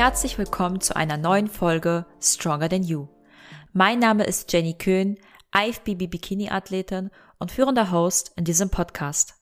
herzlich 0.00 0.38
willkommen 0.38 0.80
zu 0.80 0.96
einer 0.96 1.18
neuen 1.18 1.46
Folge 1.46 2.06
Stronger 2.22 2.70
Than 2.70 2.82
You. 2.82 3.08
Mein 3.74 3.98
Name 3.98 4.24
ist 4.24 4.50
Jenny 4.50 4.72
Köhn, 4.72 5.18
IFBB 5.54 6.06
Bikini 6.08 6.48
Athletin 6.48 7.10
und 7.38 7.52
führender 7.52 7.90
Host 7.90 8.32
in 8.34 8.44
diesem 8.44 8.70
Podcast. 8.70 9.34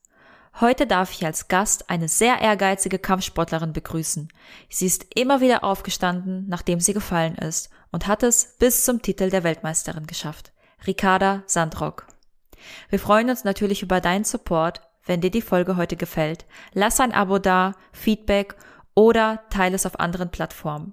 Heute 0.60 0.88
darf 0.88 1.12
ich 1.12 1.24
als 1.24 1.46
Gast 1.46 1.88
eine 1.88 2.08
sehr 2.08 2.40
ehrgeizige 2.40 2.98
Kampfsportlerin 2.98 3.72
begrüßen. 3.72 4.32
Sie 4.68 4.86
ist 4.86 5.06
immer 5.14 5.40
wieder 5.40 5.62
aufgestanden, 5.62 6.46
nachdem 6.48 6.80
sie 6.80 6.92
gefallen 6.92 7.36
ist 7.36 7.70
und 7.92 8.08
hat 8.08 8.24
es 8.24 8.56
bis 8.58 8.84
zum 8.84 9.00
Titel 9.00 9.30
der 9.30 9.44
Weltmeisterin 9.44 10.08
geschafft. 10.08 10.50
Ricarda 10.88 11.44
Sandrock. 11.46 12.08
Wir 12.88 12.98
freuen 12.98 13.30
uns 13.30 13.44
natürlich 13.44 13.82
über 13.82 14.00
deinen 14.00 14.24
Support. 14.24 14.80
Wenn 15.06 15.20
dir 15.20 15.30
die 15.30 15.40
Folge 15.40 15.76
heute 15.76 15.94
gefällt, 15.94 16.46
lass 16.72 16.98
ein 16.98 17.12
Abo 17.12 17.38
da, 17.38 17.74
Feedback 17.92 18.56
oder 18.98 19.44
teile 19.48 19.76
es 19.76 19.86
auf 19.86 20.00
anderen 20.00 20.32
Plattformen. 20.32 20.92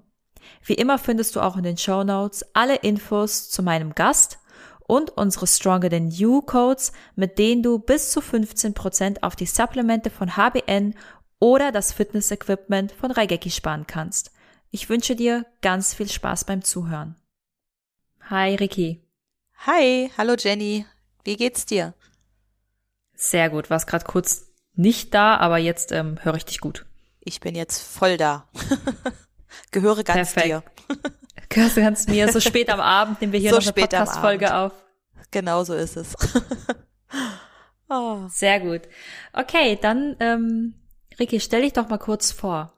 Wie 0.64 0.74
immer 0.74 0.96
findest 0.96 1.34
du 1.34 1.40
auch 1.40 1.56
in 1.56 1.64
den 1.64 1.76
Show 1.76 2.04
Notes 2.04 2.46
alle 2.54 2.76
Infos 2.76 3.50
zu 3.50 3.64
meinem 3.64 3.96
Gast 3.96 4.38
und 4.86 5.10
unsere 5.10 5.48
Stronger 5.48 5.90
Than 5.90 6.12
You 6.12 6.40
Codes, 6.40 6.92
mit 7.16 7.36
denen 7.36 7.64
du 7.64 7.80
bis 7.80 8.12
zu 8.12 8.20
15% 8.20 9.24
auf 9.24 9.34
die 9.34 9.46
Supplemente 9.46 10.10
von 10.10 10.36
HBN 10.36 10.94
oder 11.40 11.72
das 11.72 11.92
Fitness-Equipment 11.92 12.92
von 12.92 13.10
Raigeki 13.10 13.50
sparen 13.50 13.88
kannst. 13.88 14.30
Ich 14.70 14.88
wünsche 14.88 15.16
dir 15.16 15.44
ganz 15.60 15.92
viel 15.92 16.08
Spaß 16.08 16.44
beim 16.44 16.62
Zuhören. 16.62 17.16
Hi 18.30 18.54
Ricky. 18.54 19.02
Hi, 19.66 20.12
hallo 20.16 20.36
Jenny. 20.38 20.86
Wie 21.24 21.36
geht's 21.36 21.66
dir? 21.66 21.92
Sehr 23.14 23.50
gut. 23.50 23.68
Warst 23.68 23.88
gerade 23.88 24.04
kurz 24.04 24.46
nicht 24.74 25.12
da, 25.12 25.38
aber 25.38 25.58
jetzt 25.58 25.90
ähm, 25.90 26.20
höre 26.22 26.36
ich 26.36 26.44
dich 26.44 26.60
gut. 26.60 26.85
Ich 27.26 27.40
bin 27.40 27.56
jetzt 27.56 27.82
voll 27.82 28.16
da. 28.16 28.46
Gehöre 29.72 30.04
ganz 30.04 30.32
Perfekt. 30.32 30.46
dir. 30.46 30.62
Gehörst 31.48 31.76
du 31.76 31.80
ganz 31.80 32.06
mir. 32.06 32.30
So 32.30 32.38
spät 32.38 32.70
am 32.70 32.78
Abend 32.78 33.20
nehmen 33.20 33.32
wir 33.32 33.40
hier 33.40 33.50
so 33.50 33.56
noch 33.56 33.64
eine 33.64 33.72
Podcast-Folge 33.72 34.54
auf. 34.54 34.72
Genau 35.32 35.64
so 35.64 35.74
ist 35.74 35.96
es. 35.96 36.14
oh. 37.88 38.26
Sehr 38.30 38.60
gut. 38.60 38.82
Okay, 39.32 39.76
dann, 39.82 40.14
ähm, 40.20 40.74
Ricky, 41.18 41.40
stell 41.40 41.62
dich 41.62 41.72
doch 41.72 41.88
mal 41.88 41.98
kurz 41.98 42.30
vor. 42.30 42.72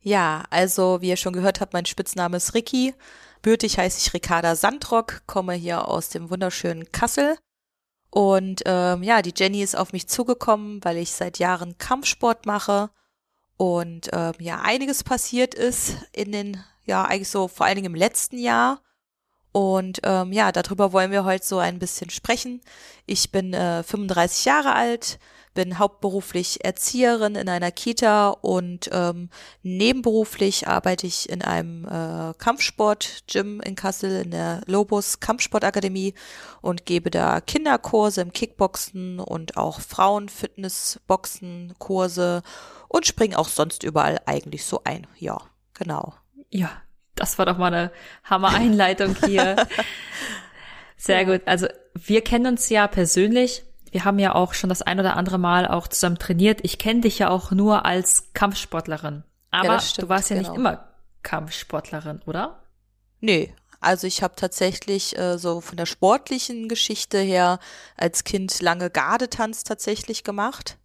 Ja, 0.00 0.44
also 0.50 1.00
wie 1.00 1.08
ihr 1.08 1.16
schon 1.16 1.32
gehört 1.32 1.60
habt, 1.60 1.72
mein 1.72 1.86
Spitzname 1.86 2.36
ist 2.36 2.54
Ricky. 2.54 2.94
Bürtig 3.42 3.78
heiße 3.78 3.98
ich 3.98 4.14
Ricarda 4.14 4.54
Sandrock, 4.54 5.22
komme 5.26 5.54
hier 5.54 5.88
aus 5.88 6.08
dem 6.08 6.30
wunderschönen 6.30 6.92
Kassel. 6.92 7.36
Und 8.10 8.62
ähm, 8.64 9.02
ja, 9.02 9.22
die 9.22 9.34
Jenny 9.36 9.60
ist 9.60 9.76
auf 9.76 9.92
mich 9.92 10.06
zugekommen, 10.06 10.84
weil 10.84 10.98
ich 10.98 11.10
seit 11.10 11.40
Jahren 11.40 11.78
Kampfsport 11.78 12.46
mache 12.46 12.90
und 13.62 14.10
ähm, 14.12 14.32
ja, 14.40 14.60
einiges 14.60 15.04
passiert 15.04 15.54
ist 15.54 15.94
in 16.12 16.32
den, 16.32 16.64
ja, 16.84 17.04
eigentlich 17.04 17.28
so 17.28 17.46
vor 17.46 17.64
allen 17.64 17.76
Dingen 17.76 17.92
im 17.92 17.94
letzten 17.94 18.36
Jahr. 18.36 18.80
Und 19.52 20.00
ähm, 20.02 20.32
ja, 20.32 20.50
darüber 20.50 20.92
wollen 20.92 21.12
wir 21.12 21.24
heute 21.24 21.46
so 21.46 21.58
ein 21.58 21.78
bisschen 21.78 22.10
sprechen. 22.10 22.60
Ich 23.06 23.30
bin 23.30 23.54
äh, 23.54 23.84
35 23.84 24.46
Jahre 24.46 24.74
alt, 24.74 25.20
bin 25.54 25.78
hauptberuflich 25.78 26.64
Erzieherin 26.64 27.36
in 27.36 27.48
einer 27.48 27.70
Kita 27.70 28.30
und 28.30 28.90
ähm, 28.90 29.28
nebenberuflich 29.62 30.66
arbeite 30.66 31.06
ich 31.06 31.28
in 31.28 31.42
einem 31.42 31.84
äh, 31.84 32.34
Kampfsport-Gym 32.38 33.60
in 33.60 33.76
Kassel 33.76 34.22
in 34.24 34.32
der 34.32 34.62
Lobus 34.66 35.20
Kampfsportakademie 35.20 36.14
und 36.62 36.84
gebe 36.84 37.12
da 37.12 37.40
Kinderkurse 37.40 38.22
im 38.22 38.32
Kickboxen 38.32 39.20
und 39.20 39.56
auch 39.56 39.80
Frauenfitnessboxen 39.80 41.74
Kurse 41.78 42.42
und 42.92 43.06
springe 43.06 43.38
auch 43.38 43.48
sonst 43.48 43.82
überall 43.82 44.20
eigentlich 44.26 44.66
so 44.66 44.82
ein. 44.84 45.06
Ja, 45.18 45.38
genau. 45.72 46.14
Ja, 46.50 46.70
das 47.14 47.38
war 47.38 47.46
doch 47.46 47.56
mal 47.56 47.72
eine 47.72 47.90
Hammer-Einleitung 48.24 49.16
hier. 49.24 49.66
Sehr 50.98 51.24
gut. 51.24 51.40
Also 51.46 51.66
wir 51.94 52.22
kennen 52.22 52.46
uns 52.46 52.68
ja 52.68 52.86
persönlich. 52.86 53.64
Wir 53.90 54.04
haben 54.04 54.18
ja 54.18 54.34
auch 54.34 54.52
schon 54.52 54.68
das 54.68 54.82
ein 54.82 55.00
oder 55.00 55.16
andere 55.16 55.38
Mal 55.38 55.66
auch 55.66 55.88
zusammen 55.88 56.18
trainiert. 56.18 56.60
Ich 56.62 56.78
kenne 56.78 57.00
dich 57.00 57.18
ja 57.18 57.30
auch 57.30 57.50
nur 57.50 57.86
als 57.86 58.32
Kampfsportlerin. 58.34 59.24
Aber 59.50 59.66
ja, 59.66 59.80
stimmt, 59.80 60.04
du 60.04 60.08
warst 60.10 60.30
ja 60.30 60.36
genau. 60.36 60.50
nicht 60.50 60.58
immer 60.58 60.88
Kampfsportlerin, 61.22 62.20
oder? 62.26 62.62
Nee, 63.20 63.54
also 63.80 64.06
ich 64.06 64.22
habe 64.22 64.36
tatsächlich 64.36 65.18
äh, 65.18 65.38
so 65.38 65.62
von 65.62 65.76
der 65.76 65.86
sportlichen 65.86 66.68
Geschichte 66.68 67.18
her 67.18 67.58
als 67.96 68.24
Kind 68.24 68.60
lange 68.60 68.90
Gardetanz 68.90 69.64
tatsächlich 69.64 70.24
gemacht 70.24 70.76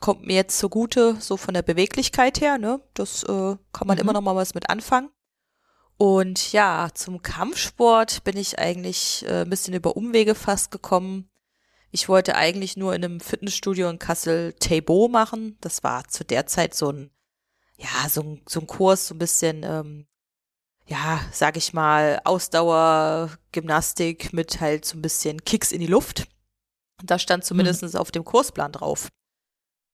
kommt 0.00 0.26
mir 0.26 0.36
jetzt 0.36 0.58
zugute, 0.58 1.16
so 1.20 1.36
von 1.36 1.54
der 1.54 1.62
Beweglichkeit 1.62 2.40
her, 2.40 2.58
ne? 2.58 2.80
Das 2.94 3.22
äh, 3.24 3.56
kann 3.72 3.86
man 3.86 3.96
mhm. 3.96 4.02
immer 4.02 4.12
noch 4.12 4.22
mal 4.22 4.36
was 4.36 4.54
mit 4.54 4.70
anfangen. 4.70 5.10
Und 5.96 6.52
ja, 6.52 6.88
zum 6.94 7.20
Kampfsport 7.20 8.24
bin 8.24 8.38
ich 8.38 8.58
eigentlich 8.58 9.24
äh, 9.28 9.42
ein 9.42 9.50
bisschen 9.50 9.74
über 9.74 9.96
Umwege 9.96 10.34
fast 10.34 10.70
gekommen. 10.70 11.28
Ich 11.90 12.08
wollte 12.08 12.36
eigentlich 12.36 12.78
nur 12.78 12.94
in 12.94 13.04
einem 13.04 13.20
Fitnessstudio 13.20 13.90
in 13.90 13.98
Kassel 13.98 14.54
Taibo 14.54 15.08
machen. 15.08 15.58
Das 15.60 15.82
war 15.82 16.08
zu 16.08 16.24
der 16.24 16.46
Zeit 16.46 16.74
so 16.74 16.90
ein, 16.90 17.10
ja, 17.76 18.08
so 18.08 18.22
ein, 18.22 18.40
so 18.48 18.60
ein 18.60 18.66
Kurs, 18.66 19.08
so 19.08 19.14
ein 19.14 19.18
bisschen, 19.18 19.62
ähm, 19.62 20.06
ja, 20.86 21.20
sag 21.32 21.58
ich 21.58 21.74
mal, 21.74 22.22
Ausdauergymnastik 22.24 24.32
mit 24.32 24.60
halt 24.60 24.86
so 24.86 24.96
ein 24.96 25.02
bisschen 25.02 25.44
Kicks 25.44 25.70
in 25.70 25.80
die 25.80 25.86
Luft. 25.86 26.28
Und 27.00 27.10
da 27.10 27.18
stand 27.18 27.44
zumindest 27.44 27.82
mhm. 27.82 27.94
auf 27.96 28.10
dem 28.10 28.24
Kursplan 28.24 28.72
drauf. 28.72 29.10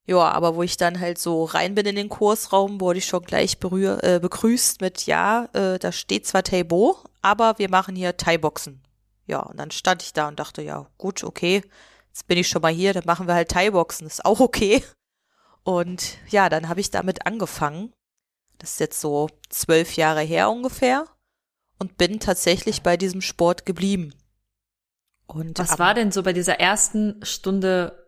Ja, 0.06 0.30
aber 0.30 0.54
wo 0.54 0.62
ich 0.62 0.76
dann 0.76 1.00
halt 1.00 1.18
so 1.18 1.44
rein 1.44 1.74
bin 1.74 1.84
in 1.84 1.96
den 1.96 2.08
Kursraum, 2.08 2.80
wurde 2.80 3.00
ich 3.00 3.06
schon 3.06 3.24
gleich 3.24 3.58
berühr, 3.58 4.02
äh, 4.04 4.20
begrüßt 4.20 4.80
mit, 4.80 5.06
ja, 5.06 5.48
äh, 5.52 5.80
da 5.80 5.90
steht 5.90 6.26
zwar 6.26 6.44
Taibo, 6.44 6.96
aber 7.22 7.58
wir 7.58 7.68
machen 7.68 7.96
hier 7.96 8.16
Thai-Boxen. 8.16 8.80
Ja, 9.26 9.40
und 9.40 9.58
dann 9.58 9.72
stand 9.72 10.04
ich 10.04 10.12
da 10.12 10.28
und 10.28 10.38
dachte, 10.38 10.62
ja, 10.62 10.86
gut, 10.96 11.24
okay, 11.24 11.62
jetzt 12.08 12.28
bin 12.28 12.38
ich 12.38 12.46
schon 12.46 12.62
mal 12.62 12.72
hier, 12.72 12.94
dann 12.94 13.02
machen 13.04 13.26
wir 13.26 13.34
halt 13.34 13.50
Thai-Boxen, 13.50 14.06
ist 14.06 14.24
auch 14.24 14.38
okay. 14.38 14.84
Und 15.64 16.18
ja, 16.28 16.48
dann 16.48 16.68
habe 16.68 16.78
ich 16.80 16.92
damit 16.92 17.26
angefangen. 17.26 17.92
Das 18.58 18.72
ist 18.72 18.80
jetzt 18.80 19.00
so 19.00 19.28
zwölf 19.48 19.96
Jahre 19.96 20.20
her 20.20 20.48
ungefähr 20.48 21.04
und 21.80 21.98
bin 21.98 22.20
tatsächlich 22.20 22.82
bei 22.82 22.96
diesem 22.96 23.20
Sport 23.20 23.66
geblieben. 23.66 24.14
Und 25.26 25.58
was 25.58 25.80
war 25.80 25.94
denn 25.94 26.12
so 26.12 26.22
bei 26.22 26.32
dieser 26.32 26.60
ersten 26.60 27.18
Stunde 27.24 28.05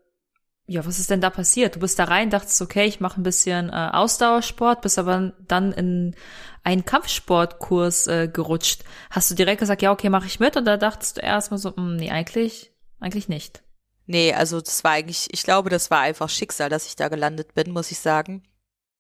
ja, 0.69 0.85
was 0.85 0.99
ist 0.99 1.11
denn 1.11 1.23
da 1.23 1.31
passiert? 1.31 1.77
Du 1.77 1.81
bist 1.81 1.99
da 1.99 2.05
rein, 2.05 2.29
dachtest, 2.29 2.61
okay, 2.61 2.85
ich 2.85 3.01
mache 3.01 3.19
ein 3.19 3.23
bisschen 3.23 3.71
äh, 3.71 3.91
Ausdauersport, 3.93 4.83
bist 4.83 4.99
aber 4.99 5.33
dann 5.47 5.73
in 5.73 6.15
einen 6.63 6.85
Kampfsportkurs 6.85 8.07
äh, 8.07 8.29
gerutscht. 8.31 8.85
Hast 9.11 9.31
du 9.31 9.35
direkt 9.35 9.61
gesagt, 9.61 9.81
ja, 9.81 9.91
okay, 9.91 10.11
mache 10.11 10.27
ich 10.27 10.41
mit? 10.41 10.57
Da 10.57 10.77
dachtest 10.77 11.17
du 11.17 11.23
erstmal 11.23 11.57
so, 11.57 11.71
mh, 11.71 11.77
hm, 11.77 11.97
nee, 11.97 12.11
eigentlich, 12.11 12.71
eigentlich 13.01 13.29
nicht. 13.31 13.63
Nee, 14.05 14.35
also 14.35 14.61
das 14.61 14.85
war 14.85 14.93
eigentlich, 14.93 15.29
ich 15.33 15.43
glaube, 15.43 15.71
das 15.71 15.91
war 15.91 16.01
einfach 16.01 16.29
Schicksal, 16.29 16.69
dass 16.69 16.87
ich 16.87 16.97
da 16.97 17.09
gelandet 17.09 17.55
bin, 17.55 17.73
muss 17.73 17.91
ich 17.91 17.99
sagen. 17.99 18.43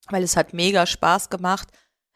Weil 0.09 0.23
es 0.23 0.37
hat 0.37 0.55
mega 0.55 0.87
Spaß 0.87 1.29
gemacht. 1.29 1.69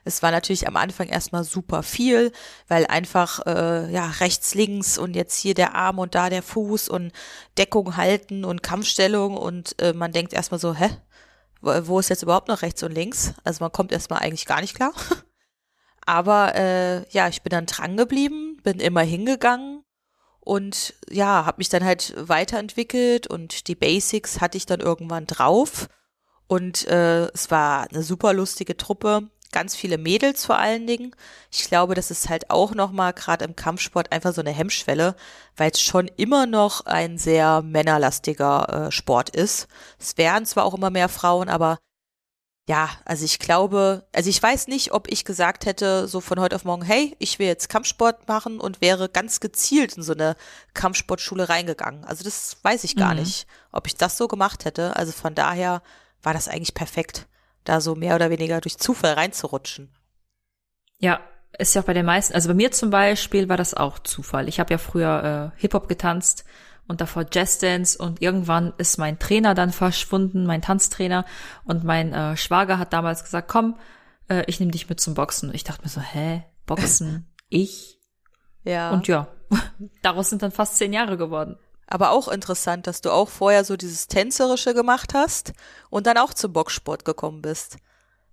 Es 0.04 0.22
war 0.22 0.30
natürlich 0.30 0.66
am 0.66 0.76
Anfang 0.76 1.08
erstmal 1.08 1.44
super 1.44 1.82
viel, 1.82 2.32
weil 2.68 2.86
einfach 2.86 3.46
äh, 3.46 3.92
ja 3.92 4.06
rechts, 4.20 4.54
links 4.54 4.98
und 4.98 5.14
jetzt 5.14 5.38
hier 5.38 5.54
der 5.54 5.74
Arm 5.74 5.98
und 5.98 6.14
da 6.14 6.28
der 6.28 6.42
Fuß 6.42 6.88
und 6.88 7.12
Deckung 7.56 7.96
halten 7.96 8.44
und 8.44 8.62
Kampfstellung 8.62 9.36
und 9.36 9.80
äh, 9.80 9.92
man 9.92 10.12
denkt 10.12 10.32
erstmal 10.32 10.60
so, 10.60 10.74
hä? 10.74 10.90
Wo 11.60 12.00
ist 12.00 12.08
jetzt 12.08 12.24
überhaupt 12.24 12.48
noch 12.48 12.62
rechts 12.62 12.82
und 12.82 12.90
links? 12.90 13.34
Also 13.44 13.62
man 13.62 13.70
kommt 13.70 13.92
erstmal 13.92 14.18
eigentlich 14.18 14.46
gar 14.46 14.60
nicht 14.60 14.74
klar. 14.74 14.92
Aber 16.04 16.56
äh, 16.56 17.08
ja, 17.10 17.28
ich 17.28 17.42
bin 17.42 17.50
dann 17.50 17.66
dran 17.66 17.96
geblieben, 17.96 18.56
bin 18.64 18.80
immer 18.80 19.02
hingegangen 19.02 19.84
und 20.40 20.94
ja, 21.08 21.46
habe 21.46 21.58
mich 21.58 21.68
dann 21.68 21.84
halt 21.84 22.14
weiterentwickelt 22.16 23.28
und 23.28 23.68
die 23.68 23.76
Basics 23.76 24.40
hatte 24.40 24.58
ich 24.58 24.66
dann 24.66 24.80
irgendwann 24.80 25.26
drauf. 25.26 25.88
Und 26.48 26.86
äh, 26.88 27.26
es 27.28 27.52
war 27.52 27.86
eine 27.88 28.02
super 28.02 28.32
lustige 28.32 28.76
Truppe 28.76 29.30
ganz 29.52 29.76
viele 29.76 29.98
Mädels 29.98 30.44
vor 30.44 30.58
allen 30.58 30.86
Dingen. 30.86 31.14
Ich 31.50 31.68
glaube, 31.68 31.94
das 31.94 32.10
ist 32.10 32.28
halt 32.28 32.50
auch 32.50 32.74
nochmal 32.74 33.12
gerade 33.12 33.44
im 33.44 33.56
Kampfsport 33.56 34.10
einfach 34.12 34.34
so 34.34 34.40
eine 34.40 34.50
Hemmschwelle, 34.50 35.14
weil 35.56 35.70
es 35.70 35.80
schon 35.80 36.08
immer 36.16 36.46
noch 36.46 36.86
ein 36.86 37.18
sehr 37.18 37.62
männerlastiger 37.62 38.86
äh, 38.86 38.90
Sport 38.92 39.30
ist. 39.30 39.68
Es 39.98 40.18
wären 40.18 40.46
zwar 40.46 40.64
auch 40.64 40.74
immer 40.74 40.90
mehr 40.90 41.08
Frauen, 41.08 41.48
aber 41.48 41.78
ja, 42.68 42.90
also 43.04 43.24
ich 43.24 43.40
glaube, 43.40 44.06
also 44.12 44.30
ich 44.30 44.40
weiß 44.40 44.68
nicht, 44.68 44.92
ob 44.92 45.10
ich 45.10 45.24
gesagt 45.24 45.66
hätte, 45.66 46.06
so 46.06 46.20
von 46.20 46.38
heute 46.38 46.54
auf 46.54 46.64
morgen, 46.64 46.82
hey, 46.84 47.16
ich 47.18 47.38
will 47.40 47.48
jetzt 47.48 47.68
Kampfsport 47.68 48.28
machen 48.28 48.60
und 48.60 48.80
wäre 48.80 49.08
ganz 49.08 49.40
gezielt 49.40 49.96
in 49.96 50.02
so 50.04 50.12
eine 50.12 50.36
Kampfsportschule 50.72 51.48
reingegangen. 51.48 52.04
Also 52.04 52.22
das 52.22 52.56
weiß 52.62 52.84
ich 52.84 52.94
gar 52.94 53.14
mhm. 53.14 53.20
nicht, 53.20 53.46
ob 53.72 53.88
ich 53.88 53.96
das 53.96 54.16
so 54.16 54.28
gemacht 54.28 54.64
hätte. 54.64 54.94
Also 54.94 55.10
von 55.10 55.34
daher 55.34 55.82
war 56.22 56.34
das 56.34 56.46
eigentlich 56.46 56.74
perfekt 56.74 57.26
da 57.64 57.80
so 57.80 57.94
mehr 57.94 58.14
oder 58.14 58.30
weniger 58.30 58.60
durch 58.60 58.78
Zufall 58.78 59.14
reinzurutschen. 59.14 59.90
Ja, 60.98 61.20
ist 61.58 61.74
ja 61.74 61.82
auch 61.82 61.86
bei 61.86 61.94
den 61.94 62.06
meisten, 62.06 62.34
also 62.34 62.48
bei 62.48 62.54
mir 62.54 62.72
zum 62.72 62.90
Beispiel 62.90 63.48
war 63.48 63.56
das 63.56 63.74
auch 63.74 63.98
Zufall. 63.98 64.48
Ich 64.48 64.60
habe 64.60 64.72
ja 64.72 64.78
früher 64.78 65.52
äh, 65.54 65.60
Hip-Hop 65.60 65.88
getanzt 65.88 66.44
und 66.88 67.00
davor 67.00 67.26
Jazzdance 67.30 67.98
und 67.98 68.22
irgendwann 68.22 68.72
ist 68.78 68.98
mein 68.98 69.18
Trainer 69.18 69.54
dann 69.54 69.70
verschwunden, 69.70 70.46
mein 70.46 70.62
Tanztrainer 70.62 71.24
und 71.64 71.84
mein 71.84 72.12
äh, 72.12 72.36
Schwager 72.36 72.78
hat 72.78 72.92
damals 72.92 73.22
gesagt, 73.22 73.48
komm, 73.48 73.78
äh, 74.28 74.44
ich 74.46 74.60
nehme 74.60 74.72
dich 74.72 74.88
mit 74.88 75.00
zum 75.00 75.14
Boxen. 75.14 75.54
Ich 75.54 75.64
dachte 75.64 75.82
mir 75.82 75.88
so, 75.88 76.00
hä, 76.00 76.44
Boxen, 76.66 77.32
ich? 77.48 78.00
Ja. 78.64 78.90
Und 78.90 79.08
ja, 79.08 79.28
daraus 80.02 80.30
sind 80.30 80.42
dann 80.42 80.52
fast 80.52 80.76
zehn 80.76 80.92
Jahre 80.92 81.16
geworden. 81.16 81.56
Aber 81.92 82.10
auch 82.12 82.28
interessant, 82.28 82.86
dass 82.86 83.02
du 83.02 83.10
auch 83.10 83.28
vorher 83.28 83.64
so 83.64 83.76
dieses 83.76 84.06
Tänzerische 84.06 84.72
gemacht 84.72 85.12
hast 85.12 85.52
und 85.90 86.06
dann 86.06 86.16
auch 86.16 86.32
zum 86.32 86.50
Boxsport 86.54 87.04
gekommen 87.04 87.42
bist. 87.42 87.76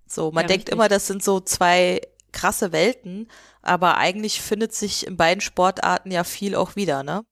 So, 0.06 0.30
man 0.32 0.44
Ja, 0.44 0.48
denkt 0.48 0.70
richtig. 0.70 0.74
immer, 0.74 0.88
das 0.88 1.06
sind 1.06 1.22
so 1.22 1.40
zwei 1.40 2.00
krasse 2.32 2.72
Welten, 2.72 3.28
aber 3.60 3.98
eigentlich 3.98 4.40
findet 4.40 4.72
sich 4.74 5.06
in 5.06 5.18
beiden 5.18 5.42
Sportarten 5.42 6.10
ja 6.10 6.24
viel 6.24 6.54
auch 6.54 6.74
wieder, 6.74 7.02
ne? 7.02 7.22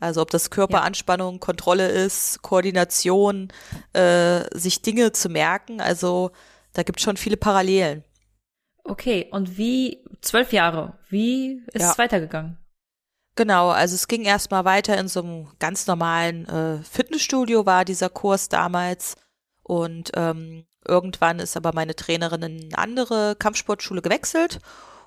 Also 0.00 0.22
ob 0.22 0.30
das 0.30 0.48
Körperanspannung, 0.50 1.40
Kontrolle 1.40 1.88
ist, 1.88 2.40
Koordination, 2.40 3.52
äh, 3.92 4.44
sich 4.58 4.80
Dinge 4.80 5.12
zu 5.12 5.28
merken, 5.28 5.82
also 5.82 6.30
da 6.72 6.84
gibt 6.84 7.02
schon 7.02 7.18
viele 7.18 7.36
Parallelen. 7.36 8.02
Okay, 8.84 9.28
und 9.30 9.58
wie, 9.58 10.02
zwölf 10.22 10.52
Jahre, 10.52 10.98
wie 11.10 11.62
ist 11.72 11.82
Ja. 11.82 11.90
es 11.92 11.98
weitergegangen? 11.98 12.56
Genau, 13.36 13.70
also 13.70 13.94
es 13.94 14.08
ging 14.08 14.22
erstmal 14.22 14.64
weiter 14.64 14.98
in 14.98 15.08
so 15.08 15.22
einem 15.22 15.48
ganz 15.58 15.86
normalen 15.86 16.46
äh, 16.48 16.82
Fitnessstudio 16.82 17.64
war 17.64 17.84
dieser 17.84 18.10
Kurs 18.10 18.48
damals 18.48 19.16
und 19.62 20.10
ähm, 20.14 20.66
irgendwann 20.86 21.38
ist 21.38 21.56
aber 21.56 21.72
meine 21.72 21.94
Trainerin 21.94 22.42
in 22.42 22.64
eine 22.64 22.78
andere 22.78 23.36
Kampfsportschule 23.36 24.02
gewechselt 24.02 24.58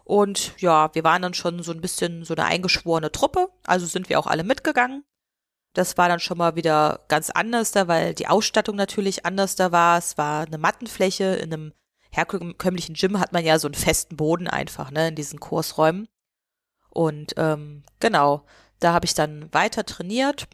und 0.03 0.53
ja, 0.59 0.93
wir 0.93 1.03
waren 1.03 1.21
dann 1.21 1.33
schon 1.33 1.63
so 1.63 1.71
ein 1.71 1.81
bisschen 1.81 2.23
so 2.25 2.33
eine 2.33 2.45
eingeschworene 2.45 3.11
Truppe, 3.11 3.49
also 3.65 3.85
sind 3.85 4.09
wir 4.09 4.19
auch 4.19 4.27
alle 4.27 4.43
mitgegangen. 4.43 5.03
Das 5.73 5.97
war 5.97 6.07
dann 6.07 6.19
schon 6.19 6.37
mal 6.37 6.55
wieder 6.55 7.03
ganz 7.07 7.29
anders 7.31 7.71
da, 7.71 7.87
weil 7.87 8.13
die 8.13 8.27
Ausstattung 8.27 8.75
natürlich 8.75 9.25
anders 9.25 9.55
da 9.55 9.71
war. 9.71 9.97
Es 9.97 10.17
war 10.19 10.45
eine 10.45 10.59
Mattenfläche. 10.59 11.35
In 11.35 11.51
einem 11.51 11.73
herkömmlichen 12.11 12.93
Gym 12.93 13.19
hat 13.19 13.33
man 13.33 13.43
ja 13.43 13.57
so 13.57 13.67
einen 13.67 13.73
festen 13.73 14.15
Boden 14.15 14.47
einfach, 14.47 14.91
ne, 14.91 15.07
in 15.07 15.15
diesen 15.15 15.39
Kursräumen. 15.39 16.07
Und 16.93 17.33
ähm, 17.37 17.83
genau, 17.99 18.45
da 18.79 18.93
habe 18.93 19.05
ich 19.05 19.15
dann 19.15 19.51
weiter 19.51 19.83
trainiert 19.83 20.47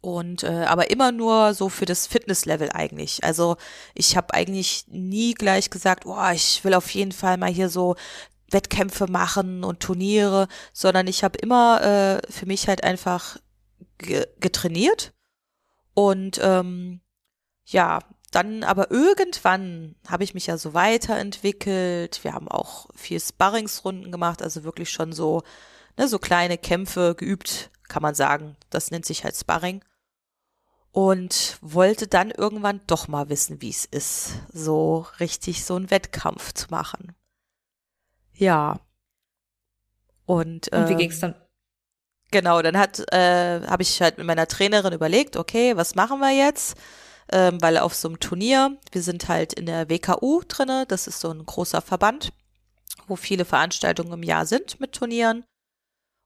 und 0.00 0.42
äh, 0.42 0.64
aber 0.64 0.90
immer 0.90 1.12
nur 1.12 1.52
so 1.52 1.68
für 1.68 1.84
das 1.84 2.06
Fitnesslevel 2.06 2.70
eigentlich. 2.72 3.22
Also 3.22 3.56
ich 3.94 4.16
habe 4.16 4.32
eigentlich 4.32 4.86
nie 4.88 5.34
gleich 5.34 5.68
gesagt, 5.68 6.06
oh, 6.06 6.30
ich 6.32 6.64
will 6.64 6.72
auf 6.72 6.90
jeden 6.90 7.12
Fall 7.12 7.36
mal 7.36 7.50
hier 7.50 7.68
so 7.68 7.96
Wettkämpfe 8.50 9.06
machen 9.10 9.62
und 9.62 9.80
Turniere, 9.80 10.48
sondern 10.72 11.06
ich 11.06 11.22
habe 11.22 11.38
immer 11.38 11.82
äh, 11.82 12.32
für 12.32 12.46
mich 12.46 12.66
halt 12.66 12.82
einfach 12.82 13.36
ge 13.98 14.26
getrainiert 14.40 15.12
und 15.92 16.40
ähm, 16.42 17.00
ja, 17.66 18.00
dann 18.30 18.62
aber 18.62 18.90
irgendwann 18.90 19.96
habe 20.08 20.22
ich 20.24 20.34
mich 20.34 20.46
ja 20.46 20.56
so 20.56 20.72
weiterentwickelt. 20.72 22.22
Wir 22.22 22.32
haben 22.32 22.48
auch 22.48 22.88
viel 22.94 23.20
Sparringsrunden 23.20 24.12
gemacht, 24.12 24.42
also 24.42 24.62
wirklich 24.62 24.90
schon 24.90 25.12
so, 25.12 25.42
ne, 25.96 26.06
so 26.06 26.18
kleine 26.18 26.56
Kämpfe 26.56 27.14
geübt, 27.16 27.70
kann 27.88 28.02
man 28.02 28.14
sagen. 28.14 28.56
Das 28.70 28.90
nennt 28.90 29.04
sich 29.04 29.24
halt 29.24 29.36
Sparring. 29.36 29.84
Und 30.92 31.58
wollte 31.60 32.08
dann 32.08 32.30
irgendwann 32.30 32.80
doch 32.86 33.06
mal 33.06 33.28
wissen, 33.28 33.62
wie 33.62 33.70
es 33.70 33.84
ist, 33.84 34.32
so 34.52 35.06
richtig 35.20 35.64
so 35.64 35.76
einen 35.76 35.90
Wettkampf 35.90 36.52
zu 36.52 36.66
machen. 36.70 37.14
Ja. 38.32 38.80
Und, 40.26 40.68
Und 40.68 40.88
wie 40.88 40.92
ähm, 40.92 40.98
ging's 40.98 41.20
dann? 41.20 41.34
Genau, 42.32 42.62
dann 42.62 42.78
hat, 42.78 43.00
äh, 43.12 43.60
habe 43.66 43.82
ich 43.82 44.00
halt 44.00 44.18
mit 44.18 44.26
meiner 44.26 44.46
Trainerin 44.46 44.92
überlegt, 44.92 45.36
okay, 45.36 45.76
was 45.76 45.96
machen 45.96 46.20
wir 46.20 46.30
jetzt? 46.30 46.76
Ähm, 47.32 47.62
weil 47.62 47.78
auf 47.78 47.94
so 47.94 48.08
einem 48.08 48.18
Turnier, 48.18 48.76
wir 48.90 49.02
sind 49.02 49.28
halt 49.28 49.52
in 49.52 49.66
der 49.66 49.88
WKU 49.88 50.42
drinne, 50.48 50.84
das 50.88 51.06
ist 51.06 51.20
so 51.20 51.30
ein 51.30 51.46
großer 51.46 51.80
Verband, 51.80 52.32
wo 53.06 53.14
viele 53.16 53.44
Veranstaltungen 53.44 54.12
im 54.12 54.22
Jahr 54.22 54.46
sind 54.46 54.80
mit 54.80 54.92
Turnieren. 54.92 55.44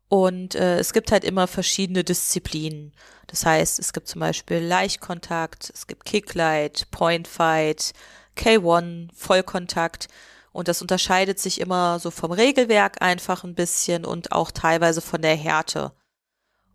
Und 0.08 0.54
äh, 0.54 0.78
es 0.78 0.92
gibt 0.92 1.12
halt 1.12 1.24
immer 1.24 1.46
verschiedene 1.46 2.04
Disziplinen. 2.04 2.92
Das 3.26 3.44
heißt, 3.44 3.78
es 3.78 3.92
gibt 3.92 4.08
zum 4.08 4.20
Beispiel 4.20 4.58
Leichtkontakt, 4.58 5.70
es 5.74 5.86
gibt 5.86 6.04
Kicklight, 6.04 6.90
Point 6.90 7.26
Fight, 7.26 7.92
K1, 8.36 9.08
Vollkontakt. 9.14 10.08
Und 10.52 10.68
das 10.68 10.82
unterscheidet 10.82 11.40
sich 11.40 11.60
immer 11.60 11.98
so 11.98 12.10
vom 12.10 12.30
Regelwerk 12.30 13.02
einfach 13.02 13.42
ein 13.42 13.56
bisschen 13.56 14.04
und 14.04 14.30
auch 14.32 14.52
teilweise 14.52 15.00
von 15.00 15.20
der 15.20 15.34
Härte. 15.34 15.92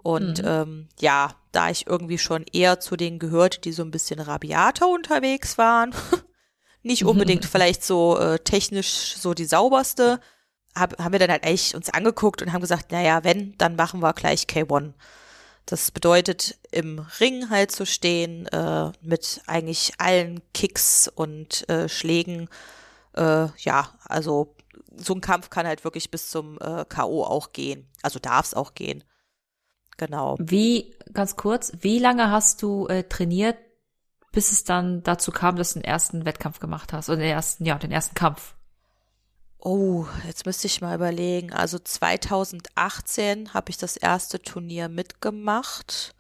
Und 0.10 0.42
Mhm. 0.42 0.48
ähm, 0.48 0.90
ja, 1.00 1.36
da 1.52 1.70
ich 1.70 1.86
irgendwie 1.86 2.18
schon 2.18 2.46
eher 2.52 2.80
zu 2.80 2.96
denen 2.96 3.20
gehörte, 3.20 3.62
die 3.62 3.72
so 3.72 3.84
ein 3.84 3.92
bisschen 3.92 4.20
rabiater 4.20 4.88
unterwegs 4.88 5.58
waren, 5.60 5.94
nicht 6.84 7.06
unbedingt 7.06 7.46
vielleicht 7.46 7.84
so 7.84 8.18
äh, 8.18 8.40
technisch 8.40 9.16
so 9.18 9.36
die 9.36 9.46
sauberste, 9.46 10.20
hab, 10.76 10.98
haben 11.00 11.12
wir 11.12 11.20
dann 11.20 11.30
halt 11.32 11.44
echt 11.44 11.76
uns 11.76 11.90
angeguckt 11.90 12.42
und 12.42 12.54
haben 12.54 12.62
gesagt, 12.62 12.92
naja, 12.92 13.24
wenn, 13.24 13.56
dann 13.60 13.76
machen 13.76 14.02
wir 14.02 14.14
gleich 14.14 14.44
K1. 14.44 14.94
Das 15.68 15.92
bedeutet, 15.92 16.58
im 16.72 17.06
Ring 17.20 17.52
halt 17.52 17.72
zu 17.72 17.86
stehen, 17.86 18.48
äh, 18.48 18.92
mit 19.02 19.42
eigentlich 19.46 19.92
allen 20.00 20.42
Kicks 20.56 21.08
und 21.08 21.70
äh, 21.70 21.88
Schlägen. 21.88 22.50
Äh, 23.14 23.48
ja, 23.58 23.90
also 24.06 24.56
so 24.98 25.14
ein 25.14 25.22
Kampf 25.22 25.52
kann 25.52 25.68
halt 25.68 25.84
wirklich 25.84 26.10
bis 26.10 26.32
zum 26.32 26.58
äh, 26.60 26.86
K.O. 26.90 27.24
auch 27.24 27.54
gehen. 27.54 27.88
Also 28.02 28.18
darf 28.18 28.48
es 28.48 28.54
auch 28.56 28.74
gehen. 28.74 29.04
Genau. 30.00 30.38
Wie, 30.40 30.96
ganz 31.12 31.36
kurz, 31.36 31.74
wie 31.81 32.00
lange 32.00 32.31
hast 32.31 32.62
du 32.62 32.88
äh, 32.88 33.04
trainiert, 33.04 33.57
bis 34.31 34.54
es 34.54 34.63
dann 34.63 35.04
dazu 35.04 35.31
kam, 35.31 35.57
dass 35.57 35.74
du 35.74 35.80
den 35.80 35.84
ersten 35.84 36.25
Wettkampf 36.25 36.60
gemacht 36.60 36.94
hast? 36.94 37.10
Oder 37.10 37.18
den 37.18 37.31
ersten, 37.31 37.66
ja, 37.66 37.78
den 37.78 37.92
ersten 37.92 38.16
Kampf. 38.16 38.56
Oh, 39.57 40.06
jetzt 40.25 40.46
müsste 40.46 40.68
ich 40.68 40.80
mal 40.80 40.96
überlegen. 40.96 41.51
Also 41.51 41.78
2018 41.80 43.54
habe 43.54 43.72
ich 43.72 43.78
das 43.78 43.98
erste 43.98 44.42
Turnier 44.42 44.88
mitgemacht. 44.88 46.16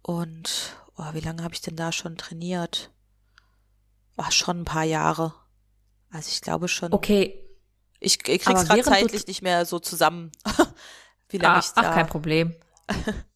Und 0.00 0.74
oh, 0.96 1.12
wie 1.12 1.20
lange 1.20 1.44
habe 1.44 1.52
ich 1.52 1.60
denn 1.60 1.76
da 1.76 1.92
schon 1.92 2.16
trainiert? 2.16 2.90
Oh, 4.16 4.30
schon 4.30 4.62
ein 4.62 4.64
paar 4.64 4.84
Jahre. 4.84 5.34
Also 6.10 6.30
ich 6.30 6.40
glaube 6.40 6.68
schon. 6.68 6.94
Okay, 6.94 7.46
Ich, 7.98 8.26
ich 8.26 8.40
krieg's 8.40 8.64
gerade 8.64 8.82
zeitlich 8.82 9.26
nicht 9.26 9.42
mehr 9.42 9.66
so 9.66 9.78
zusammen. 9.78 10.32
wie 11.28 11.36
lange 11.36 11.56
ah, 11.56 11.60
ich 11.60 11.68
da. 11.72 11.82
ach, 11.82 11.94
kein 11.94 12.06
Problem. 12.06 12.54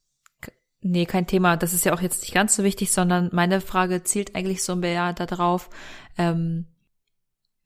Nee, 0.87 1.06
kein 1.06 1.27
Thema. 1.27 1.56
Das 1.56 1.73
ist 1.73 1.87
ja 1.87 1.94
auch 1.94 2.01
jetzt 2.03 2.20
nicht 2.20 2.34
ganz 2.34 2.55
so 2.56 2.63
wichtig, 2.63 2.93
sondern 2.93 3.31
meine 3.32 3.63
Frage 3.63 4.03
zielt 4.05 4.37
eigentlich 4.37 4.63
so 4.63 4.77
mehr 4.77 5.15
darauf, 5.15 5.70
ähm, 6.19 6.67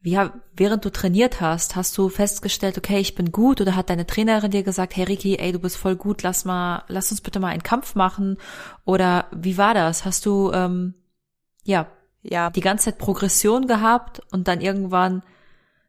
wie, 0.01 0.17
während 0.55 0.85
du 0.85 0.91
trainiert 0.91 1.41
hast, 1.41 1.75
hast 1.75 1.99
du 1.99 2.09
festgestellt, 2.09 2.79
okay, 2.79 2.99
ich 3.01 3.17
bin 3.17 3.33
gut 3.33 3.61
oder 3.61 3.75
hat 3.75 3.91
deine 3.91 4.07
Trainerin 4.07 4.53
dir 4.53 4.63
gesagt, 4.63 4.95
hey 4.97 5.05
Ricky, 5.05 5.37
ey, 5.37 5.51
du 5.51 5.59
bist 5.59 5.77
voll 5.77 5.97
gut, 5.97 6.23
lass 6.23 6.45
mal, 6.45 6.85
lass 6.87 7.11
uns 7.11 7.21
bitte 7.21 7.41
mal 7.41 7.49
einen 7.49 7.65
Kampf 7.65 7.97
machen 7.97 8.39
oder 8.85 9.27
wie 9.33 9.59
war 9.59 9.75
das? 9.75 10.05
Hast 10.05 10.25
du, 10.27 10.53
ähm, 10.53 10.95
ja, 11.65 11.89
Ja, 12.23 12.51
die 12.51 12.61
ganze 12.61 12.87
Zeit 12.87 12.99
Progression 12.99 13.67
gehabt 13.69 14.21
und 14.33 14.49
dann 14.49 14.61
irgendwann 14.61 15.23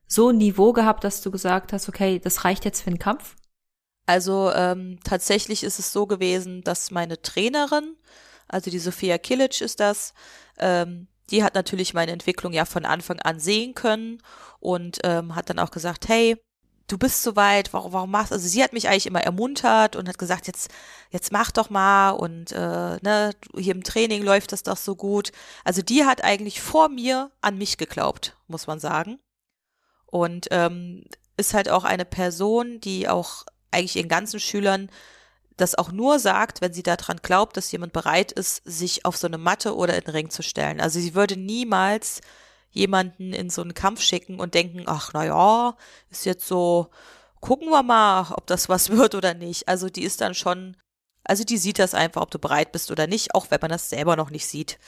so 0.08 0.30
ein 0.30 0.38
Niveau 0.38 0.74
gehabt, 0.74 1.04
dass 1.04 1.22
du 1.22 1.32
gesagt 1.32 1.74
hast, 1.74 1.90
okay, 1.90 2.20
das 2.20 2.46
reicht 2.46 2.66
jetzt 2.66 2.82
für 2.84 2.92
den 2.92 3.00
Kampf? 3.00 3.36
Also 4.10 4.52
ähm, 4.56 4.98
tatsächlich 5.04 5.64
ist 5.64 5.78
es 5.78 5.94
so 5.94 6.08
gewesen, 6.08 6.64
dass 6.64 6.90
meine 6.90 7.22
Trainerin, 7.22 7.96
also 8.48 8.72
die 8.72 8.80
Sophia 8.80 9.20
Kilic 9.20 9.62
ist 9.62 9.80
das, 9.80 10.16
ähm, 10.58 11.06
die 11.30 11.44
hat 11.44 11.54
natürlich 11.54 11.94
meine 11.94 12.12
Entwicklung 12.12 12.52
ja 12.52 12.66
von 12.66 12.86
Anfang 12.86 13.20
an 13.20 13.40
sehen 13.40 13.76
können 13.76 14.18
und 14.60 14.98
ähm, 15.04 15.36
hat 15.36 15.52
dann 15.52 15.60
auch 15.60 15.70
gesagt, 15.70 16.08
hey, 16.08 16.42
du 16.88 16.98
bist 16.98 17.22
so 17.22 17.36
weit, 17.36 17.72
warum, 17.72 17.94
warum 17.94 18.10
machst 18.10 18.34
Also 18.34 18.48
sie 18.48 18.64
hat 18.64 18.74
mich 18.74 18.90
eigentlich 18.90 19.06
immer 19.06 19.22
ermuntert 19.22 19.96
und 19.96 20.10
hat 20.10 20.18
gesagt, 20.18 20.48
jetzt, 20.48 20.72
jetzt 21.12 21.32
mach 21.32 21.52
doch 21.52 21.70
mal 21.70 22.10
und 22.10 22.52
äh, 22.52 22.98
ne, 23.04 23.36
hier 23.56 23.76
im 23.76 23.84
Training 23.84 24.24
läuft 24.24 24.54
das 24.54 24.64
doch 24.64 24.78
so 24.78 24.96
gut. 24.96 25.32
Also 25.64 25.84
die 25.84 26.04
hat 26.06 26.24
eigentlich 26.24 26.62
vor 26.62 26.90
mir 26.90 27.30
an 27.42 27.60
mich 27.60 27.78
geglaubt, 27.78 28.36
muss 28.48 28.66
man 28.66 28.80
sagen. 28.80 29.20
Und 30.08 30.48
ähm, 30.50 31.04
ist 31.38 31.54
halt 31.54 31.70
auch 31.70 31.84
eine 31.84 32.06
Person, 32.06 32.80
die 32.82 33.08
auch 33.08 33.46
eigentlich 33.72 33.96
ihren 33.96 34.10
ganzen 34.10 34.40
Schülern 34.40 34.90
das 35.60 35.76
auch 35.76 35.92
nur 35.92 36.20
sagt, 36.20 36.62
wenn 36.62 36.74
sie 36.74 36.84
daran 36.84 37.20
glaubt, 37.22 37.58
dass 37.58 37.72
jemand 37.72 37.94
bereit 37.94 38.32
ist, 38.32 38.62
sich 38.66 39.06
auf 39.06 39.18
so 39.18 39.28
eine 39.28 39.38
Matte 39.38 39.76
oder 39.76 39.96
in 39.96 40.06
den 40.06 40.12
Ring 40.12 40.30
zu 40.30 40.42
stellen. 40.42 40.80
Also 40.80 41.00
sie 41.00 41.16
würde 41.16 41.38
niemals 41.38 42.22
jemanden 42.72 43.34
in 43.34 43.50
so 43.50 43.62
einen 43.62 43.74
Kampf 43.74 44.02
schicken 44.02 44.40
und 44.40 44.54
denken, 44.54 44.84
ach 44.86 45.12
na 45.14 45.26
ja, 45.26 45.76
ist 46.10 46.26
jetzt 46.26 46.48
so, 46.48 46.90
gucken 47.42 47.70
wir 47.70 47.84
mal, 47.84 48.32
ob 48.34 48.48
das 48.48 48.70
was 48.70 48.90
wird 48.96 49.16
oder 49.16 49.34
nicht. 49.34 49.68
Also 49.68 49.90
die 49.90 50.04
ist 50.04 50.22
dann 50.22 50.34
schon, 50.34 50.78
also 51.24 51.44
die 51.44 51.58
sieht 51.58 51.80
das 51.80 51.94
einfach, 51.94 52.22
ob 52.22 52.32
du 52.32 52.40
bereit 52.40 52.72
bist 52.72 52.92
oder 52.92 53.08
nicht, 53.08 53.36
auch 53.36 53.48
wenn 53.52 53.60
man 53.62 53.72
das 53.72 53.90
selber 53.90 54.16
noch 54.16 54.30
nicht 54.30 54.48
sieht. 54.48 54.80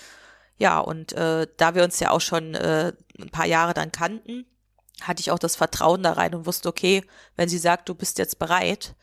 Ja, 0.57 0.79
und 0.79 1.13
äh, 1.13 1.47
da 1.57 1.75
wir 1.75 1.83
uns 1.83 1.99
ja 1.99 2.11
auch 2.11 2.21
schon 2.21 2.53
äh, 2.53 2.93
ein 3.19 3.31
paar 3.31 3.47
Jahre 3.47 3.73
dann 3.73 3.91
kannten, 3.91 4.45
hatte 5.01 5.21
ich 5.21 5.31
auch 5.31 5.39
das 5.39 5.55
Vertrauen 5.55 6.03
da 6.03 6.13
rein 6.13 6.35
und 6.35 6.45
wusste, 6.45 6.69
okay, 6.69 7.03
wenn 7.35 7.49
sie 7.49 7.57
sagt, 7.57 7.89
du 7.89 7.95
bist 7.95 8.17
jetzt 8.17 8.39
bereit, 8.39 8.95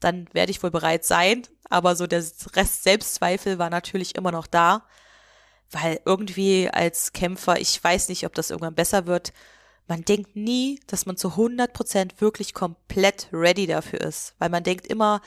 dann 0.00 0.28
werde 0.32 0.50
ich 0.50 0.62
wohl 0.62 0.70
bereit 0.70 1.04
sein. 1.04 1.42
Aber 1.70 1.96
so 1.96 2.06
der 2.06 2.22
Rest 2.54 2.82
Selbstzweifel 2.82 3.58
war 3.58 3.70
natürlich 3.70 4.16
immer 4.16 4.32
noch 4.32 4.46
da, 4.46 4.86
weil 5.70 6.00
irgendwie 6.04 6.68
als 6.70 7.12
Kämpfer, 7.12 7.60
ich 7.60 7.82
weiß 7.82 8.08
nicht, 8.08 8.26
ob 8.26 8.34
das 8.34 8.50
irgendwann 8.50 8.74
besser 8.74 9.06
wird, 9.06 9.32
man 9.86 10.02
denkt 10.02 10.36
nie, 10.36 10.80
dass 10.86 11.06
man 11.06 11.16
zu 11.16 11.30
100 11.30 11.72
Prozent 11.72 12.20
wirklich 12.20 12.54
komplett 12.54 13.28
ready 13.32 13.66
dafür 13.66 14.00
ist, 14.00 14.34
weil 14.38 14.48
man 14.48 14.62
denkt 14.62 14.86
immer, 14.86 15.20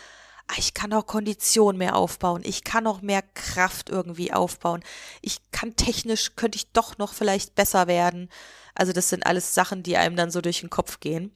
ich 0.56 0.74
kann 0.74 0.94
auch 0.94 1.06
Kondition 1.06 1.78
mehr 1.78 1.96
aufbauen, 1.96 2.42
ich 2.46 2.64
kann 2.64 2.88
auch 2.88 3.02
mehr 3.02 3.22
Kraft 3.34 3.90
irgendwie 3.90 4.32
aufbauen, 4.34 4.82
ich 5.22 5.40
kann 5.52 5.76
technisch, 5.76 6.36
könnte 6.36 6.58
ich 6.58 6.72
doch 6.72 6.98
noch 6.98 7.14
vielleicht 7.14 7.56
besser 7.56 7.88
werden. 7.88 8.30
Also 8.74 8.94
das 8.94 9.10
sind 9.10 9.26
alles 9.26 9.54
Sachen, 9.54 9.84
die 9.84 9.98
einem 9.98 10.16
dann 10.16 10.32
so 10.32 10.42
durch 10.42 10.62
den 10.62 10.70
Kopf 10.70 11.00
gehen. 11.00 11.32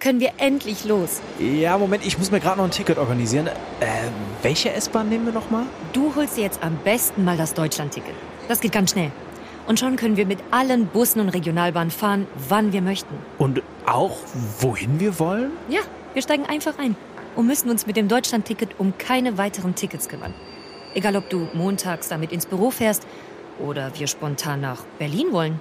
Können 0.00 0.18
wir 0.18 0.32
endlich 0.38 0.84
los? 0.84 1.20
Ja, 1.38 1.78
Moment, 1.78 2.04
ich 2.04 2.18
muss 2.18 2.32
mir 2.32 2.40
gerade 2.40 2.58
noch 2.58 2.64
ein 2.64 2.72
Ticket 2.72 2.98
organisieren. 2.98 3.46
Äh, 3.46 3.52
welche 4.42 4.72
S-Bahn 4.72 5.08
nehmen 5.08 5.26
wir 5.26 5.32
nochmal? 5.32 5.64
Du 5.92 6.12
holst 6.16 6.36
dir 6.36 6.42
jetzt 6.42 6.60
am 6.62 6.76
besten 6.78 7.24
mal 7.24 7.36
das 7.36 7.54
Deutschland-Ticket. 7.54 8.14
Das 8.48 8.60
geht 8.60 8.72
ganz 8.72 8.90
schnell. 8.90 9.12
Und 9.68 9.78
schon 9.78 9.94
können 9.94 10.16
wir 10.16 10.26
mit 10.26 10.40
allen 10.50 10.88
Bussen 10.88 11.20
und 11.20 11.28
Regionalbahnen 11.28 11.92
fahren, 11.92 12.26
wann 12.48 12.72
wir 12.72 12.82
möchten. 12.82 13.14
Und 13.38 13.62
auch 13.86 14.16
wohin 14.58 14.98
wir 14.98 15.20
wollen? 15.20 15.52
Ja, 15.68 15.82
wir 16.14 16.22
steigen 16.22 16.46
einfach 16.46 16.78
ein 16.78 16.96
und 17.36 17.46
müssen 17.46 17.70
uns 17.70 17.86
mit 17.86 17.96
dem 17.96 18.08
Deutschland-Ticket 18.08 18.78
um 18.78 18.94
keine 18.98 19.38
weiteren 19.38 19.74
Tickets 19.74 20.08
kümmern. 20.08 20.34
Egal, 20.94 21.16
ob 21.16 21.30
du 21.30 21.48
montags 21.54 22.08
damit 22.08 22.32
ins 22.32 22.46
Büro 22.46 22.70
fährst 22.70 23.06
oder 23.58 23.92
wir 23.98 24.06
spontan 24.06 24.60
nach 24.60 24.84
Berlin 24.98 25.28
wollen. 25.32 25.60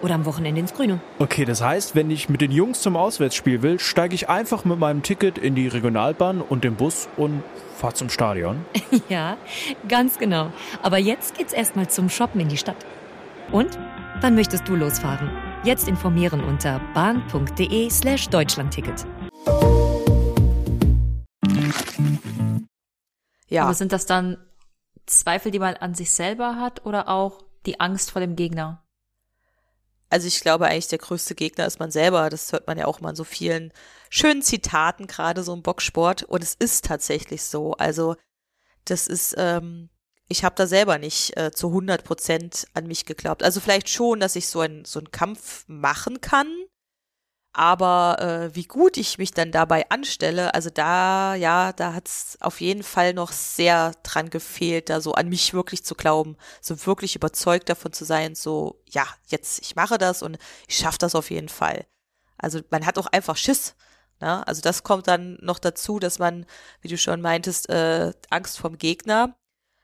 Oder 0.00 0.14
am 0.14 0.26
Wochenende 0.26 0.60
ins 0.60 0.74
Grüne. 0.74 1.00
Okay, 1.18 1.44
das 1.44 1.60
heißt, 1.60 1.96
wenn 1.96 2.08
ich 2.08 2.28
mit 2.28 2.40
den 2.40 2.52
Jungs 2.52 2.80
zum 2.82 2.96
Auswärtsspiel 2.96 3.62
will, 3.62 3.80
steige 3.80 4.14
ich 4.14 4.28
einfach 4.28 4.64
mit 4.64 4.78
meinem 4.78 5.02
Ticket 5.02 5.38
in 5.38 5.56
die 5.56 5.66
Regionalbahn 5.66 6.40
und 6.40 6.62
den 6.62 6.76
Bus 6.76 7.08
und 7.16 7.42
fahre 7.76 7.94
zum 7.94 8.08
Stadion. 8.08 8.64
ja, 9.08 9.36
ganz 9.88 10.18
genau. 10.18 10.52
Aber 10.84 10.98
jetzt 10.98 11.36
geht's 11.36 11.52
erstmal 11.52 11.88
zum 11.88 12.10
Shoppen 12.10 12.40
in 12.40 12.48
die 12.48 12.56
Stadt. 12.56 12.76
Und? 13.50 13.76
Wann 14.20 14.34
möchtest 14.34 14.68
du 14.68 14.74
losfahren? 14.74 15.30
Jetzt 15.64 15.88
informieren 15.88 16.42
unter 16.44 16.80
bahn.de 16.94 17.90
slash 17.90 18.28
Deutschlandticket. 18.28 19.04
Ja. 23.48 23.64
Aber 23.64 23.74
sind 23.74 23.92
das 23.92 24.06
dann 24.06 24.36
Zweifel, 25.06 25.50
die 25.50 25.58
man 25.58 25.74
an 25.74 25.94
sich 25.94 26.12
selber 26.12 26.56
hat 26.56 26.84
oder 26.84 27.08
auch 27.08 27.42
die 27.66 27.80
Angst 27.80 28.10
vor 28.10 28.20
dem 28.20 28.36
Gegner? 28.36 28.84
Also 30.10 30.26
ich 30.26 30.40
glaube 30.40 30.66
eigentlich, 30.66 30.88
der 30.88 30.98
größte 30.98 31.34
Gegner 31.34 31.66
ist 31.66 31.80
man 31.80 31.90
selber. 31.90 32.30
Das 32.30 32.52
hört 32.52 32.66
man 32.66 32.78
ja 32.78 32.86
auch 32.86 33.00
mal 33.00 33.10
in 33.10 33.16
so 33.16 33.24
vielen 33.24 33.72
schönen 34.08 34.42
Zitaten, 34.42 35.06
gerade 35.06 35.42
so 35.42 35.52
im 35.52 35.62
Boxsport. 35.62 36.22
Und 36.22 36.42
es 36.42 36.54
ist 36.54 36.86
tatsächlich 36.86 37.42
so. 37.42 37.72
Also 37.74 38.16
das 38.84 39.06
ist, 39.06 39.34
ähm, 39.36 39.90
ich 40.28 40.44
habe 40.44 40.54
da 40.56 40.66
selber 40.66 40.98
nicht 40.98 41.36
äh, 41.36 41.52
zu 41.52 41.68
100 41.68 42.04
Prozent 42.04 42.66
an 42.72 42.86
mich 42.86 43.04
geglaubt. 43.04 43.42
Also 43.42 43.60
vielleicht 43.60 43.90
schon, 43.90 44.20
dass 44.20 44.36
ich 44.36 44.48
so, 44.48 44.60
ein, 44.60 44.84
so 44.86 44.98
einen 44.98 45.10
Kampf 45.10 45.64
machen 45.68 46.20
kann, 46.22 46.48
aber 47.58 48.18
äh, 48.20 48.54
wie 48.54 48.66
gut 48.66 48.96
ich 48.96 49.18
mich 49.18 49.32
dann 49.32 49.50
dabei 49.50 49.90
anstelle, 49.90 50.54
also 50.54 50.70
da, 50.70 51.34
ja, 51.34 51.72
da 51.72 51.92
hat's 51.92 52.38
auf 52.40 52.60
jeden 52.60 52.84
Fall 52.84 53.14
noch 53.14 53.32
sehr 53.32 53.94
dran 54.04 54.30
gefehlt, 54.30 54.90
da 54.90 55.00
so 55.00 55.14
an 55.14 55.28
mich 55.28 55.54
wirklich 55.54 55.84
zu 55.84 55.96
glauben, 55.96 56.36
so 56.60 56.86
wirklich 56.86 57.16
überzeugt 57.16 57.68
davon 57.68 57.92
zu 57.92 58.04
sein, 58.04 58.36
so, 58.36 58.80
ja, 58.88 59.04
jetzt, 59.26 59.60
ich 59.60 59.74
mache 59.74 59.98
das 59.98 60.22
und 60.22 60.38
ich 60.68 60.76
schaffe 60.76 60.98
das 60.98 61.16
auf 61.16 61.32
jeden 61.32 61.48
Fall. 61.48 61.84
Also 62.36 62.60
man 62.70 62.86
hat 62.86 62.96
auch 62.96 63.08
einfach 63.08 63.36
Schiss. 63.36 63.74
Ne? 64.20 64.46
Also 64.46 64.62
das 64.62 64.84
kommt 64.84 65.08
dann 65.08 65.36
noch 65.40 65.58
dazu, 65.58 65.98
dass 65.98 66.20
man, 66.20 66.46
wie 66.80 66.88
du 66.88 66.96
schon 66.96 67.20
meintest, 67.20 67.68
äh, 67.70 68.12
Angst 68.30 68.58
vom 68.58 68.78
Gegner. 68.78 69.34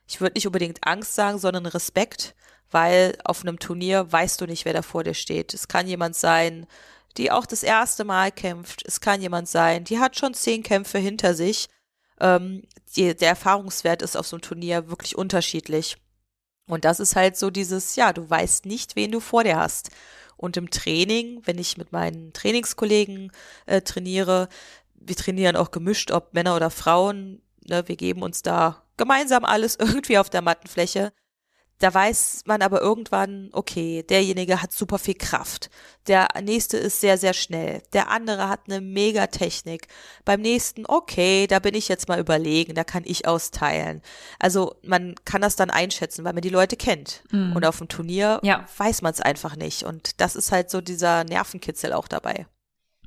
Ich 0.06 0.20
würde 0.20 0.34
nicht 0.34 0.46
unbedingt 0.46 0.86
Angst 0.86 1.14
sagen, 1.14 1.38
sondern 1.38 1.66
Respekt, 1.66 2.36
weil 2.70 3.18
auf 3.24 3.42
einem 3.42 3.58
Turnier 3.58 4.12
weißt 4.12 4.40
du 4.40 4.46
nicht, 4.46 4.64
wer 4.64 4.74
da 4.74 4.82
vor 4.82 5.02
dir 5.02 5.14
steht. 5.14 5.54
Es 5.54 5.66
kann 5.66 5.88
jemand 5.88 6.14
sein, 6.14 6.68
die 7.16 7.30
auch 7.30 7.46
das 7.46 7.62
erste 7.62 8.04
Mal 8.04 8.32
kämpft. 8.32 8.82
Es 8.86 9.00
kann 9.00 9.20
jemand 9.20 9.48
sein, 9.48 9.84
die 9.84 9.98
hat 9.98 10.18
schon 10.18 10.34
zehn 10.34 10.62
Kämpfe 10.62 10.98
hinter 10.98 11.34
sich. 11.34 11.68
Ähm, 12.20 12.62
die, 12.96 13.14
der 13.14 13.30
Erfahrungswert 13.30 14.02
ist 14.02 14.16
auf 14.16 14.26
so 14.26 14.36
einem 14.36 14.42
Turnier 14.42 14.88
wirklich 14.88 15.16
unterschiedlich. 15.16 15.96
Und 16.66 16.84
das 16.84 17.00
ist 17.00 17.16
halt 17.16 17.36
so 17.36 17.50
dieses, 17.50 17.96
ja, 17.96 18.12
du 18.12 18.28
weißt 18.28 18.66
nicht, 18.66 18.96
wen 18.96 19.12
du 19.12 19.20
vor 19.20 19.44
dir 19.44 19.56
hast. 19.56 19.90
Und 20.36 20.56
im 20.56 20.70
Training, 20.70 21.42
wenn 21.44 21.58
ich 21.58 21.76
mit 21.76 21.92
meinen 21.92 22.32
Trainingskollegen 22.32 23.30
äh, 23.66 23.82
trainiere, 23.82 24.48
wir 24.94 25.16
trainieren 25.16 25.56
auch 25.56 25.70
gemischt, 25.70 26.10
ob 26.10 26.34
Männer 26.34 26.56
oder 26.56 26.70
Frauen, 26.70 27.42
ne, 27.66 27.86
wir 27.86 27.96
geben 27.96 28.22
uns 28.22 28.42
da 28.42 28.82
gemeinsam 28.96 29.44
alles 29.44 29.76
irgendwie 29.78 30.18
auf 30.18 30.30
der 30.30 30.42
Mattenfläche. 30.42 31.12
Da 31.80 31.92
weiß 31.92 32.42
man 32.46 32.62
aber 32.62 32.80
irgendwann, 32.80 33.50
okay, 33.52 34.04
derjenige 34.04 34.62
hat 34.62 34.72
super 34.72 34.98
viel 34.98 35.14
Kraft. 35.14 35.70
Der 36.06 36.28
nächste 36.42 36.76
ist 36.76 37.00
sehr, 37.00 37.18
sehr 37.18 37.34
schnell. 37.34 37.82
Der 37.92 38.10
andere 38.10 38.48
hat 38.48 38.60
eine 38.66 38.80
Megatechnik. 38.80 39.88
Beim 40.24 40.40
nächsten, 40.40 40.86
okay, 40.86 41.46
da 41.48 41.58
bin 41.58 41.74
ich 41.74 41.88
jetzt 41.88 42.08
mal 42.08 42.20
überlegen, 42.20 42.74
da 42.74 42.84
kann 42.84 43.02
ich 43.04 43.26
austeilen. 43.26 44.02
Also 44.38 44.76
man 44.82 45.16
kann 45.24 45.42
das 45.42 45.56
dann 45.56 45.70
einschätzen, 45.70 46.24
weil 46.24 46.32
man 46.32 46.42
die 46.42 46.48
Leute 46.48 46.76
kennt. 46.76 47.24
Mhm. 47.32 47.56
Und 47.56 47.66
auf 47.66 47.78
dem 47.78 47.88
Turnier 47.88 48.38
ja. 48.42 48.64
weiß 48.76 49.02
man 49.02 49.12
es 49.12 49.20
einfach 49.20 49.56
nicht. 49.56 49.82
Und 49.82 50.20
das 50.20 50.36
ist 50.36 50.52
halt 50.52 50.70
so 50.70 50.80
dieser 50.80 51.24
Nervenkitzel 51.24 51.92
auch 51.92 52.06
dabei. 52.06 52.46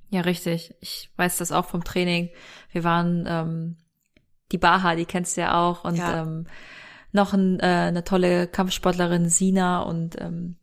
Ja, 0.10 0.22
richtig. 0.22 0.74
Ich 0.82 1.10
weiß 1.16 1.38
das 1.38 1.52
auch 1.52 1.66
vom 1.66 1.84
Training. 1.84 2.30
Wir 2.72 2.84
waren 2.84 3.26
ähm, 3.28 3.78
die 4.52 4.58
Baha, 4.58 4.96
die 4.96 5.06
kennst 5.06 5.38
du 5.38 5.42
ja 5.42 5.54
auch. 5.54 5.84
Und 5.84 5.98
ja. 5.98 6.22
ähm, 6.22 6.48
noch 7.18 7.34
ein, 7.34 7.60
äh, 7.60 7.66
eine 7.66 8.06
tolle 8.06 8.48
Kampfsportlerin 8.48 9.30
Sina 9.30 9.82
und 9.82 10.20
ähm, 10.22 10.56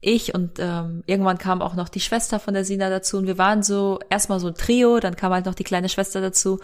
ich 0.00 0.34
und 0.34 0.58
ähm, 0.58 1.02
irgendwann 1.06 1.38
kam 1.38 1.60
auch 1.60 1.74
noch 1.74 1.88
die 1.88 2.00
Schwester 2.00 2.38
von 2.40 2.54
der 2.54 2.64
Sina 2.64 2.88
dazu 2.88 3.18
und 3.18 3.26
wir 3.26 3.36
waren 3.36 3.62
so 3.62 3.98
erstmal 4.08 4.40
so 4.40 4.48
ein 4.48 4.54
Trio, 4.54 5.00
dann 5.00 5.16
kam 5.16 5.32
halt 5.32 5.44
noch 5.44 5.54
die 5.54 5.64
kleine 5.64 5.88
Schwester 5.88 6.20
dazu 6.20 6.60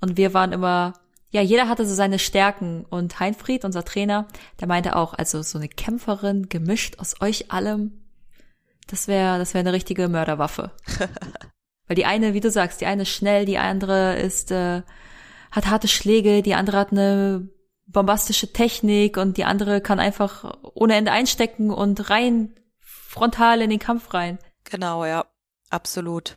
und 0.00 0.16
wir 0.16 0.34
waren 0.34 0.52
immer 0.52 0.94
ja, 1.30 1.42
jeder 1.42 1.68
hatte 1.68 1.84
so 1.84 1.94
seine 1.94 2.18
Stärken 2.18 2.86
und 2.88 3.20
Heinfried, 3.20 3.66
unser 3.66 3.84
Trainer, 3.84 4.26
der 4.60 4.66
meinte 4.66 4.96
auch, 4.96 5.12
also 5.12 5.42
so 5.42 5.58
eine 5.58 5.68
Kämpferin 5.68 6.48
gemischt 6.48 6.98
aus 6.98 7.20
euch 7.20 7.52
allem, 7.52 7.92
das 8.86 9.08
wäre 9.08 9.38
das 9.38 9.52
wäre 9.52 9.60
eine 9.60 9.74
richtige 9.74 10.08
Mörderwaffe. 10.08 10.70
Weil 11.86 11.96
die 11.96 12.06
eine, 12.06 12.34
wie 12.34 12.40
du 12.40 12.50
sagst, 12.50 12.80
die 12.80 12.86
eine 12.86 13.02
ist 13.02 13.10
schnell, 13.10 13.44
die 13.44 13.58
andere 13.58 14.18
ist 14.18 14.50
äh, 14.50 14.82
hat 15.50 15.66
harte 15.66 15.88
Schläge, 15.88 16.42
die 16.42 16.54
andere 16.54 16.78
hat 16.78 16.92
eine 16.92 17.48
bombastische 17.88 18.52
Technik 18.52 19.16
und 19.16 19.36
die 19.36 19.44
andere 19.44 19.80
kann 19.80 19.98
einfach 19.98 20.56
ohne 20.74 20.94
Ende 20.94 21.10
einstecken 21.10 21.70
und 21.70 22.10
rein 22.10 22.54
frontal 22.80 23.62
in 23.62 23.70
den 23.70 23.78
Kampf 23.78 24.12
rein. 24.14 24.38
Genau, 24.64 25.04
ja, 25.04 25.26
absolut. 25.70 26.36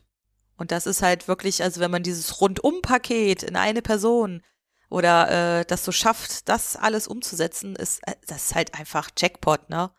Und 0.56 0.72
das 0.72 0.86
ist 0.86 1.02
halt 1.02 1.28
wirklich, 1.28 1.62
also 1.62 1.80
wenn 1.80 1.90
man 1.90 2.02
dieses 2.02 2.40
Rundum-Paket 2.40 3.42
in 3.42 3.56
eine 3.56 3.82
Person 3.82 4.42
oder 4.88 5.60
äh, 5.60 5.64
das 5.66 5.84
so 5.84 5.92
schafft, 5.92 6.48
das 6.48 6.76
alles 6.76 7.06
umzusetzen, 7.06 7.76
ist 7.76 8.00
äh, 8.06 8.14
das 8.26 8.46
ist 8.46 8.54
halt 8.54 8.74
einfach 8.74 9.10
Jackpot, 9.16 9.68
ne? 9.68 9.90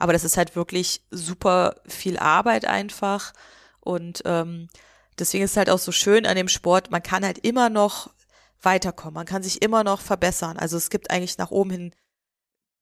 Aber 0.00 0.12
das 0.12 0.24
ist 0.24 0.36
halt 0.36 0.54
wirklich 0.54 1.02
super 1.10 1.76
viel 1.86 2.18
Arbeit 2.18 2.64
einfach 2.64 3.32
und 3.80 4.22
ähm, 4.24 4.68
deswegen 5.18 5.44
ist 5.44 5.52
es 5.52 5.56
halt 5.56 5.70
auch 5.70 5.78
so 5.78 5.92
schön 5.92 6.24
an 6.24 6.36
dem 6.36 6.48
Sport, 6.48 6.90
man 6.90 7.02
kann 7.02 7.24
halt 7.24 7.38
immer 7.38 7.68
noch 7.68 8.10
weiterkommen. 8.62 9.14
Man 9.14 9.26
kann 9.26 9.42
sich 9.42 9.62
immer 9.62 9.84
noch 9.84 10.00
verbessern. 10.00 10.56
Also 10.56 10.76
es 10.76 10.90
gibt 10.90 11.10
eigentlich 11.10 11.38
nach 11.38 11.50
oben 11.50 11.70
hin 11.70 11.94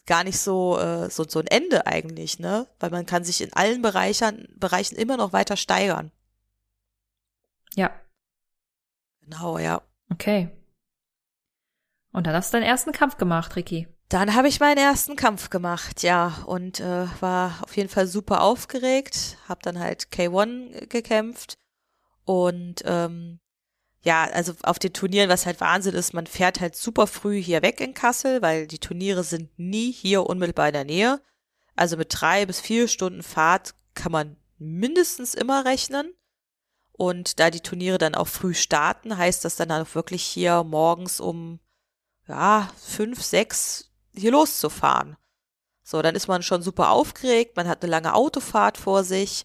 gar 0.07 0.25
nicht 0.25 0.39
so, 0.39 0.79
äh, 0.79 1.11
so, 1.11 1.25
so 1.29 1.41
ein 1.41 1.47
Ende 1.47 1.87
eigentlich, 1.87 2.39
ne? 2.39 2.69
Weil 2.79 2.91
man 2.91 3.07
kann 3.07 3.25
sich 3.25 3.41
in 3.41 3.53
allen 3.53 3.83
Bereichen, 3.83 4.49
Bereichen 4.57 4.97
immer 4.97 5.17
noch 5.17 5.33
weiter 5.33 5.57
steigern. 5.57 6.13
Ja. 7.75 7.91
Genau, 9.23 9.59
ja. 9.59 9.83
Okay. 10.11 10.51
Und 12.13 12.27
dann 12.27 12.35
hast 12.35 12.53
du 12.53 12.59
deinen 12.59 12.69
ersten 12.69 12.93
Kampf 12.93 13.17
gemacht, 13.17 13.57
Ricky. 13.57 13.89
Dann 14.09 14.35
habe 14.35 14.47
ich 14.47 14.61
meinen 14.61 14.79
ersten 14.79 15.17
Kampf 15.17 15.51
gemacht, 15.51 16.05
ja, 16.05 16.45
und 16.47 16.79
äh, 16.79 17.07
war 17.21 17.59
auf 17.63 17.77
jeden 17.77 17.89
Fall 17.89 18.07
super 18.07 18.43
aufgeregt, 18.43 19.37
habe 19.49 19.61
dann 19.63 19.81
halt 19.81 20.05
K1 20.13 20.87
gekämpft 20.87 21.59
und 22.25 22.83
ähm, 22.85 23.41
ja, 24.07 24.23
also 24.25 24.53
auf 24.63 24.79
den 24.79 24.93
Turnieren, 24.93 25.29
was 25.29 25.47
halt 25.47 25.61
Wahnsinn 25.61 25.97
ist, 25.97 26.15
man 26.15 26.29
fährt 26.29 26.61
halt 26.61 26.77
super 26.77 27.09
früh 27.09 27.43
hier 27.43 27.63
weg 27.63 27.81
in 27.81 27.93
Kassel, 27.93 28.41
weil 28.41 28.69
die 28.69 28.79
Turniere 28.79 29.25
sind 29.25 29.51
nie 29.59 29.91
hier 29.91 30.27
unmittelbar 30.27 30.69
in 30.69 30.75
der 30.75 30.85
Nähe. 30.85 31.21
Also 31.75 31.97
mit 31.97 32.09
drei 32.11 32.47
bis 32.47 32.61
vier 32.61 32.87
Stunden 32.87 33.25
Fahrt 33.25 33.75
kann 33.95 34.13
man 34.13 34.37
mindestens 34.59 35.35
immer 35.35 35.65
rechnen. 35.65 36.15
Und 36.93 37.41
da 37.41 37.51
die 37.51 37.61
Turniere 37.61 37.99
dann 37.99 38.15
auch 38.15 38.29
früh 38.29 38.55
starten, 38.55 39.19
heißt 39.19 39.45
das 39.45 39.57
dann 39.57 39.73
auch 39.73 39.97
wirklich 39.97 40.23
hier 40.23 40.63
morgens 40.63 41.19
um, 41.19 41.59
ja, 42.29 42.71
fünf, 42.81 43.25
sechs 43.25 43.91
hier 44.15 44.31
loszufahren. 44.31 45.17
So, 45.83 46.01
dann 46.01 46.15
ist 46.15 46.29
man 46.29 46.45
schon 46.45 46.63
super 46.63 46.91
aufgeregt, 46.91 47.57
man 47.57 47.67
hat 47.67 47.83
eine 47.83 47.91
lange 47.91 48.15
Autofahrt 48.15 48.79
vor 48.79 49.03
sich, 49.03 49.45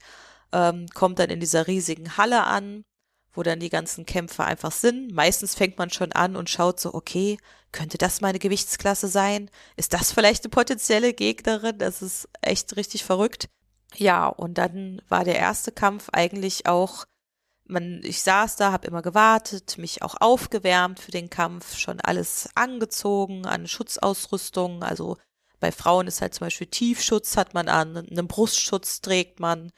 ähm, 0.51 0.85
kommt 0.93 1.17
dann 1.17 1.31
in 1.31 1.39
dieser 1.39 1.65
riesigen 1.65 2.15
Halle 2.15 2.43
an 2.43 2.85
wo 3.33 3.43
dann 3.43 3.59
die 3.59 3.69
ganzen 3.69 4.05
Kämpfer 4.05 4.45
einfach 4.45 4.71
sind. 4.71 5.13
Meistens 5.13 5.55
fängt 5.55 5.77
man 5.77 5.89
schon 5.89 6.11
an 6.11 6.35
und 6.35 6.49
schaut 6.49 6.79
so, 6.79 6.93
okay, 6.93 7.37
könnte 7.71 7.97
das 7.97 8.21
meine 8.21 8.39
Gewichtsklasse 8.39 9.07
sein? 9.07 9.49
Ist 9.75 9.93
das 9.93 10.11
vielleicht 10.11 10.43
eine 10.43 10.51
potenzielle 10.51 11.13
Gegnerin? 11.13 11.77
Das 11.77 12.01
ist 12.01 12.27
echt 12.41 12.75
richtig 12.75 13.03
verrückt. 13.03 13.47
Ja, 13.95 14.27
und 14.27 14.57
dann 14.57 15.01
war 15.09 15.23
der 15.23 15.37
erste 15.37 15.71
Kampf 15.71 16.09
eigentlich 16.11 16.65
auch, 16.65 17.05
man, 17.65 18.01
ich 18.03 18.21
saß 18.21 18.57
da, 18.57 18.71
habe 18.71 18.87
immer 18.87 19.01
gewartet, 19.01 19.77
mich 19.77 20.01
auch 20.01 20.15
aufgewärmt 20.19 20.99
für 20.99 21.11
den 21.11 21.29
Kampf, 21.29 21.77
schon 21.77 22.01
alles 22.01 22.49
angezogen 22.55 23.45
an 23.45 23.67
Schutzausrüstung. 23.67 24.83
Also 24.83 25.17
bei 25.59 25.71
Frauen 25.71 26.07
ist 26.07 26.21
halt 26.21 26.33
zum 26.33 26.45
Beispiel 26.45 26.67
Tiefschutz 26.67 27.37
hat 27.37 27.53
man 27.53 27.69
an, 27.69 27.95
einen 27.97 28.27
Brustschutz 28.27 29.01
trägt 29.01 29.39
man, 29.39 29.71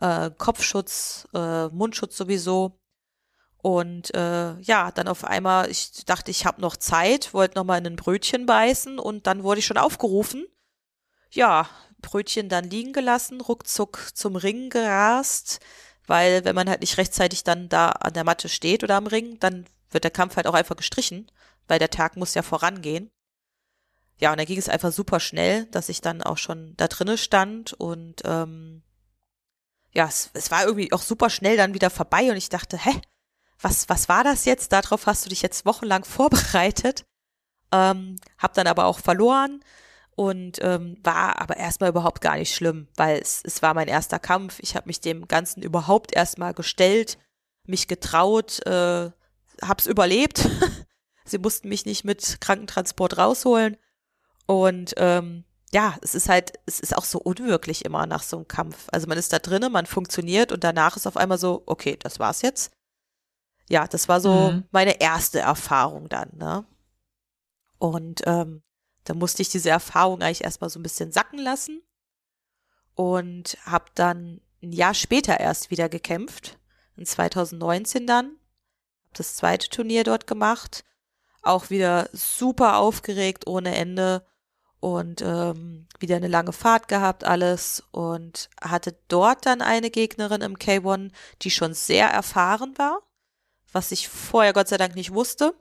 äh, 0.00 0.30
Kopfschutz, 0.36 1.26
äh, 1.34 1.68
Mundschutz 1.68 2.16
sowieso. 2.16 2.79
Und 3.62 4.14
äh, 4.14 4.58
ja, 4.60 4.90
dann 4.90 5.08
auf 5.08 5.24
einmal, 5.24 5.70
ich 5.70 6.04
dachte, 6.06 6.30
ich 6.30 6.46
habe 6.46 6.60
noch 6.60 6.76
Zeit, 6.76 7.34
wollte 7.34 7.58
noch 7.58 7.64
mal 7.64 7.78
in 7.78 7.86
ein 7.86 7.96
Brötchen 7.96 8.46
beißen 8.46 8.98
und 8.98 9.26
dann 9.26 9.42
wurde 9.42 9.58
ich 9.58 9.66
schon 9.66 9.76
aufgerufen. 9.76 10.46
Ja, 11.30 11.68
Brötchen 12.00 12.48
dann 12.48 12.64
liegen 12.64 12.92
gelassen, 12.92 13.40
ruckzuck 13.40 14.12
zum 14.14 14.36
Ring 14.36 14.70
gerast, 14.70 15.60
weil 16.06 16.44
wenn 16.44 16.54
man 16.54 16.70
halt 16.70 16.80
nicht 16.80 16.96
rechtzeitig 16.96 17.44
dann 17.44 17.68
da 17.68 17.90
an 17.90 18.14
der 18.14 18.24
Matte 18.24 18.48
steht 18.48 18.82
oder 18.82 18.96
am 18.96 19.06
Ring, 19.06 19.38
dann 19.40 19.66
wird 19.90 20.04
der 20.04 20.10
Kampf 20.10 20.36
halt 20.36 20.46
auch 20.46 20.54
einfach 20.54 20.76
gestrichen, 20.76 21.30
weil 21.68 21.78
der 21.78 21.90
Tag 21.90 22.16
muss 22.16 22.34
ja 22.34 22.42
vorangehen. 22.42 23.10
Ja, 24.18 24.32
und 24.32 24.38
dann 24.38 24.46
ging 24.46 24.58
es 24.58 24.68
einfach 24.68 24.92
super 24.92 25.20
schnell, 25.20 25.66
dass 25.66 25.88
ich 25.88 26.00
dann 26.00 26.22
auch 26.22 26.38
schon 26.38 26.74
da 26.76 26.88
drinne 26.88 27.18
stand 27.18 27.74
und 27.74 28.22
ähm, 28.24 28.82
ja, 29.92 30.06
es, 30.06 30.30
es 30.34 30.50
war 30.50 30.64
irgendwie 30.64 30.92
auch 30.92 31.02
super 31.02 31.30
schnell 31.30 31.56
dann 31.56 31.74
wieder 31.74 31.90
vorbei 31.90 32.30
und 32.30 32.36
ich 32.36 32.48
dachte, 32.48 32.78
hä, 32.78 33.00
was, 33.60 33.88
was 33.88 34.08
war 34.08 34.24
das 34.24 34.44
jetzt? 34.44 34.72
Darauf 34.72 35.06
hast 35.06 35.24
du 35.24 35.28
dich 35.28 35.42
jetzt 35.42 35.66
wochenlang 35.66 36.04
vorbereitet. 36.04 37.04
Ähm, 37.72 38.16
hab 38.38 38.54
dann 38.54 38.66
aber 38.66 38.86
auch 38.86 38.98
verloren 38.98 39.62
und 40.16 40.58
ähm, 40.60 40.98
war 41.02 41.40
aber 41.40 41.56
erstmal 41.56 41.90
überhaupt 41.90 42.20
gar 42.20 42.36
nicht 42.36 42.54
schlimm, 42.54 42.88
weil 42.96 43.20
es, 43.20 43.42
es 43.44 43.62
war 43.62 43.74
mein 43.74 43.88
erster 43.88 44.18
Kampf. 44.18 44.58
Ich 44.60 44.74
habe 44.74 44.88
mich 44.88 45.00
dem 45.00 45.28
Ganzen 45.28 45.62
überhaupt 45.62 46.14
erstmal 46.14 46.52
gestellt, 46.52 47.16
mich 47.66 47.86
getraut, 47.86 48.64
äh, 48.66 49.10
hab's 49.62 49.86
überlebt. 49.86 50.48
Sie 51.24 51.38
mussten 51.38 51.68
mich 51.68 51.86
nicht 51.86 52.04
mit 52.04 52.40
Krankentransport 52.40 53.18
rausholen. 53.18 53.76
Und 54.46 54.94
ähm, 54.96 55.44
ja, 55.72 55.96
es 56.02 56.16
ist 56.16 56.28
halt, 56.28 56.52
es 56.66 56.80
ist 56.80 56.96
auch 56.96 57.04
so 57.04 57.20
unwirklich 57.20 57.84
immer 57.84 58.04
nach 58.06 58.24
so 58.24 58.38
einem 58.38 58.48
Kampf. 58.48 58.88
Also 58.90 59.06
man 59.06 59.16
ist 59.16 59.32
da 59.32 59.38
drinnen, 59.38 59.70
man 59.70 59.86
funktioniert 59.86 60.50
und 60.50 60.64
danach 60.64 60.96
ist 60.96 61.06
auf 61.06 61.16
einmal 61.16 61.38
so, 61.38 61.62
okay, 61.66 61.96
das 62.00 62.18
war's 62.18 62.42
jetzt. 62.42 62.72
Ja, 63.70 63.86
das 63.86 64.08
war 64.08 64.20
so 64.20 64.50
mhm. 64.50 64.64
meine 64.72 65.00
erste 65.00 65.38
Erfahrung 65.38 66.08
dann, 66.08 66.30
ne? 66.34 66.64
Und 67.78 68.22
ähm, 68.26 68.62
da 69.04 69.14
musste 69.14 69.42
ich 69.42 69.48
diese 69.48 69.70
Erfahrung 69.70 70.20
eigentlich 70.22 70.44
erstmal 70.44 70.70
so 70.70 70.80
ein 70.80 70.82
bisschen 70.82 71.12
sacken 71.12 71.38
lassen 71.38 71.80
und 72.96 73.56
habe 73.64 73.86
dann 73.94 74.40
ein 74.60 74.72
Jahr 74.72 74.92
später 74.92 75.38
erst 75.38 75.70
wieder 75.70 75.88
gekämpft, 75.88 76.58
in 76.96 77.06
2019 77.06 78.08
dann, 78.08 78.26
habe 78.26 79.14
das 79.14 79.36
zweite 79.36 79.68
Turnier 79.68 80.02
dort 80.02 80.26
gemacht, 80.26 80.84
auch 81.42 81.70
wieder 81.70 82.10
super 82.12 82.76
aufgeregt 82.76 83.46
ohne 83.46 83.76
Ende 83.76 84.26
und 84.80 85.22
ähm, 85.22 85.86
wieder 86.00 86.16
eine 86.16 86.28
lange 86.28 86.52
Fahrt 86.52 86.88
gehabt 86.88 87.22
alles 87.22 87.84
und 87.92 88.50
hatte 88.60 88.98
dort 89.06 89.46
dann 89.46 89.62
eine 89.62 89.90
Gegnerin 89.90 90.40
im 90.40 90.56
K1, 90.56 91.12
die 91.42 91.50
schon 91.52 91.72
sehr 91.72 92.08
erfahren 92.08 92.76
war, 92.76 93.02
was 93.72 93.92
ich 93.92 94.08
vorher 94.08 94.52
Gott 94.52 94.68
sei 94.68 94.76
Dank 94.76 94.94
nicht 94.94 95.12
wusste. 95.12 95.54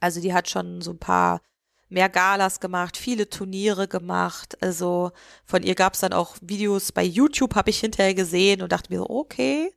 Also 0.00 0.20
die 0.20 0.34
hat 0.34 0.48
schon 0.48 0.80
so 0.80 0.92
ein 0.92 0.98
paar 0.98 1.40
mehr 1.88 2.08
Galas 2.08 2.60
gemacht, 2.60 2.96
viele 2.96 3.28
Turniere 3.28 3.88
gemacht. 3.88 4.62
Also 4.62 5.12
von 5.44 5.62
ihr 5.62 5.74
gab 5.74 5.94
es 5.94 6.00
dann 6.00 6.12
auch 6.12 6.36
Videos 6.40 6.92
bei 6.92 7.02
YouTube, 7.02 7.54
habe 7.54 7.70
ich 7.70 7.80
hinterher 7.80 8.14
gesehen 8.14 8.62
und 8.62 8.72
dachte 8.72 8.92
mir 8.92 9.00
so, 9.00 9.10
okay. 9.10 9.74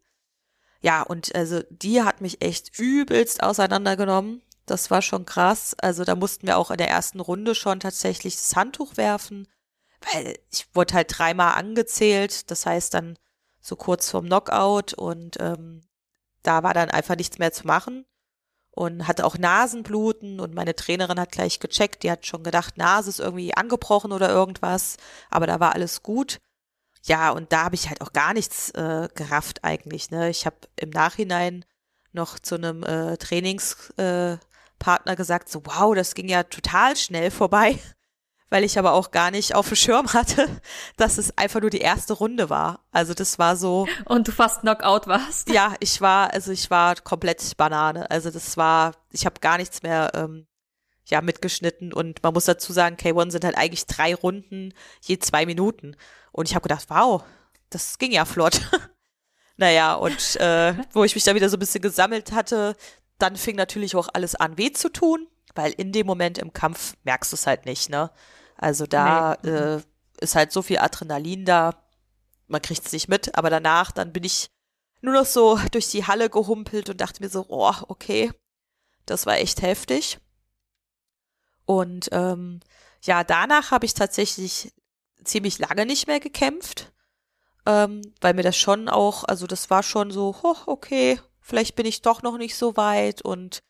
Ja, 0.82 1.04
und 1.04 1.34
also 1.36 1.62
die 1.69 2.01
hat 2.01 2.21
mich 2.21 2.41
echt 2.41 2.77
übelst 2.80 3.43
auseinandergenommen. 3.43 4.41
Das 4.65 4.91
war 4.91 5.01
schon 5.01 5.25
krass. 5.25 5.75
Also 5.80 6.04
da 6.04 6.15
mussten 6.15 6.47
wir 6.47 6.58
auch 6.58 6.71
in 6.71 6.77
der 6.77 6.89
ersten 6.89 7.19
Runde 7.19 7.56
schon 7.56 7.80
tatsächlich 7.80 8.36
das 8.36 8.56
Handtuch 8.56 8.97
werfen, 8.97 9.47
weil 10.13 10.38
ich 10.51 10.67
wurde 10.73 10.95
halt 10.95 11.17
dreimal 11.17 11.56
angezählt. 11.56 12.49
Das 12.51 12.65
heißt 12.65 12.93
dann 12.93 13.17
so 13.62 13.75
kurz 13.75 14.10
vorm 14.10 14.25
Knockout 14.25 14.93
und 14.95 15.38
ähm, 15.39 15.82
da 16.43 16.63
war 16.63 16.73
dann 16.73 16.89
einfach 16.89 17.15
nichts 17.15 17.38
mehr 17.39 17.51
zu 17.51 17.67
machen 17.67 18.06
und 18.71 19.08
hatte 19.08 19.25
auch 19.25 19.38
Nasenbluten 19.38 20.39
und 20.39 20.56
meine 20.56 20.75
Trainerin 20.75 21.19
hat 21.19 21.32
gleich 21.32 21.60
gecheckt, 21.60 22.04
die 22.04 22.12
hat 22.12 22.25
schon 22.25 22.43
gedacht, 22.43 22.77
Nase 22.77 23.10
ist 23.10 23.19
irgendwie 23.19 23.56
angebrochen 23.56 24.12
oder 24.12 24.30
irgendwas, 24.30 24.97
aber 25.30 25.47
da 25.47 25.60
war 25.60 25.73
alles 25.73 26.04
gut. 26.04 26.39
Ja, 27.04 27.32
und 27.32 27.51
da 27.51 27.65
habe 27.65 27.75
ich 27.75 27.89
halt 27.89 28.01
auch 28.01 28.13
gar 28.13 28.34
nichts 28.34 28.69
äh, 28.71 29.10
gerafft 29.15 29.63
eigentlich. 29.63 30.12
Ne? 30.12 30.30
Ich 30.30 30.45
habe 30.45 30.58
im 30.75 30.91
Nachhinein 30.91 31.65
noch 32.13 32.39
zu 32.39 32.56
einem 32.56 32.84
äh, 32.84 33.17
Trainingspartner 33.17 34.39
äh, 35.13 35.15
gesagt, 35.15 35.49
so 35.49 35.63
wow, 35.65 35.95
das 35.95 36.13
ging 36.13 36.30
ja 36.30 36.43
total 36.43 36.95
schnell 36.95 37.32
vorbei 37.32 37.80
weil 38.51 38.65
ich 38.65 38.77
aber 38.77 38.91
auch 38.91 39.11
gar 39.11 39.31
nicht 39.31 39.55
auf 39.55 39.69
dem 39.69 39.77
Schirm 39.77 40.13
hatte, 40.13 40.47
dass 40.97 41.17
es 41.17 41.35
einfach 41.37 41.61
nur 41.61 41.71
die 41.71 41.79
erste 41.79 42.13
Runde 42.13 42.51
war. 42.51 42.85
Also 42.91 43.15
das 43.15 43.39
war 43.39 43.55
so. 43.55 43.87
Und 44.05 44.27
du 44.27 44.31
fast 44.31 44.61
Knockout 44.61 45.07
warst. 45.07 45.49
Ja, 45.49 45.73
ich 45.79 46.01
war, 46.01 46.31
also 46.33 46.51
ich 46.51 46.69
war 46.69 46.95
komplett 46.95 47.57
Banane. 47.57 48.11
Also 48.11 48.29
das 48.29 48.57
war, 48.57 48.91
ich 49.11 49.25
habe 49.25 49.39
gar 49.39 49.57
nichts 49.57 49.81
mehr 49.81 50.11
ähm, 50.13 50.45
ja 51.05 51.21
mitgeschnitten 51.21 51.93
und 51.93 52.21
man 52.23 52.33
muss 52.33 52.45
dazu 52.45 52.73
sagen, 52.73 52.97
K1 52.97 53.31
sind 53.31 53.45
halt 53.45 53.57
eigentlich 53.57 53.85
drei 53.85 54.13
Runden 54.13 54.73
je 55.01 55.17
zwei 55.17 55.45
Minuten. 55.45 55.95
Und 56.33 56.47
ich 56.47 56.53
habe 56.53 56.63
gedacht, 56.63 56.85
wow, 56.89 57.23
das 57.69 57.97
ging 57.97 58.11
ja 58.11 58.25
flott. 58.25 58.61
naja, 59.57 59.93
und 59.95 60.35
äh, 60.41 60.75
wo 60.91 61.05
ich 61.05 61.15
mich 61.15 61.23
da 61.23 61.35
wieder 61.35 61.49
so 61.49 61.55
ein 61.55 61.61
bisschen 61.61 61.81
gesammelt 61.81 62.33
hatte, 62.33 62.75
dann 63.17 63.37
fing 63.37 63.55
natürlich 63.55 63.95
auch 63.95 64.09
alles 64.13 64.35
an, 64.35 64.57
weh 64.57 64.73
zu 64.73 64.89
tun, 64.89 65.27
weil 65.55 65.71
in 65.71 65.93
dem 65.93 66.05
Moment 66.05 66.37
im 66.37 66.51
Kampf 66.51 66.95
merkst 67.03 67.31
du 67.31 67.35
es 67.35 67.47
halt 67.47 67.65
nicht, 67.65 67.89
ne? 67.89 68.11
Also 68.62 68.86
da 68.86 69.38
nee. 69.43 69.50
äh, 69.50 69.82
ist 70.21 70.36
halt 70.36 70.52
so 70.54 70.62
viel 70.62 70.78
Adrenalin 70.78 71.43
da, 71.43 71.84
man 72.47 72.62
kriegt 72.62 72.86
es 72.86 72.93
nicht 72.93 73.10
mit, 73.10 73.36
aber 73.36 73.50
danach, 73.50 73.91
dann 73.91 74.13
bin 74.13 74.24
ich 74.24 74.50
nur 75.02 75.13
noch 75.13 75.26
so 75.26 75.60
durch 75.71 75.89
die 75.89 76.06
Halle 76.06 76.30
gehumpelt 76.30 76.89
und 76.89 77.02
dachte 77.02 77.21
mir 77.24 77.30
so, 77.30 77.45
oh, 77.50 77.74
okay, 77.88 78.32
das 79.06 79.26
war 79.26 79.38
echt 79.38 79.63
heftig. 79.63 80.19
Und 81.65 82.10
ähm, 82.12 82.60
ja, 83.02 83.24
danach 83.24 83.71
habe 83.71 83.86
ich 83.86 83.95
tatsächlich 83.95 84.71
ziemlich 85.24 85.58
lange 85.58 85.88
nicht 85.88 86.06
mehr 86.06 86.19
gekämpft, 86.19 86.91
ähm, 87.65 88.02
weil 88.21 88.36
mir 88.36 88.43
das 88.43 88.58
schon 88.58 88.89
auch, 88.89 89.24
also 89.24 89.47
das 89.47 89.71
war 89.71 89.82
schon 89.82 90.12
so, 90.12 90.36
oh, 90.43 90.56
okay, 90.67 91.19
vielleicht 91.39 91.76
bin 91.76 91.88
ich 91.88 92.04
doch 92.04 92.21
noch 92.21 92.38
nicht 92.38 92.56
so 92.56 92.78
weit 92.78 93.24
und 93.24 93.63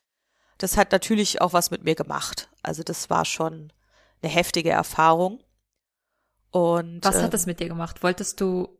das 0.58 0.76
hat 0.76 0.92
natürlich 0.92 1.40
auch 1.40 1.54
was 1.54 1.70
mit 1.70 1.82
mir 1.82 1.94
gemacht. 1.94 2.50
Also 2.62 2.82
das 2.82 3.08
war 3.08 3.24
schon 3.24 3.72
eine 4.22 4.32
heftige 4.32 4.70
Erfahrung. 4.70 5.42
Und 6.50 7.04
was 7.04 7.16
hat 7.16 7.24
ähm, 7.24 7.30
das 7.30 7.46
mit 7.46 7.60
dir 7.60 7.68
gemacht? 7.68 8.02
Wolltest 8.02 8.40
du 8.40 8.78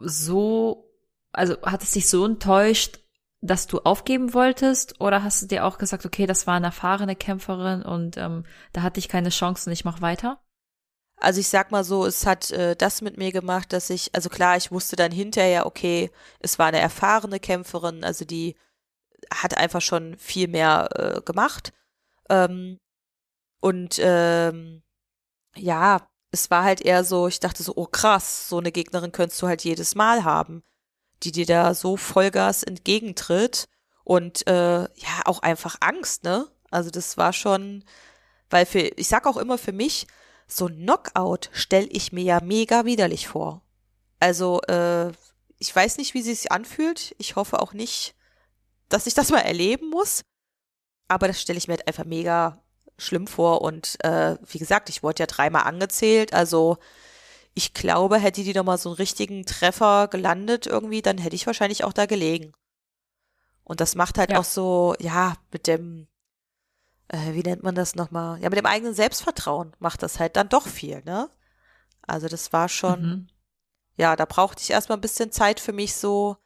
so, 0.00 0.90
also 1.32 1.60
hat 1.62 1.82
es 1.82 1.92
dich 1.92 2.08
so 2.08 2.24
enttäuscht, 2.24 3.00
dass 3.40 3.66
du 3.66 3.80
aufgeben 3.80 4.32
wolltest, 4.32 5.00
oder 5.00 5.22
hast 5.22 5.42
du 5.42 5.46
dir 5.46 5.66
auch 5.66 5.76
gesagt, 5.76 6.06
okay, 6.06 6.26
das 6.26 6.46
war 6.46 6.54
eine 6.54 6.66
erfahrene 6.66 7.14
Kämpferin 7.14 7.82
und 7.82 8.16
ähm, 8.16 8.44
da 8.72 8.82
hatte 8.82 9.00
ich 9.00 9.08
keine 9.08 9.28
Chance 9.28 9.68
und 9.68 9.72
ich 9.74 9.84
mach 9.84 10.00
weiter? 10.00 10.40
Also 11.16 11.40
ich 11.40 11.48
sag 11.48 11.70
mal 11.70 11.84
so, 11.84 12.06
es 12.06 12.26
hat 12.26 12.50
äh, 12.50 12.74
das 12.74 13.02
mit 13.02 13.18
mir 13.18 13.32
gemacht, 13.32 13.72
dass 13.72 13.90
ich, 13.90 14.14
also 14.14 14.30
klar, 14.30 14.56
ich 14.56 14.72
wusste 14.72 14.96
dann 14.96 15.12
hinterher, 15.12 15.66
okay, 15.66 16.10
es 16.40 16.58
war 16.58 16.66
eine 16.66 16.80
erfahrene 16.80 17.38
Kämpferin, 17.38 18.02
also 18.02 18.24
die 18.24 18.56
hat 19.32 19.56
einfach 19.56 19.80
schon 19.80 20.16
viel 20.18 20.48
mehr 20.48 20.88
äh, 20.94 21.20
gemacht. 21.20 21.72
Ähm, 22.30 22.78
und 23.64 23.98
ähm, 23.98 24.82
ja, 25.56 26.06
es 26.30 26.50
war 26.50 26.64
halt 26.64 26.82
eher 26.82 27.02
so, 27.02 27.28
ich 27.28 27.40
dachte 27.40 27.62
so, 27.62 27.72
oh 27.76 27.86
krass, 27.86 28.46
so 28.50 28.58
eine 28.58 28.70
Gegnerin 28.70 29.10
könntest 29.10 29.40
du 29.40 29.46
halt 29.46 29.64
jedes 29.64 29.94
Mal 29.94 30.22
haben, 30.22 30.62
die 31.22 31.32
dir 31.32 31.46
da 31.46 31.72
so 31.72 31.96
Vollgas 31.96 32.62
entgegentritt 32.62 33.64
und 34.04 34.46
äh, 34.48 34.82
ja, 34.82 35.22
auch 35.24 35.38
einfach 35.38 35.76
Angst, 35.80 36.24
ne? 36.24 36.46
Also 36.70 36.90
das 36.90 37.16
war 37.16 37.32
schon, 37.32 37.84
weil 38.50 38.66
für, 38.66 38.80
ich 38.80 39.08
sag 39.08 39.26
auch 39.26 39.38
immer 39.38 39.56
für 39.56 39.72
mich, 39.72 40.08
so 40.46 40.66
ein 40.66 40.80
Knockout 40.80 41.48
stelle 41.54 41.86
ich 41.86 42.12
mir 42.12 42.24
ja 42.24 42.40
mega 42.42 42.84
widerlich 42.84 43.28
vor. 43.28 43.62
Also, 44.20 44.60
äh, 44.64 45.10
ich 45.58 45.74
weiß 45.74 45.96
nicht, 45.96 46.12
wie 46.12 46.20
sie 46.20 46.34
sich 46.34 46.52
anfühlt. 46.52 47.14
Ich 47.16 47.36
hoffe 47.36 47.62
auch 47.62 47.72
nicht, 47.72 48.14
dass 48.90 49.06
ich 49.06 49.14
das 49.14 49.30
mal 49.30 49.40
erleben 49.40 49.88
muss. 49.88 50.20
Aber 51.08 51.28
das 51.28 51.40
stelle 51.40 51.56
ich 51.56 51.66
mir 51.66 51.76
halt 51.76 51.88
einfach 51.88 52.04
mega 52.04 52.63
schlimm 52.98 53.26
vor. 53.26 53.62
Und 53.62 53.96
äh, 54.04 54.36
wie 54.46 54.58
gesagt, 54.58 54.88
ich 54.88 55.02
wurde 55.02 55.20
ja 55.20 55.26
dreimal 55.26 55.64
angezählt. 55.64 56.32
Also 56.32 56.78
ich 57.54 57.72
glaube, 57.72 58.18
hätte 58.18 58.42
die 58.42 58.52
nochmal 58.52 58.78
so 58.78 58.90
einen 58.90 58.96
richtigen 58.96 59.46
Treffer 59.46 60.08
gelandet 60.08 60.66
irgendwie, 60.66 61.02
dann 61.02 61.18
hätte 61.18 61.36
ich 61.36 61.46
wahrscheinlich 61.46 61.84
auch 61.84 61.92
da 61.92 62.06
gelegen. 62.06 62.52
Und 63.62 63.80
das 63.80 63.94
macht 63.94 64.18
halt 64.18 64.30
ja. 64.30 64.38
auch 64.38 64.44
so, 64.44 64.94
ja, 64.98 65.36
mit 65.52 65.66
dem, 65.66 66.08
äh, 67.08 67.32
wie 67.32 67.42
nennt 67.42 67.62
man 67.62 67.74
das 67.74 67.94
nochmal? 67.94 68.40
Ja, 68.42 68.50
mit 68.50 68.58
dem 68.58 68.66
eigenen 68.66 68.94
Selbstvertrauen 68.94 69.74
macht 69.78 70.02
das 70.02 70.18
halt 70.18 70.36
dann 70.36 70.48
doch 70.48 70.66
viel, 70.66 71.02
ne? 71.04 71.30
Also 72.02 72.28
das 72.28 72.52
war 72.52 72.68
schon, 72.68 73.00
mhm. 73.00 73.28
ja, 73.96 74.16
da 74.16 74.26
brauchte 74.26 74.62
ich 74.62 74.70
erstmal 74.70 74.98
ein 74.98 75.02
bisschen 75.02 75.32
Zeit 75.32 75.60
für 75.60 75.72
mich 75.72 75.94
so, 75.94 76.36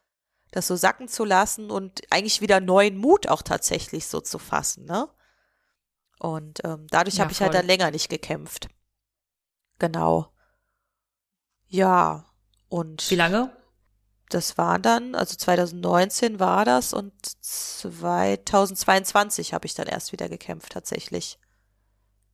das 0.51 0.67
so 0.67 0.75
sacken 0.75 1.07
zu 1.07 1.25
lassen 1.25 1.71
und 1.71 2.01
eigentlich 2.11 2.39
wieder 2.39 2.61
neuen 2.61 2.97
Mut 2.97 3.27
auch 3.27 3.41
tatsächlich 3.41 4.07
so 4.07 4.21
zu 4.21 4.39
fassen, 4.39 4.85
ne? 4.85 5.09
Und 6.19 6.59
ähm, 6.65 6.85
dadurch 6.91 7.15
Ja, 7.17 7.21
habe 7.21 7.31
ich 7.31 7.41
halt 7.41 7.53
dann 7.55 7.65
länger 7.67 7.91
nicht 7.91 8.09
gekämpft. 8.09 8.67
Genau. 9.79 10.31
Ja, 11.69 12.25
und 12.69 13.09
Wie 13.09 13.15
lange? 13.15 13.51
das 14.29 14.57
war 14.57 14.79
dann, 14.79 15.15
also 15.15 15.35
2019 15.35 16.39
war 16.39 16.63
das 16.65 16.93
und 16.93 17.13
2022 17.43 19.53
habe 19.53 19.65
ich 19.65 19.73
dann 19.73 19.87
erst 19.87 20.11
wieder 20.11 20.27
gekämpft 20.29 20.73
tatsächlich. 20.73 21.39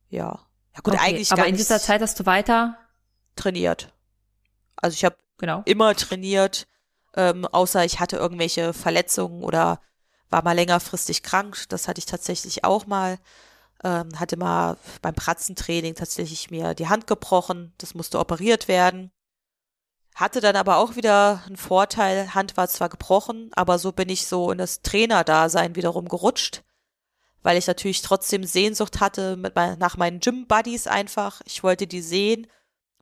Ja. 0.08 0.40
Ja 0.74 0.80
gut, 0.82 0.94
Okay, 0.94 0.96
eigentlich 0.96 1.32
Aber 1.32 1.42
gar 1.42 1.46
in 1.46 1.52
nicht 1.52 1.56
dieser 1.56 1.80
Zeit 1.80 2.02
hast 2.02 2.18
du 2.20 2.26
weiter, 2.26 2.78
trainiert. 3.36 3.94
Also 4.76 4.94
ich 4.94 5.04
habe 5.04 5.16
genau. 5.38 5.62
immer 5.64 5.94
trainiert, 5.96 6.66
ähm, 7.16 7.46
außer 7.46 7.84
ich 7.84 8.00
hatte 8.00 8.16
irgendwelche 8.16 8.72
Verletzungen 8.72 9.44
oder 9.44 9.80
war 10.30 10.44
mal 10.44 10.54
längerfristig 10.54 11.22
krank. 11.22 11.64
Das 11.70 11.88
hatte 11.88 12.00
ich 12.00 12.06
tatsächlich 12.06 12.64
auch 12.64 12.86
mal. 12.86 13.18
Ähm, 13.84 14.08
hatte 14.18 14.36
mal 14.36 14.78
beim 15.02 15.14
Pratzentraining 15.14 15.94
tatsächlich 15.94 16.50
mir 16.50 16.74
die 16.74 16.88
Hand 16.88 17.06
gebrochen. 17.06 17.72
Das 17.78 17.94
musste 17.94 18.18
operiert 18.18 18.68
werden. 18.68 19.10
Hatte 20.14 20.40
dann 20.40 20.56
aber 20.56 20.78
auch 20.78 20.96
wieder 20.96 21.42
einen 21.46 21.56
Vorteil. 21.56 22.34
Hand 22.34 22.56
war 22.56 22.68
zwar 22.68 22.88
gebrochen, 22.88 23.50
aber 23.54 23.78
so 23.78 23.92
bin 23.92 24.08
ich 24.08 24.26
so 24.26 24.50
in 24.50 24.58
das 24.58 24.80
Trainerdasein 24.80 25.76
wiederum 25.76 26.08
gerutscht, 26.08 26.62
weil 27.42 27.58
ich 27.58 27.66
natürlich 27.66 28.00
trotzdem 28.00 28.44
Sehnsucht 28.44 29.00
hatte 29.00 29.36
mit 29.36 29.54
mein, 29.54 29.78
nach 29.78 29.98
meinen 29.98 30.20
Gym-Buddies 30.20 30.86
einfach. 30.86 31.42
Ich 31.44 31.62
wollte 31.62 31.86
die 31.86 32.00
sehen 32.00 32.46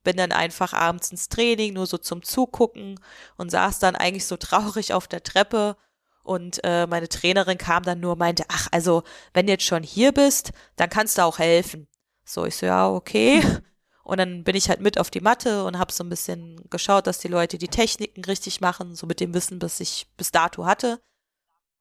bin 0.05 0.17
dann 0.19 0.31
einfach 0.31 0.73
abends 0.75 1.11
ins 1.11 1.29
Training, 1.29 1.73
nur 1.73 1.87
so 1.87 1.99
zum 1.99 2.23
Zugucken 2.23 3.01
und 3.37 3.51
saß 3.51 3.81
dann 3.81 3.97
eigentlich 3.97 4.27
so 4.27 4.37
traurig 4.37 4.93
auf 4.93 5.09
der 5.09 5.25
Treppe 5.25 5.77
und 6.25 6.61
äh, 6.65 6.87
meine 6.87 7.09
Trainerin 7.09 7.59
kam 7.59 7.85
dann 7.85 8.01
nur 8.01 8.13
und 8.13 8.19
meinte, 8.19 8.45
ach, 8.49 8.69
also 8.73 9.05
wenn 9.35 9.47
du 9.47 9.53
jetzt 9.53 9.65
schon 9.65 9.83
hier 9.83 10.11
bist, 10.13 10.53
dann 10.77 10.91
kannst 10.91 11.19
du 11.19 11.23
auch 11.23 11.39
helfen. 11.39 11.87
So, 12.25 12.47
ich 12.47 12.57
so, 12.57 12.67
ja, 12.67 12.89
okay. 12.89 13.43
Und 14.05 14.19
dann 14.19 14.45
bin 14.45 14.55
ich 14.55 14.69
halt 14.69 14.81
mit 14.81 14.99
auf 14.99 15.11
die 15.11 15.23
Matte 15.23 15.65
und 15.65 15.79
habe 15.79 15.91
so 15.91 16.05
ein 16.05 16.11
bisschen 16.11 16.69
geschaut, 16.69 17.07
dass 17.07 17.21
die 17.21 17.29
Leute 17.29 17.57
die 17.57 17.69
Techniken 17.69 18.23
richtig 18.27 18.61
machen, 18.61 18.95
so 18.95 19.07
mit 19.07 19.19
dem 19.19 19.33
Wissen, 19.33 19.63
was 19.63 19.81
ich 19.81 20.07
bis 20.19 20.31
dato 20.31 20.67
hatte. 20.67 21.01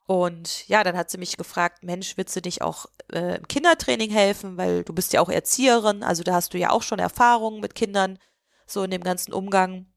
Und 0.06 0.67
ja, 0.69 0.84
dann 0.84 0.95
hat 0.95 1.10
sie 1.10 1.17
mich 1.17 1.36
gefragt, 1.36 1.84
Mensch, 1.84 2.15
willst 2.15 2.36
du 2.36 2.39
nicht 2.39 2.62
auch 2.62 2.86
äh, 3.12 3.38
im 3.38 3.47
Kindertraining 3.47 4.10
helfen, 4.10 4.56
weil 4.58 4.86
du 4.86 4.93
bist 4.93 5.12
ja 5.12 5.19
auch 5.19 5.29
Erzieherin, 5.29 6.01
also 6.01 6.23
da 6.23 6.34
hast 6.34 6.53
du 6.53 6.58
ja 6.58 6.69
auch 6.69 6.82
schon 6.82 6.99
Erfahrungen 6.99 7.60
mit 7.60 7.75
Kindern, 7.75 8.17
so 8.65 8.84
in 8.84 8.91
dem 8.91 9.03
ganzen 9.03 9.34
Umgang. 9.34 9.92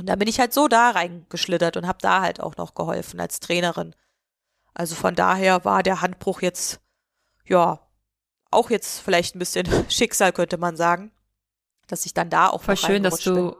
Und 0.00 0.06
dann 0.06 0.18
bin 0.18 0.28
ich 0.28 0.40
halt 0.40 0.54
so 0.54 0.66
da 0.66 0.92
reingeschlittert 0.92 1.76
und 1.76 1.86
habe 1.86 1.98
da 2.00 2.22
halt 2.22 2.40
auch 2.40 2.56
noch 2.56 2.74
geholfen 2.74 3.20
als 3.20 3.38
Trainerin. 3.38 3.94
Also 4.72 4.94
von 4.94 5.14
daher 5.14 5.66
war 5.66 5.82
der 5.82 6.00
Handbruch 6.00 6.40
jetzt, 6.40 6.80
ja, 7.44 7.86
auch 8.50 8.70
jetzt 8.70 9.00
vielleicht 9.00 9.36
ein 9.36 9.40
bisschen 9.40 9.66
Schicksal, 9.90 10.32
könnte 10.32 10.56
man 10.56 10.74
sagen, 10.74 11.12
dass 11.86 12.06
ich 12.06 12.14
dann 12.14 12.30
da 12.30 12.48
auch 12.48 12.62
Voll 12.62 12.78
schön, 12.78 13.02
dass 13.02 13.20
du, 13.20 13.56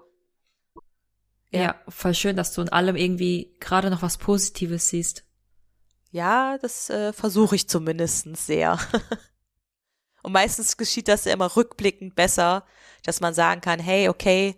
bin. 1.51 1.61
ja. 1.61 1.75
voll 1.89 2.15
schön, 2.15 2.37
dass 2.37 2.55
du 2.55 2.63
in 2.63 2.71
allem 2.71 2.97
irgendwie 2.97 3.55
gerade 3.61 3.91
noch 3.91 4.01
was 4.01 4.17
Positives 4.17 4.89
siehst. 4.89 5.25
Ja, 6.11 6.57
das 6.57 6.89
äh, 6.89 7.13
versuche 7.13 7.55
ich 7.55 7.69
zumindest 7.69 8.35
sehr. 8.35 8.79
Und 10.23 10.33
meistens 10.33 10.79
geschieht 10.79 11.09
das 11.09 11.27
ja 11.27 11.35
immer 11.35 11.55
rückblickend 11.55 12.15
besser, 12.15 12.65
dass 13.05 13.21
man 13.21 13.35
sagen 13.35 13.61
kann, 13.61 13.79
hey, 13.79 14.09
okay, 14.09 14.57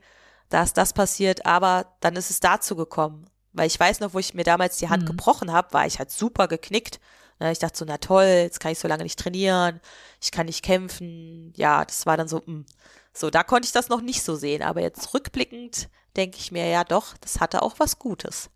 da 0.52 0.62
ist 0.62 0.76
das 0.76 0.92
passiert, 0.92 1.46
aber 1.46 1.86
dann 2.00 2.16
ist 2.16 2.30
es 2.30 2.40
dazu 2.40 2.76
gekommen. 2.76 3.26
Weil 3.52 3.66
ich 3.66 3.78
weiß 3.78 4.00
noch, 4.00 4.14
wo 4.14 4.18
ich 4.18 4.34
mir 4.34 4.44
damals 4.44 4.78
die 4.78 4.88
Hand 4.88 5.02
Mhm. 5.02 5.06
gebrochen 5.06 5.52
habe, 5.52 5.72
war 5.72 5.86
ich 5.86 5.98
halt 5.98 6.10
super 6.10 6.48
geknickt. 6.48 7.00
Ne, 7.38 7.52
Ich 7.52 7.58
dachte 7.58 7.76
so, 7.78 7.84
na 7.84 7.98
toll, 7.98 8.24
jetzt 8.24 8.60
kann 8.60 8.72
ich 8.72 8.78
so 8.78 8.88
lange 8.88 9.02
nicht 9.02 9.18
trainieren, 9.18 9.80
ich 10.20 10.30
kann 10.30 10.46
nicht 10.46 10.62
kämpfen. 10.64 11.52
Ja, 11.56 11.84
das 11.84 12.06
war 12.06 12.16
dann 12.16 12.28
so, 12.28 12.42
mh. 12.44 12.64
so, 13.12 13.30
da 13.30 13.42
konnte 13.42 13.66
ich 13.66 13.72
das 13.72 13.88
noch 13.88 14.00
nicht 14.00 14.22
so 14.22 14.36
sehen. 14.36 14.62
Aber 14.62 14.80
jetzt 14.80 15.12
rückblickend 15.14 15.88
denke 16.16 16.38
ich 16.38 16.52
mir, 16.52 16.66
ja 16.66 16.84
doch, 16.84 17.16
das 17.18 17.40
hatte 17.40 17.62
auch 17.62 17.74
was 17.78 17.98
Gutes. 17.98 18.50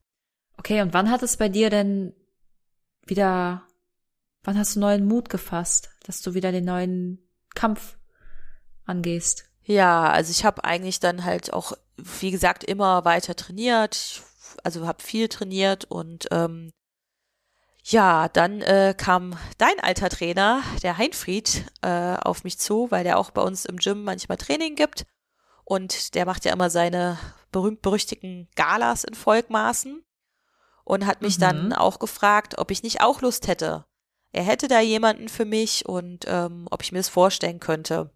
Okay, 0.59 0.81
und 0.83 0.95
wann 0.95 1.11
hat 1.11 1.23
es 1.23 1.37
bei 1.37 1.49
dir 1.51 1.69
denn 1.71 2.15
wieder, 3.07 3.63
wann 4.45 4.59
hast 4.59 4.77
du 4.77 4.81
neuen 4.81 5.07
Mut 5.07 5.29
gefasst, 5.29 5.91
dass 6.05 6.23
du 6.23 6.35
wieder 6.35 6.53
den 6.53 6.65
neuen 6.65 7.19
Kampf 7.55 7.99
angehst? 8.85 9.45
Ja, 9.65 10.09
also 10.11 10.31
ich 10.31 10.45
habe 10.45 10.65
eigentlich 10.65 11.01
dann 11.01 11.25
halt 11.25 11.53
auch, 11.53 11.73
wie 11.97 12.31
gesagt, 12.31 12.65
immer 12.65 13.05
weiter 13.05 13.35
trainiert. 13.37 14.23
Also 14.65 14.87
habe 14.87 15.03
viel 15.03 15.29
trainiert 15.29 15.85
und 15.85 16.27
ähm, 16.31 16.73
ja, 17.83 18.29
dann 18.29 18.63
äh, 18.63 18.95
kam 18.97 19.39
dein 19.59 19.79
alter 19.81 20.09
Trainer, 20.09 20.63
der 20.83 20.99
Heinfried, 20.99 21.67
äh, 21.83 22.17
auf 22.17 22.43
mich 22.43 22.59
zu, 22.59 22.91
weil 22.91 23.05
der 23.05 23.19
auch 23.19 23.31
bei 23.31 23.43
uns 23.43 23.65
im 23.65 23.77
Gym 23.77 24.03
manchmal 24.03 24.39
Training 24.39 24.75
gibt. 24.75 25.07
Und 25.65 26.15
der 26.15 26.27
macht 26.27 26.45
ja 26.45 26.53
immer 26.53 26.69
seine 26.71 27.19
berühmt-berüchtigten 27.53 28.49
Galas 28.57 29.05
in 29.05 29.15
Volkmaßen 29.15 30.05
und 30.85 31.07
hat 31.07 31.23
mich 31.23 31.37
Mhm. 31.39 31.41
dann 31.43 31.73
auch 31.73 31.99
gefragt, 31.99 32.59
ob 32.59 32.71
ich 32.71 32.83
nicht 32.83 33.03
auch 33.03 33.21
Lust 33.21 33.47
hätte. 33.47 33.85
Er 34.33 34.43
hätte 34.43 34.69
da 34.69 34.81
jemanden 34.81 35.29
für 35.29 35.45
mich 35.45 35.87
und 35.87 36.25
ähm, 36.27 36.67
ob 36.71 36.83
ich 36.83 36.93
mir 36.93 36.99
das 36.99 37.09
vorstellen 37.09 37.61
könnte. 37.61 38.11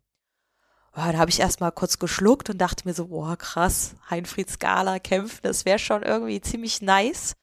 Oh, 0.93 1.13
da 1.13 1.19
habe 1.19 1.31
ich 1.31 1.39
erstmal 1.39 1.71
kurz 1.71 1.99
geschluckt 1.99 2.51
und 2.51 2.59
dachte 2.59 2.87
mir 2.87 2.95
so, 2.95 3.09
boah, 3.09 3.37
krass, 3.37 3.95
Heinfried 4.11 4.51
Skala 4.51 4.99
kämpfen, 4.99 5.41
das 5.43 5.65
wäre 5.65 5.79
schon 5.79 6.03
irgendwie 6.03 6.41
ziemlich 6.41 6.83
nice. 6.83 7.35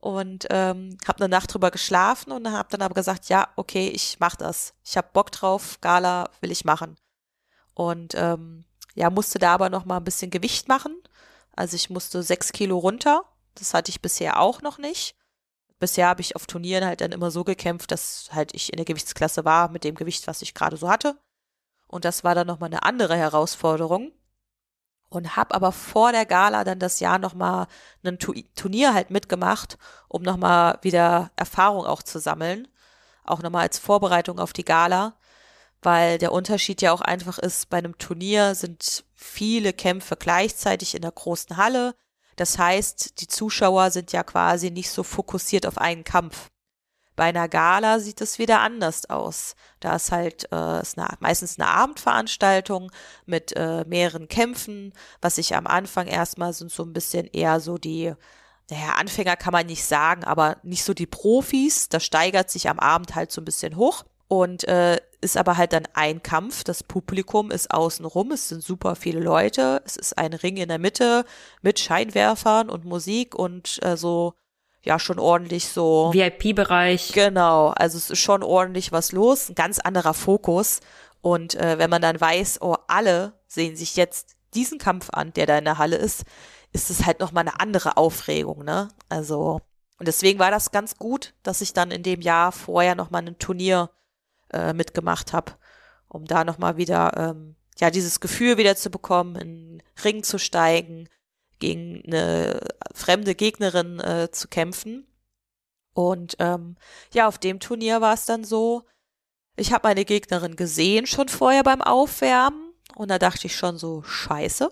Und 0.00 0.46
ähm, 0.50 0.96
habe 1.06 1.18
eine 1.24 1.28
Nacht 1.28 1.52
drüber 1.52 1.72
geschlafen 1.72 2.30
und 2.30 2.52
habe 2.52 2.68
dann 2.70 2.82
aber 2.82 2.94
gesagt, 2.94 3.28
ja, 3.28 3.48
okay, 3.56 3.88
ich 3.88 4.18
mach 4.20 4.36
das. 4.36 4.72
Ich 4.84 4.96
habe 4.96 5.08
Bock 5.12 5.32
drauf, 5.32 5.80
Gala 5.80 6.30
will 6.40 6.52
ich 6.52 6.64
machen. 6.64 6.96
Und 7.74 8.14
ähm, 8.14 8.64
ja, 8.94 9.10
musste 9.10 9.40
da 9.40 9.54
aber 9.54 9.68
noch 9.68 9.84
mal 9.84 9.96
ein 9.96 10.04
bisschen 10.04 10.30
Gewicht 10.30 10.68
machen. 10.68 10.96
Also 11.56 11.74
ich 11.74 11.90
musste 11.90 12.22
sechs 12.22 12.52
Kilo 12.52 12.78
runter. 12.78 13.24
Das 13.56 13.74
hatte 13.74 13.90
ich 13.90 14.00
bisher 14.00 14.38
auch 14.38 14.62
noch 14.62 14.78
nicht. 14.78 15.16
Bisher 15.78 16.06
habe 16.06 16.20
ich 16.20 16.36
auf 16.36 16.46
Turnieren 16.46 16.84
halt 16.84 17.00
dann 17.00 17.12
immer 17.12 17.30
so 17.30 17.42
gekämpft, 17.42 17.90
dass 17.90 18.28
halt 18.32 18.54
ich 18.54 18.72
in 18.72 18.76
der 18.76 18.86
Gewichtsklasse 18.86 19.44
war 19.44 19.70
mit 19.70 19.82
dem 19.82 19.96
Gewicht, 19.96 20.26
was 20.26 20.40
ich 20.40 20.54
gerade 20.54 20.76
so 20.76 20.88
hatte. 20.88 21.18
Und 21.88 22.04
das 22.04 22.24
war 22.24 22.34
dann 22.34 22.46
nochmal 22.46 22.68
eine 22.68 22.82
andere 22.82 23.16
Herausforderung. 23.16 24.12
Und 25.08 25.36
habe 25.36 25.54
aber 25.54 25.70
vor 25.70 26.10
der 26.10 26.26
Gala 26.26 26.64
dann 26.64 26.80
das 26.80 26.98
Jahr 26.98 27.18
nochmal 27.18 27.68
ein 28.04 28.18
Tu- 28.18 28.42
Turnier 28.56 28.92
halt 28.92 29.10
mitgemacht, 29.10 29.78
um 30.08 30.22
nochmal 30.22 30.78
wieder 30.82 31.30
Erfahrung 31.36 31.86
auch 31.86 32.02
zu 32.02 32.18
sammeln. 32.18 32.66
Auch 33.24 33.40
nochmal 33.40 33.62
als 33.62 33.78
Vorbereitung 33.78 34.40
auf 34.40 34.52
die 34.52 34.64
Gala. 34.64 35.16
Weil 35.80 36.18
der 36.18 36.32
Unterschied 36.32 36.82
ja 36.82 36.92
auch 36.92 37.02
einfach 37.02 37.38
ist, 37.38 37.70
bei 37.70 37.78
einem 37.78 37.98
Turnier 37.98 38.54
sind 38.54 39.04
viele 39.14 39.72
Kämpfe 39.72 40.16
gleichzeitig 40.16 40.94
in 40.94 41.02
der 41.02 41.12
großen 41.12 41.56
Halle. 41.56 41.94
Das 42.34 42.58
heißt, 42.58 43.20
die 43.20 43.28
Zuschauer 43.28 43.90
sind 43.90 44.12
ja 44.12 44.24
quasi 44.24 44.70
nicht 44.70 44.90
so 44.90 45.02
fokussiert 45.02 45.66
auf 45.66 45.78
einen 45.78 46.02
Kampf. 46.02 46.50
Bei 47.16 47.24
einer 47.24 47.48
Gala 47.48 47.98
sieht 47.98 48.20
es 48.20 48.38
wieder 48.38 48.60
anders 48.60 49.08
aus. 49.08 49.56
Da 49.80 49.96
ist 49.96 50.12
halt 50.12 50.52
äh, 50.52 50.80
ist 50.82 50.98
eine, 50.98 51.08
meistens 51.20 51.58
eine 51.58 51.68
Abendveranstaltung 51.68 52.92
mit 53.24 53.56
äh, 53.56 53.84
mehreren 53.86 54.28
Kämpfen, 54.28 54.92
was 55.22 55.38
ich 55.38 55.56
am 55.56 55.66
Anfang 55.66 56.06
erstmal 56.06 56.52
sind 56.52 56.70
so 56.70 56.82
ein 56.84 56.92
bisschen 56.92 57.26
eher 57.26 57.58
so 57.60 57.78
die, 57.78 58.12
naja, 58.70 58.94
Anfänger 58.98 59.36
kann 59.36 59.52
man 59.52 59.66
nicht 59.66 59.84
sagen, 59.84 60.24
aber 60.24 60.58
nicht 60.62 60.84
so 60.84 60.92
die 60.94 61.06
Profis. 61.06 61.88
Das 61.88 62.04
steigert 62.04 62.50
sich 62.50 62.68
am 62.68 62.78
Abend 62.78 63.14
halt 63.14 63.32
so 63.32 63.40
ein 63.40 63.46
bisschen 63.46 63.76
hoch 63.76 64.04
und 64.28 64.64
äh, 64.64 64.98
ist 65.20 65.36
aber 65.36 65.56
halt 65.56 65.72
dann 65.72 65.88
ein 65.94 66.22
Kampf. 66.22 66.64
Das 66.64 66.82
Publikum 66.82 67.50
ist 67.50 67.70
außenrum, 67.70 68.32
es 68.32 68.48
sind 68.48 68.62
super 68.62 68.96
viele 68.96 69.20
Leute, 69.20 69.82
es 69.84 69.96
ist 69.96 70.18
ein 70.18 70.34
Ring 70.34 70.56
in 70.56 70.68
der 70.68 70.78
Mitte 70.78 71.24
mit 71.62 71.78
Scheinwerfern 71.78 72.68
und 72.68 72.84
Musik 72.84 73.34
und 73.34 73.78
äh, 73.82 73.96
so, 73.96 74.34
ja, 74.86 75.00
schon 75.00 75.18
ordentlich 75.18 75.68
so. 75.68 76.12
VIP-Bereich. 76.12 77.12
Genau, 77.12 77.68
also 77.70 77.98
es 77.98 78.10
ist 78.10 78.20
schon 78.20 78.44
ordentlich 78.44 78.92
was 78.92 79.10
los, 79.10 79.48
ein 79.48 79.56
ganz 79.56 79.80
anderer 79.80 80.14
Fokus. 80.14 80.80
Und 81.20 81.56
äh, 81.56 81.78
wenn 81.78 81.90
man 81.90 82.00
dann 82.00 82.20
weiß, 82.20 82.62
oh, 82.62 82.76
alle 82.86 83.32
sehen 83.48 83.74
sich 83.74 83.96
jetzt 83.96 84.36
diesen 84.54 84.78
Kampf 84.78 85.10
an, 85.10 85.32
der 85.32 85.46
da 85.46 85.58
in 85.58 85.64
der 85.64 85.78
Halle 85.78 85.96
ist, 85.96 86.24
ist 86.72 86.90
es 86.90 87.04
halt 87.04 87.18
nochmal 87.18 87.42
eine 87.42 87.58
andere 87.58 87.96
Aufregung, 87.96 88.64
ne? 88.64 88.88
Also, 89.08 89.60
und 89.98 90.06
deswegen 90.06 90.38
war 90.38 90.52
das 90.52 90.70
ganz 90.70 90.96
gut, 90.98 91.34
dass 91.42 91.62
ich 91.62 91.72
dann 91.72 91.90
in 91.90 92.04
dem 92.04 92.20
Jahr 92.20 92.52
vorher 92.52 92.94
nochmal 92.94 93.26
ein 93.26 93.38
Turnier 93.38 93.90
äh, 94.52 94.72
mitgemacht 94.72 95.32
habe, 95.32 95.52
um 96.08 96.26
da 96.26 96.44
nochmal 96.44 96.76
wieder, 96.76 97.12
ähm, 97.16 97.56
ja, 97.78 97.90
dieses 97.90 98.20
Gefühl 98.20 98.56
wieder 98.56 98.76
zu 98.76 98.90
bekommen, 98.90 99.34
in 99.34 99.78
den 99.78 99.82
Ring 100.04 100.22
zu 100.22 100.38
steigen, 100.38 101.08
gegen 101.58 102.02
eine 102.06 102.60
fremde 102.94 103.34
Gegnerin 103.34 104.00
äh, 104.00 104.30
zu 104.30 104.48
kämpfen. 104.48 105.06
Und 105.94 106.36
ähm, 106.38 106.76
ja, 107.12 107.26
auf 107.26 107.38
dem 107.38 107.60
Turnier 107.60 108.00
war 108.00 108.14
es 108.14 108.26
dann 108.26 108.44
so, 108.44 108.84
ich 109.56 109.72
habe 109.72 109.88
meine 109.88 110.04
Gegnerin 110.04 110.56
gesehen 110.56 111.06
schon 111.06 111.28
vorher 111.28 111.62
beim 111.62 111.80
Aufwärmen 111.80 112.74
und 112.94 113.10
da 113.10 113.18
dachte 113.18 113.46
ich 113.46 113.56
schon 113.56 113.78
so, 113.78 114.02
scheiße, 114.02 114.70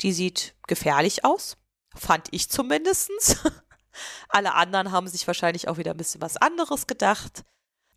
die 0.00 0.12
sieht 0.12 0.54
gefährlich 0.66 1.24
aus. 1.24 1.56
Fand 1.94 2.28
ich 2.32 2.48
zumindestens. 2.48 3.36
Alle 4.28 4.54
anderen 4.54 4.92
haben 4.92 5.08
sich 5.08 5.26
wahrscheinlich 5.26 5.68
auch 5.68 5.78
wieder 5.78 5.92
ein 5.92 5.96
bisschen 5.96 6.20
was 6.20 6.36
anderes 6.36 6.86
gedacht. 6.86 7.44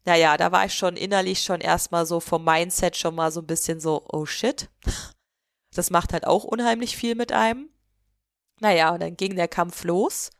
Naja, 0.05 0.35
da 0.37 0.51
war 0.51 0.65
ich 0.65 0.73
schon 0.73 0.97
innerlich 0.97 1.41
schon 1.41 1.61
erstmal 1.61 2.05
so 2.05 2.19
vom 2.19 2.43
Mindset 2.43 2.97
schon 2.97 3.15
mal 3.15 3.31
so 3.31 3.39
ein 3.41 3.47
bisschen 3.47 3.79
so, 3.79 4.05
oh 4.11 4.25
shit. 4.25 4.69
Das 5.73 5.89
macht 5.89 6.13
halt 6.13 6.27
auch 6.27 6.43
unheimlich 6.43 6.97
viel 6.97 7.15
mit 7.15 7.31
einem. 7.31 7.69
Naja, 8.59 8.91
und 8.91 9.01
dann 9.01 9.17
ging 9.17 9.35
der 9.35 9.47
Kampf 9.47 9.83
los. 9.83 10.31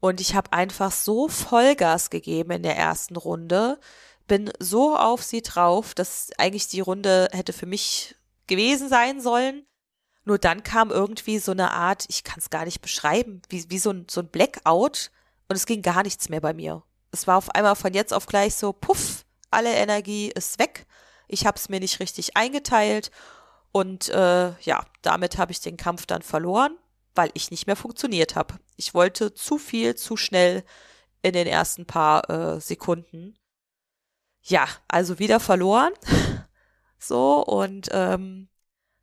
Und 0.00 0.20
ich 0.20 0.34
habe 0.34 0.52
einfach 0.52 0.92
so 0.92 1.28
Vollgas 1.28 2.10
gegeben 2.10 2.52
in 2.52 2.62
der 2.62 2.76
ersten 2.76 3.16
Runde. 3.16 3.78
Bin 4.26 4.50
so 4.58 4.96
auf 4.96 5.22
sie 5.22 5.42
drauf, 5.42 5.94
dass 5.94 6.30
eigentlich 6.38 6.68
die 6.68 6.80
Runde 6.80 7.28
hätte 7.32 7.52
für 7.52 7.66
mich 7.66 8.16
gewesen 8.46 8.88
sein 8.88 9.20
sollen. 9.20 9.66
Nur 10.24 10.38
dann 10.38 10.64
kam 10.64 10.90
irgendwie 10.90 11.38
so 11.38 11.52
eine 11.52 11.72
Art, 11.72 12.04
ich 12.08 12.24
kann 12.24 12.38
es 12.38 12.50
gar 12.50 12.64
nicht 12.64 12.80
beschreiben, 12.80 13.42
wie, 13.48 13.70
wie 13.70 13.78
so, 13.78 13.90
ein, 13.90 14.06
so 14.10 14.20
ein 14.20 14.28
Blackout 14.28 15.12
und 15.48 15.54
es 15.56 15.66
ging 15.66 15.82
gar 15.82 16.02
nichts 16.02 16.28
mehr 16.28 16.40
bei 16.40 16.52
mir. 16.52 16.82
Es 17.12 17.26
war 17.28 17.38
auf 17.38 17.50
einmal 17.50 17.76
von 17.76 17.94
jetzt 17.94 18.12
auf 18.12 18.26
gleich 18.26 18.56
so, 18.56 18.72
puff, 18.72 19.24
alle 19.50 19.72
Energie 19.72 20.32
ist 20.34 20.58
weg. 20.58 20.86
Ich 21.28 21.46
habe 21.46 21.56
es 21.56 21.68
mir 21.68 21.78
nicht 21.78 22.00
richtig 22.00 22.36
eingeteilt 22.36 23.12
und 23.70 24.08
äh, 24.08 24.58
ja, 24.60 24.84
damit 25.02 25.38
habe 25.38 25.52
ich 25.52 25.60
den 25.60 25.76
Kampf 25.76 26.06
dann 26.06 26.22
verloren, 26.22 26.76
weil 27.16 27.30
ich 27.34 27.50
nicht 27.50 27.66
mehr 27.66 27.76
funktioniert 27.76 28.36
habe. 28.36 28.54
Ich 28.76 28.94
wollte 28.94 29.34
zu 29.34 29.58
viel, 29.58 29.94
zu 29.94 30.16
schnell 30.16 30.64
in 31.22 31.32
den 31.32 31.46
ersten 31.46 31.86
paar 31.86 32.28
äh, 32.30 32.60
Sekunden. 32.60 33.36
Ja, 34.42 34.66
also 34.88 35.18
wieder 35.18 35.40
verloren. 35.40 35.92
so 36.98 37.44
und 37.44 37.88
ähm, 37.92 38.48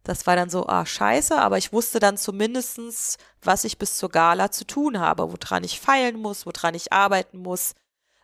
das 0.04 0.28
war 0.28 0.36
dann 0.36 0.50
so, 0.50 0.68
ah, 0.68 0.86
scheiße, 0.86 1.38
aber 1.40 1.58
ich 1.58 1.72
wusste 1.72 2.00
dann 2.00 2.18
zumindestens, 2.18 3.18
was 3.42 3.64
ich 3.64 3.78
bis 3.78 3.98
zur 3.98 4.10
Gala 4.10 4.52
zu 4.52 4.66
tun 4.66 5.00
habe, 5.00 5.32
woran 5.32 5.64
ich 5.64 5.80
feilen 5.80 6.20
muss, 6.20 6.46
woran 6.46 6.76
ich 6.76 6.92
arbeiten 6.92 7.38
muss. 7.38 7.74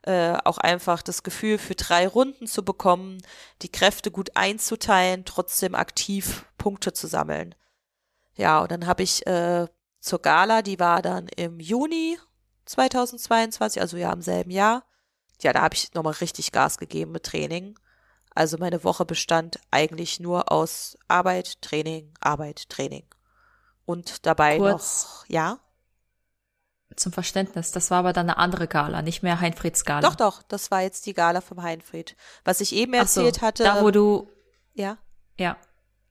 Äh, 0.03 0.37
auch 0.45 0.57
einfach 0.57 1.01
das 1.01 1.23
Gefühl 1.23 1.57
für 1.57 1.75
drei 1.75 2.07
Runden 2.07 2.47
zu 2.47 2.63
bekommen, 2.63 3.21
die 3.61 3.71
Kräfte 3.71 4.11
gut 4.11 4.35
einzuteilen, 4.35 5.25
trotzdem 5.25 5.75
aktiv 5.75 6.45
Punkte 6.57 6.93
zu 6.93 7.07
sammeln. 7.07 7.55
Ja, 8.35 8.59
und 8.59 8.71
dann 8.71 8.87
habe 8.87 9.03
ich 9.03 9.27
äh, 9.27 9.67
zur 9.99 10.21
Gala, 10.21 10.61
die 10.61 10.79
war 10.79 11.01
dann 11.01 11.27
im 11.35 11.59
Juni 11.59 12.17
2022, 12.65 13.81
also 13.81 13.97
ja 13.97 14.13
im 14.13 14.21
selben 14.21 14.51
Jahr. 14.51 14.83
Ja, 15.41 15.53
da 15.53 15.61
habe 15.61 15.75
ich 15.75 15.93
nochmal 15.93 16.13
richtig 16.13 16.51
Gas 16.51 16.77
gegeben 16.77 17.11
mit 17.11 17.23
Training. 17.23 17.77
Also 18.35 18.57
meine 18.57 18.83
Woche 18.83 19.05
bestand 19.05 19.59
eigentlich 19.71 20.19
nur 20.19 20.51
aus 20.51 20.97
Arbeit, 21.07 21.61
Training, 21.61 22.13
Arbeit, 22.19 22.69
Training. 22.69 23.05
Und 23.85 24.25
dabei 24.25 24.57
Kurz 24.57 25.03
noch, 25.03 25.25
ja. 25.27 25.59
Zum 26.95 27.11
Verständnis, 27.11 27.71
das 27.71 27.91
war 27.91 27.99
aber 27.99 28.13
dann 28.13 28.29
eine 28.29 28.37
andere 28.37 28.67
Gala, 28.67 29.01
nicht 29.01 29.23
mehr 29.23 29.39
Heinfrieds 29.39 29.85
Gala. 29.85 30.07
Doch, 30.07 30.15
doch, 30.15 30.43
das 30.43 30.71
war 30.71 30.81
jetzt 30.81 31.05
die 31.05 31.13
Gala 31.13 31.41
vom 31.41 31.61
Heinfried. 31.61 32.15
Was 32.43 32.61
ich 32.61 32.73
eben 32.73 32.93
erzählt 32.93 33.35
so, 33.35 33.41
hatte. 33.41 33.63
Da, 33.63 33.81
wo 33.81 33.91
du. 33.91 34.29
Ja. 34.73 34.97
Ja. 35.37 35.57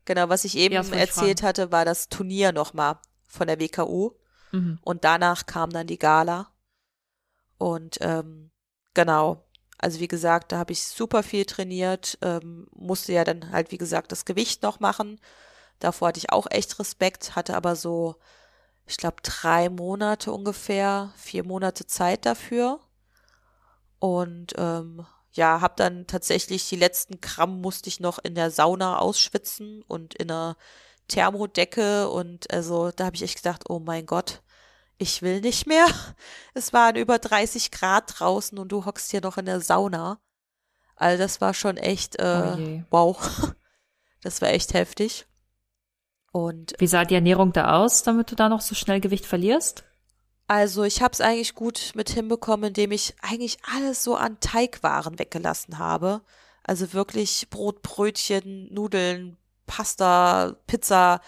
Genau, 0.05 0.29
was 0.29 0.45
ich 0.45 0.57
eben 0.57 0.75
ja, 0.75 0.83
erzählt 0.83 1.43
hatte, 1.43 1.71
war 1.71 1.85
das 1.85 2.09
Turnier 2.09 2.53
nochmal 2.53 2.99
von 3.29 3.47
der 3.47 3.61
WKU. 3.61 4.13
Mhm. 4.53 4.79
Und 4.83 5.05
danach 5.05 5.47
kam 5.47 5.71
dann 5.71 5.87
die 5.87 5.99
Gala. 5.99 6.51
Und 7.59 7.99
ähm, 8.01 8.51
genau, 8.95 9.45
also 9.79 10.01
wie 10.01 10.09
gesagt, 10.09 10.53
da 10.53 10.59
habe 10.59 10.73
ich 10.73 10.85
super 10.85 11.23
viel 11.23 11.45
trainiert, 11.45 12.19
ähm, 12.23 12.67
musste 12.75 13.13
ja 13.13 13.25
dann 13.25 13.53
halt, 13.53 13.71
wie 13.71 13.79
gesagt, 13.79 14.11
das 14.11 14.25
Gewicht 14.25 14.63
noch 14.63 14.81
machen. 14.81 15.21
Davor 15.79 16.09
hatte 16.09 16.19
ich 16.19 16.33
auch 16.33 16.47
echt 16.51 16.79
Respekt, 16.81 17.37
hatte 17.37 17.57
aber 17.57 17.77
so, 17.77 18.17
ich 18.87 18.97
glaube, 18.97 19.19
drei 19.23 19.69
Monate 19.69 20.33
ungefähr, 20.33 21.13
vier 21.17 21.45
Monate 21.45 21.87
Zeit 21.87 22.27
dafür. 22.27 22.81
Und 24.01 24.55
ähm, 24.57 25.07
ja, 25.33 25.61
habe 25.61 25.75
dann 25.77 26.07
tatsächlich 26.07 26.69
die 26.69 26.77
letzten 26.77 27.21
Gramm 27.21 27.61
musste 27.61 27.89
ich 27.89 28.01
noch 28.01 28.19
in 28.19 28.35
der 28.35 28.51
Sauna 28.51 28.99
ausschwitzen 28.99 29.83
und 29.83 30.15
in 30.15 30.31
einer 30.31 30.57
Thermodecke 31.09 32.09
und 32.09 32.51
also 32.53 32.91
da 32.91 33.07
habe 33.07 33.17
ich 33.17 33.23
echt 33.23 33.37
gedacht, 33.37 33.65
oh 33.69 33.79
mein 33.79 34.07
Gott, 34.07 34.43
ich 34.99 35.23
will 35.23 35.41
nicht 35.41 35.67
mehr. 35.67 35.87
Es 36.55 36.73
waren 36.73 36.97
über 36.97 37.19
30 37.19 37.71
Grad 37.71 38.19
draußen 38.19 38.59
und 38.59 38.73
du 38.73 38.85
hockst 38.85 39.11
hier 39.11 39.21
noch 39.21 39.39
in 39.39 39.47
der 39.47 39.61
Sauna. 39.61 40.21
Also 40.97 41.23
das 41.23 41.41
war 41.41 41.55
schon 41.55 41.77
echt, 41.77 42.19
äh, 42.19 42.57
oh 42.57 42.83
wow. 42.91 43.55
Das 44.21 44.43
war 44.43 44.49
echt 44.49 44.75
heftig. 44.75 45.27
Und 46.33 46.75
wie 46.79 46.89
sah 46.89 47.05
die 47.05 47.15
Ernährung 47.15 47.53
da 47.53 47.79
aus, 47.79 48.03
damit 48.03 48.33
du 48.33 48.35
da 48.35 48.49
noch 48.49 48.61
so 48.61 48.75
schnell 48.75 49.01
Gewicht 49.01 49.25
verlierst? 49.25 49.85
Also 50.49 50.83
ich 50.83 51.03
habe 51.03 51.13
es 51.13 51.21
eigentlich 51.21 51.55
gut 51.55 51.93
mit 51.95 52.11
hinbekommen, 52.11 52.69
indem 52.69 52.91
ich 52.91 53.15
eigentlich 53.23 53.59
alles 53.73 54.03
so 54.03 54.17
an 54.17 54.41
Teigwaren 54.41 55.19
weggelassen 55.19 55.79
habe. 55.79 56.23
Also 56.65 56.93
wirklich 56.93 57.49
Brot, 57.51 57.83
Brötchen, 57.83 58.73
Nudeln, 58.73 59.37
Pasta, 59.69 60.57
Pizza, 60.67 61.21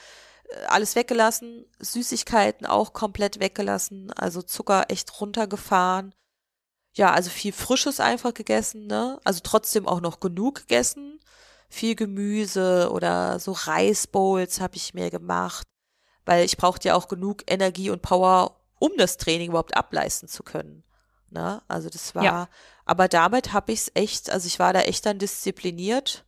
alles 0.66 0.96
weggelassen, 0.96 1.64
Süßigkeiten 1.78 2.66
auch 2.66 2.92
komplett 2.92 3.38
weggelassen, 3.38 4.12
also 4.12 4.42
Zucker 4.42 4.86
echt 4.88 5.20
runtergefahren. 5.20 6.12
Ja, 6.92 7.12
also 7.12 7.30
viel 7.30 7.52
Frisches 7.52 8.00
einfach 8.00 8.34
gegessen, 8.34 8.88
ne? 8.88 9.20
Also 9.22 9.40
trotzdem 9.44 9.86
auch 9.86 10.00
noch 10.00 10.18
genug 10.18 10.62
gegessen. 10.62 11.20
Viel 11.68 11.94
Gemüse 11.94 12.90
oder 12.90 13.38
so 13.38 13.52
Reisbowls 13.52 14.60
habe 14.60 14.74
ich 14.74 14.92
mir 14.92 15.08
gemacht, 15.10 15.68
weil 16.24 16.44
ich 16.44 16.56
brauchte 16.56 16.88
ja 16.88 16.96
auch 16.96 17.06
genug 17.06 17.44
Energie 17.46 17.90
und 17.90 18.02
Power, 18.02 18.56
um 18.80 18.90
das 18.96 19.18
Training 19.18 19.50
überhaupt 19.50 19.76
ableisten 19.76 20.28
zu 20.28 20.42
können. 20.42 20.82
Ne? 21.28 21.62
Also 21.68 21.88
das 21.88 22.16
war, 22.16 22.24
ja. 22.24 22.48
aber 22.86 23.06
damit 23.06 23.52
habe 23.52 23.70
ich 23.70 23.82
es 23.82 23.92
echt, 23.94 24.30
also 24.30 24.48
ich 24.48 24.58
war 24.58 24.72
da 24.72 24.80
echt 24.80 25.06
dann 25.06 25.20
diszipliniert 25.20 26.24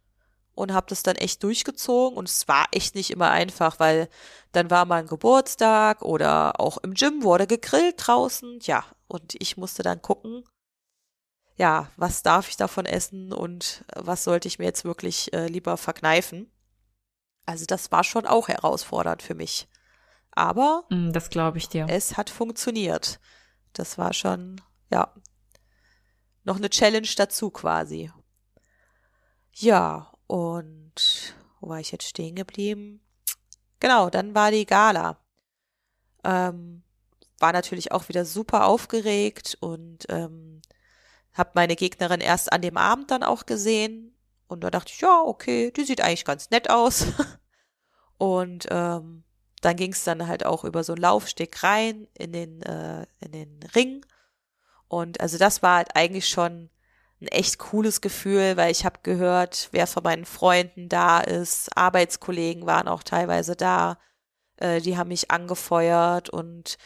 und 0.55 0.73
habe 0.73 0.87
das 0.88 1.03
dann 1.03 1.17
echt 1.17 1.43
durchgezogen 1.43 2.17
und 2.17 2.29
es 2.29 2.47
war 2.49 2.67
echt 2.73 2.95
nicht 2.95 3.11
immer 3.11 3.31
einfach, 3.31 3.81
weil 3.81 4.09
dann 4.53 4.71
war 4.71 4.85
mal 4.85 5.01
ein 5.01 5.07
Geburtstag 5.07 6.03
oder 6.03 6.61
auch 6.61 6.79
im 6.79 6.95
Gym 6.95 7.23
wurde 7.23 7.47
gegrillt 7.47 7.95
draußen, 7.99 8.59
ja, 8.62 8.85
und 9.09 9.35
ich 9.38 9.57
musste 9.57 9.83
dann 9.83 10.03
gucken, 10.03 10.45
ja, 11.57 11.91
was 11.97 12.23
darf 12.23 12.49
ich 12.49 12.57
davon 12.57 12.87
essen 12.87 13.33
und 13.33 13.85
was 13.95 14.25
sollte 14.25 14.49
ich 14.49 14.59
mir 14.59 14.65
jetzt 14.65 14.85
wirklich 14.85 15.33
äh, 15.33 15.47
lieber 15.47 15.77
verkneifen. 15.77 16.51
Also 17.47 17.67
das 17.67 17.93
war 17.93 18.05
schon 18.05 18.27
auch 18.27 18.49
herausfordernd 18.49 19.23
für 19.23 19.35
mich. 19.35 19.69
Aber 20.31 20.85
mm, 20.88 21.12
das 21.12 21.29
glaube 21.31 21.59
ich 21.59 21.69
dir. 21.69 21.87
Es 21.88 22.17
hat 22.17 22.31
funktioniert. 22.31 23.21
Das 23.75 23.99
war 23.99 24.12
schon, 24.12 24.61
ja, 24.91 25.12
noch 26.45 26.57
eine 26.57 26.71
Challenge 26.71 27.09
dazu 27.17 27.51
quasi. 27.51 28.11
Ja, 29.53 30.12
und 30.33 31.35
wo 31.61 31.68
war 31.68 31.81
ich 31.81 31.92
jetzt 31.92 32.09
stehen 32.09 32.35
geblieben? 32.35 33.03
Genau, 33.81 34.09
dann 34.09 34.35
war 34.35 34.51
die 34.51 34.64
Gala. 34.64 35.18
Ähm, 36.25 36.83
war 37.38 37.53
natürlich 37.53 37.92
auch 37.92 38.09
wieder 38.09 38.25
super 38.25 38.64
aufgeregt 38.64 39.59
und 39.61 40.07
ähm, 40.09 40.62
habe 41.35 41.51
meine 41.53 41.77
Gegnerin 41.77 42.23
erst 42.23 42.51
an 42.51 42.62
dem 42.62 42.79
Abend 42.79 43.11
dann 43.11 43.23
auch 43.23 43.45
gesehen. 43.45 44.16
Und 44.49 44.64
da 44.64 44.71
dachte 44.71 44.95
ich, 44.95 45.03
ja, 45.03 45.21
okay, 45.21 45.71
die 45.71 45.85
sieht 45.85 46.01
eigentlich 46.01 46.25
ganz 46.25 46.49
nett 46.49 46.71
aus. 46.71 47.09
und 48.16 48.68
ähm, 48.71 49.25
dann 49.61 49.77
ging 49.77 49.92
es 49.92 50.05
dann 50.05 50.29
halt 50.29 50.47
auch 50.47 50.64
über 50.64 50.83
so 50.83 50.95
einen 50.95 51.03
Laufsteg 51.03 51.62
rein 51.62 52.09
in 52.16 52.33
den, 52.33 52.62
äh, 52.62 53.05
in 53.21 53.33
den 53.33 53.61
Ring. 53.75 54.07
Und 54.88 55.21
also 55.21 55.37
das 55.37 55.62
war 55.62 55.77
halt 55.77 55.95
eigentlich 55.95 56.27
schon 56.27 56.71
ein 57.22 57.28
echt 57.28 57.58
cooles 57.58 58.00
Gefühl, 58.00 58.56
weil 58.56 58.72
ich 58.72 58.85
habe 58.85 59.00
gehört, 59.02 59.68
wer 59.72 59.87
von 59.87 60.02
meinen 60.02 60.24
Freunden 60.24 60.88
da 60.88 61.20
ist. 61.20 61.76
Arbeitskollegen 61.76 62.66
waren 62.66 62.88
auch 62.88 63.02
teilweise 63.02 63.56
da. 63.56 63.98
Äh, 64.58 64.80
die 64.80 64.96
haben 64.96 65.08
mich 65.08 65.30
angefeuert 65.30 66.30
und 66.30 66.76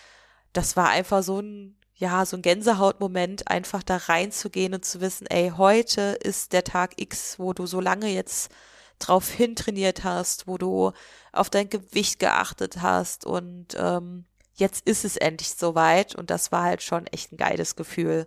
das 0.53 0.77
war 0.77 0.89
einfach 0.91 1.23
so 1.23 1.41
ein, 1.41 1.79
ja, 1.95 2.27
so 2.27 2.37
ein 2.37 2.43
Gänsehautmoment, 2.43 3.49
einfach 3.49 3.83
da 3.83 3.97
reinzugehen 3.97 4.75
und 4.75 4.85
zu 4.85 5.01
wissen, 5.01 5.27
ey, 5.29 5.53
heute 5.57 6.19
ist 6.23 6.53
der 6.53 6.65
Tag 6.65 7.01
X, 7.01 7.39
wo 7.39 7.53
du 7.53 7.67
so 7.67 7.81
lange 7.81 8.09
jetzt 8.09 8.51
drauf 8.99 9.31
hintrainiert 9.31 10.05
hast, 10.05 10.47
wo 10.47 10.59
du 10.59 10.93
auf 11.33 11.51
dein 11.51 11.69
Gewicht 11.71 12.19
geachtet 12.19 12.83
hast 12.83 13.27
und 13.27 13.77
ähm, 13.79 14.25
jetzt 14.55 14.87
ist 14.87 15.05
es 15.05 15.17
endlich 15.17 15.55
soweit 15.55 16.15
und 16.15 16.31
das 16.31 16.53
war 16.53 16.65
halt 16.65 16.83
schon 16.83 17.07
echt 17.09 17.33
ein 17.33 17.37
geiles 17.37 17.77
Gefühl. 17.77 18.27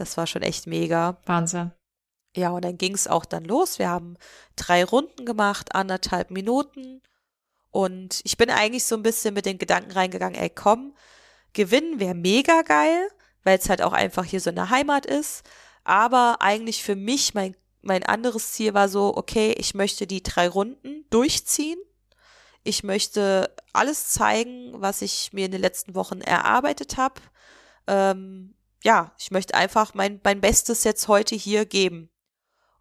Das 0.00 0.16
war 0.16 0.26
schon 0.26 0.40
echt 0.40 0.66
mega. 0.66 1.18
Wahnsinn. 1.26 1.72
Ja, 2.34 2.50
und 2.50 2.64
dann 2.64 2.78
ging 2.78 2.94
es 2.94 3.06
auch 3.06 3.26
dann 3.26 3.44
los. 3.44 3.78
Wir 3.78 3.90
haben 3.90 4.16
drei 4.56 4.82
Runden 4.82 5.26
gemacht, 5.26 5.74
anderthalb 5.74 6.30
Minuten. 6.30 7.02
Und 7.70 8.22
ich 8.24 8.38
bin 8.38 8.48
eigentlich 8.48 8.84
so 8.84 8.96
ein 8.96 9.02
bisschen 9.02 9.34
mit 9.34 9.44
den 9.44 9.58
Gedanken 9.58 9.90
reingegangen, 9.90 10.40
ey, 10.40 10.48
komm, 10.48 10.94
gewinnen 11.52 12.00
wäre 12.00 12.14
mega 12.14 12.62
geil, 12.62 13.08
weil 13.44 13.58
es 13.58 13.68
halt 13.68 13.82
auch 13.82 13.92
einfach 13.92 14.24
hier 14.24 14.40
so 14.40 14.48
eine 14.48 14.70
Heimat 14.70 15.04
ist. 15.04 15.42
Aber 15.84 16.38
eigentlich 16.40 16.82
für 16.82 16.96
mich, 16.96 17.34
mein, 17.34 17.54
mein 17.82 18.02
anderes 18.02 18.52
Ziel 18.52 18.72
war 18.72 18.88
so, 18.88 19.14
okay, 19.14 19.52
ich 19.58 19.74
möchte 19.74 20.06
die 20.06 20.22
drei 20.22 20.48
Runden 20.48 21.04
durchziehen. 21.10 21.78
Ich 22.64 22.84
möchte 22.84 23.54
alles 23.74 24.08
zeigen, 24.08 24.80
was 24.80 25.02
ich 25.02 25.34
mir 25.34 25.44
in 25.44 25.52
den 25.52 25.60
letzten 25.60 25.94
Wochen 25.94 26.22
erarbeitet 26.22 26.96
habe. 26.96 27.20
Ähm, 27.86 28.54
ja, 28.82 29.12
ich 29.18 29.30
möchte 29.30 29.54
einfach 29.54 29.94
mein, 29.94 30.20
mein 30.24 30.40
Bestes 30.40 30.84
jetzt 30.84 31.08
heute 31.08 31.34
hier 31.34 31.66
geben. 31.66 32.10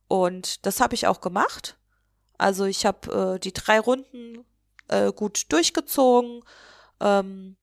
Und 0.07 0.65
das 0.65 0.79
habe 0.79 0.95
ich 0.95 1.07
auch 1.07 1.21
gemacht. 1.21 1.77
Also 2.37 2.65
ich 2.65 2.85
habe 2.85 3.35
äh, 3.35 3.39
die 3.39 3.53
drei 3.53 3.79
Runden 3.79 4.45
äh, 4.87 5.11
gut 5.11 5.51
durchgezogen. 5.51 6.43
Ähm, 6.99 7.57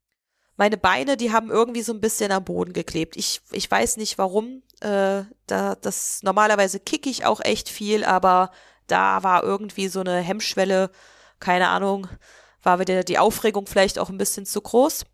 meine 0.57 0.77
Beine, 0.77 1.16
die 1.16 1.33
haben 1.33 1.51
irgendwie 1.51 1.83
so 1.83 1.92
ein 1.92 2.01
bisschen 2.01 2.33
am 2.33 2.44
Boden 2.44 2.72
geklebt. 2.72 3.16
Ich, 3.16 3.42
ich 3.53 3.70
weiß 3.70 3.96
nicht 3.96 4.18
warum. 4.18 4.62
Äh, 4.81 5.25
da, 5.46 5.75
das 5.81 6.22
normalerweise 6.22 6.81
kicke 6.81 7.11
ich 7.11 7.25
auch 7.25 7.40
echt 7.40 7.68
viel, 7.68 8.05
aber 8.05 8.51
da 8.87 9.22
war 9.22 9.42
irgendwie 9.42 9.88
so 9.88 10.01
eine 10.01 10.20
Hemmschwelle, 10.20 10.90
keine 11.40 11.68
Ahnung, 11.68 12.09
war 12.62 12.79
wieder 12.79 13.03
die 13.05 13.18
Aufregung 13.18 13.66
vielleicht 13.66 13.99
auch 13.99 14.09
ein 14.09 14.18
bisschen 14.18 14.46
zu 14.46 14.61
groß. 14.61 15.05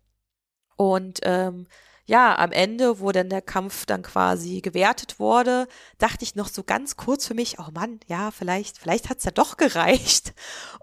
Und 0.75 1.19
ähm, 1.23 1.67
ja, 2.05 2.37
am 2.37 2.51
Ende, 2.51 2.99
wo 2.99 3.11
dann 3.13 3.29
der 3.29 3.41
Kampf 3.41 3.85
dann 3.85 4.01
quasi 4.01 4.59
gewertet 4.61 5.19
wurde, 5.19 5.67
dachte 5.97 6.23
ich 6.23 6.35
noch 6.35 6.49
so 6.49 6.63
ganz 6.63 6.97
kurz 6.97 7.25
für 7.25 7.33
mich, 7.33 7.59
oh 7.59 7.71
Mann, 7.73 8.01
ja, 8.07 8.31
vielleicht, 8.31 8.77
vielleicht 8.77 9.09
hat's 9.09 9.23
ja 9.23 9.31
doch 9.31 9.55
gereicht. 9.57 10.33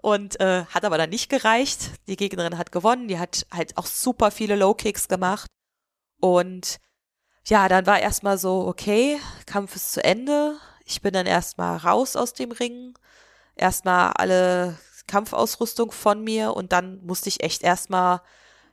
Und 0.01 0.39
äh, 0.39 0.65
hat 0.65 0.83
aber 0.83 0.97
dann 0.97 1.11
nicht 1.11 1.29
gereicht. 1.29 1.91
Die 2.07 2.17
Gegnerin 2.17 2.57
hat 2.57 2.71
gewonnen, 2.71 3.07
die 3.07 3.19
hat 3.19 3.45
halt 3.53 3.77
auch 3.77 3.85
super 3.85 4.31
viele 4.31 4.55
Low 4.55 4.73
Kicks 4.73 5.07
gemacht. 5.07 5.47
Und 6.19 6.77
ja, 7.47 7.67
dann 7.69 7.85
war 7.85 7.99
erstmal 7.99 8.37
so, 8.37 8.67
okay, 8.67 9.19
Kampf 9.45 9.75
ist 9.75 9.93
zu 9.93 10.03
Ende. 10.03 10.57
Ich 10.85 11.01
bin 11.01 11.13
dann 11.13 11.27
erstmal 11.27 11.77
raus 11.77 12.15
aus 12.15 12.33
dem 12.33 12.51
Ring. 12.51 12.97
Erstmal 13.55 14.11
alle 14.13 14.77
Kampfausrüstung 15.07 15.91
von 15.91 16.23
mir 16.23 16.55
und 16.55 16.71
dann 16.71 17.05
musste 17.05 17.29
ich 17.29 17.43
echt 17.43 17.63
erstmal 17.63 18.21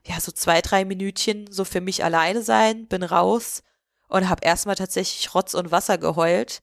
ja, 0.09 0.21
so 0.21 0.33
zwei, 0.33 0.63
drei 0.63 0.85
Minütchen 0.85 1.51
so 1.53 1.65
für 1.65 1.81
mich 1.81 2.03
alleine 2.03 2.43
sein, 2.43 2.87
bin 2.87 3.03
raus 3.03 3.63
und 4.09 4.29
habe 4.29 4.45
erstmal 4.45 4.75
tatsächlich 4.75 5.35
Rotz 5.35 5.55
und 5.55 5.71
Wasser 5.71 5.99
geheult, 5.99 6.63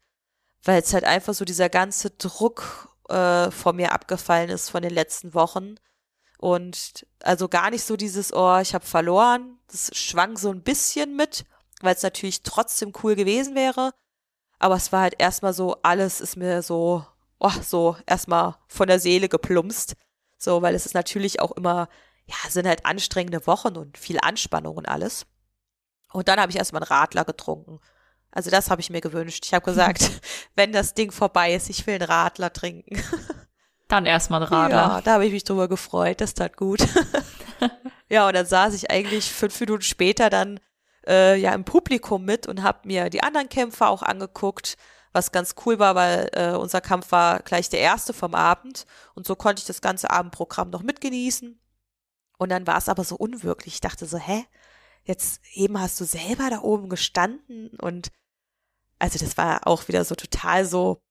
weil 0.63 0.81
es 0.81 0.93
halt 0.93 1.03
einfach 1.03 1.35
so 1.35 1.45
dieser 1.45 1.69
ganze 1.69 2.09
Druck 2.09 2.89
äh, 3.07 3.51
von 3.51 3.75
mir 3.75 3.91
abgefallen 3.91 4.49
ist 4.49 4.69
von 4.69 4.81
den 4.81 4.93
letzten 4.93 5.35
Wochen. 5.35 5.75
Und 6.39 7.05
also 7.23 7.47
gar 7.47 7.69
nicht 7.69 7.83
so 7.83 7.95
dieses, 7.95 8.33
oh, 8.33 8.57
ich 8.57 8.73
habe 8.73 8.85
verloren. 8.85 9.59
Das 9.71 9.91
schwang 9.95 10.37
so 10.37 10.49
ein 10.49 10.63
bisschen 10.63 11.15
mit, 11.15 11.45
weil 11.81 11.95
es 11.95 12.03
natürlich 12.03 12.41
trotzdem 12.41 12.93
cool 13.03 13.15
gewesen 13.15 13.55
wäre. 13.55 13.91
Aber 14.57 14.75
es 14.75 14.91
war 14.91 15.01
halt 15.01 15.15
erstmal 15.19 15.53
so, 15.53 15.77
alles 15.83 16.19
ist 16.19 16.35
mir 16.35 16.63
so, 16.63 17.05
oh, 17.39 17.51
so 17.61 17.95
erstmal 18.07 18.55
von 18.67 18.87
der 18.87 18.99
Seele 18.99 19.29
geplumpst. 19.29 19.95
So, 20.37 20.61
weil 20.61 20.75
es 20.75 20.85
ist 20.85 20.95
natürlich 20.95 21.39
auch 21.39 21.51
immer 21.51 21.89
ja, 22.25 22.35
sind 22.49 22.67
halt 22.67 22.85
anstrengende 22.85 23.45
Wochen 23.47 23.77
und 23.77 23.97
viel 23.97 24.19
Anspannung 24.21 24.77
und 24.77 24.87
alles. 24.87 25.25
Und 26.11 26.27
dann 26.27 26.39
habe 26.39 26.51
ich 26.51 26.57
erstmal 26.57 26.81
einen 26.81 26.89
Radler 26.89 27.25
getrunken. 27.25 27.79
Also 28.31 28.49
das 28.49 28.69
habe 28.69 28.81
ich 28.81 28.89
mir 28.89 29.01
gewünscht. 29.01 29.45
Ich 29.45 29.53
habe 29.53 29.65
gesagt, 29.65 30.11
wenn 30.55 30.71
das 30.71 30.93
Ding 30.93 31.11
vorbei 31.11 31.53
ist, 31.53 31.69
ich 31.69 31.85
will 31.87 31.95
einen 31.95 32.03
Radler 32.03 32.51
trinken. 32.51 33.01
Dann 33.87 34.05
erstmal 34.05 34.41
einen 34.41 34.51
Radler. 34.51 34.77
Ja, 34.77 35.01
da 35.01 35.13
habe 35.13 35.25
ich 35.25 35.31
mich 35.31 35.43
drüber 35.43 35.67
gefreut. 35.67 36.19
Das 36.19 36.33
tat 36.33 36.57
gut. 36.57 36.79
ja, 38.09 38.27
und 38.27 38.33
dann 38.33 38.47
saß 38.47 38.73
ich 38.73 38.89
eigentlich 38.89 39.31
fünf 39.31 39.59
Minuten 39.59 39.83
später 39.83 40.31
dann 40.31 40.59
äh, 41.07 41.39
ja 41.39 41.53
im 41.53 41.65
Publikum 41.65 42.25
mit 42.25 42.47
und 42.47 42.63
habe 42.63 42.79
mir 42.85 43.11
die 43.11 43.21
anderen 43.21 43.47
Kämpfer 43.47 43.89
auch 43.89 44.01
angeguckt, 44.01 44.75
was 45.13 45.31
ganz 45.31 45.53
cool 45.65 45.77
war, 45.77 45.93
weil 45.93 46.29
äh, 46.33 46.55
unser 46.55 46.81
Kampf 46.81 47.11
war 47.11 47.41
gleich 47.41 47.69
der 47.69 47.79
erste 47.79 48.13
vom 48.13 48.33
Abend 48.33 48.87
und 49.13 49.27
so 49.27 49.35
konnte 49.35 49.59
ich 49.59 49.67
das 49.67 49.81
ganze 49.81 50.09
Abendprogramm 50.09 50.71
noch 50.71 50.81
mitgenießen. 50.81 51.59
Und 52.37 52.49
dann 52.49 52.67
war 52.67 52.77
es 52.77 52.89
aber 52.89 53.03
so 53.03 53.15
unwirklich. 53.15 53.75
Ich 53.75 53.81
dachte 53.81 54.05
so, 54.05 54.17
hä? 54.17 54.45
Jetzt 55.03 55.41
eben 55.53 55.79
hast 55.79 55.99
du 56.01 56.05
selber 56.05 56.49
da 56.49 56.61
oben 56.61 56.89
gestanden 56.89 57.69
und 57.79 58.11
also 58.97 59.19
das 59.19 59.37
war 59.37 59.67
auch 59.67 59.87
wieder 59.87 60.03
so 60.03 60.15
total 60.15 60.65
so, 60.65 61.01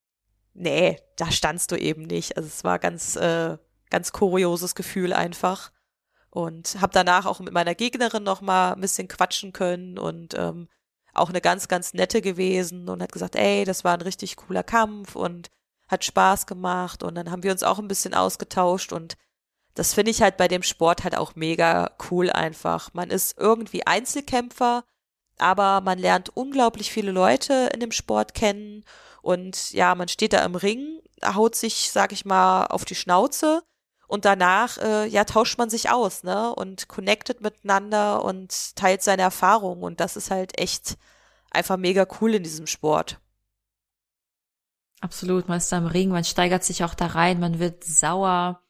nee, 0.53 0.99
da 1.17 1.31
standst 1.31 1.71
du 1.71 1.77
eben 1.77 2.03
nicht. 2.03 2.35
Also 2.35 2.47
es 2.47 2.63
war 2.63 2.79
ganz, 2.79 3.15
äh, 3.15 3.57
ganz 3.89 4.11
kurioses 4.11 4.75
Gefühl 4.75 5.13
einfach. 5.13 5.71
Und 6.29 6.81
habe 6.81 6.91
danach 6.91 7.25
auch 7.25 7.39
mit 7.39 7.53
meiner 7.53 7.75
Gegnerin 7.75 8.23
noch 8.23 8.41
mal 8.41 8.73
ein 8.73 8.81
bisschen 8.81 9.07
quatschen 9.07 9.53
können 9.53 9.97
und 9.97 10.33
ähm, 10.33 10.67
auch 11.13 11.29
eine 11.29 11.39
ganz, 11.39 11.69
ganz 11.69 11.93
nette 11.93 12.21
gewesen 12.21 12.89
und 12.89 13.01
hat 13.01 13.13
gesagt, 13.13 13.37
ey, 13.37 13.63
das 13.63 13.85
war 13.85 13.93
ein 13.93 14.01
richtig 14.01 14.35
cooler 14.35 14.63
Kampf 14.63 15.15
und 15.15 15.49
hat 15.87 16.03
Spaß 16.03 16.45
gemacht 16.45 17.03
und 17.03 17.15
dann 17.15 17.31
haben 17.31 17.43
wir 17.43 17.51
uns 17.51 17.63
auch 17.63 17.79
ein 17.79 17.87
bisschen 17.87 18.13
ausgetauscht 18.13 18.91
und 18.91 19.15
das 19.75 19.93
finde 19.93 20.11
ich 20.11 20.21
halt 20.21 20.37
bei 20.37 20.47
dem 20.47 20.63
Sport 20.63 21.03
halt 21.03 21.15
auch 21.15 21.35
mega 21.35 21.91
cool 22.09 22.29
einfach. 22.31 22.93
Man 22.93 23.11
ist 23.11 23.37
irgendwie 23.37 23.85
Einzelkämpfer, 23.85 24.83
aber 25.37 25.81
man 25.81 25.99
lernt 25.99 26.35
unglaublich 26.35 26.91
viele 26.91 27.11
Leute 27.11 27.69
in 27.73 27.81
dem 27.81 27.91
Sport 27.91 28.33
kennen 28.33 28.85
und 29.21 29.71
ja, 29.71 29.93
man 29.95 30.07
steht 30.07 30.33
da 30.33 30.45
im 30.45 30.55
Ring, 30.55 31.01
haut 31.23 31.55
sich, 31.55 31.91
sag 31.91 32.11
ich 32.13 32.25
mal, 32.25 32.67
auf 32.67 32.85
die 32.85 32.95
Schnauze 32.95 33.63
und 34.07 34.23
danach, 34.23 34.77
äh, 34.77 35.07
ja, 35.07 35.25
tauscht 35.25 35.57
man 35.57 35.69
sich 35.69 35.89
aus, 35.89 36.23
ne, 36.23 36.53
und 36.55 36.87
connectet 36.87 37.41
miteinander 37.41 38.23
und 38.23 38.75
teilt 38.75 39.01
seine 39.03 39.23
Erfahrungen 39.23 39.83
und 39.83 39.99
das 39.99 40.15
ist 40.15 40.31
halt 40.31 40.59
echt 40.59 40.97
einfach 41.51 41.77
mega 41.77 42.07
cool 42.21 42.35
in 42.35 42.43
diesem 42.43 42.67
Sport. 42.67 43.19
Absolut, 45.01 45.49
man 45.49 45.57
ist 45.57 45.71
da 45.71 45.79
im 45.79 45.87
Ring, 45.87 46.09
man 46.09 46.23
steigert 46.23 46.63
sich 46.63 46.83
auch 46.83 46.93
da 46.93 47.07
rein, 47.07 47.39
man 47.39 47.59
wird 47.59 47.83
sauer, 47.83 48.61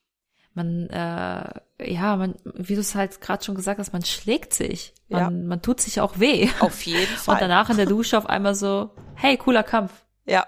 man, 0.56 0.89
äh, 0.89 1.91
ja, 1.91 2.15
man, 2.15 2.36
wie 2.44 2.76
du 2.76 2.82
es 2.82 2.96
halt 2.96 3.22
gerade 3.22 3.44
schon 3.44 3.56
gesagt 3.56 3.80
hast, 3.80 3.94
man 3.94 4.06
schlägt 4.06 4.54
sich. 4.54 4.94
Man, 5.10 5.22
ja. 5.22 5.30
man 5.30 5.62
tut 5.62 5.82
sich 5.82 6.00
auch 6.02 6.20
weh. 6.20 6.50
Auf 6.60 6.86
jeden 6.86 7.06
Fall. 7.18 7.36
Und 7.36 7.41
danach 7.41 7.70
in 7.70 7.78
der 7.78 7.86
Dusche 7.86 8.18
auf 8.18 8.26
einmal 8.26 8.56
so, 8.56 8.91
hey, 9.15 9.38
cooler 9.38 9.63
Kampf. 9.63 9.91
Ja, 10.26 10.48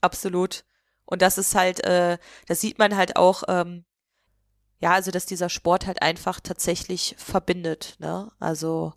absolut. 0.00 0.64
Und 1.04 1.22
das 1.22 1.38
ist 1.38 1.54
halt, 1.54 1.82
äh, 1.84 2.18
das 2.46 2.60
sieht 2.60 2.78
man 2.78 2.96
halt 2.96 3.16
auch, 3.16 3.42
ähm, 3.48 3.84
ja, 4.78 4.92
also 4.92 5.10
dass 5.10 5.26
dieser 5.26 5.48
Sport 5.48 5.86
halt 5.86 6.02
einfach 6.02 6.40
tatsächlich 6.40 7.14
verbindet, 7.18 7.96
ne? 7.98 8.30
Also 8.38 8.94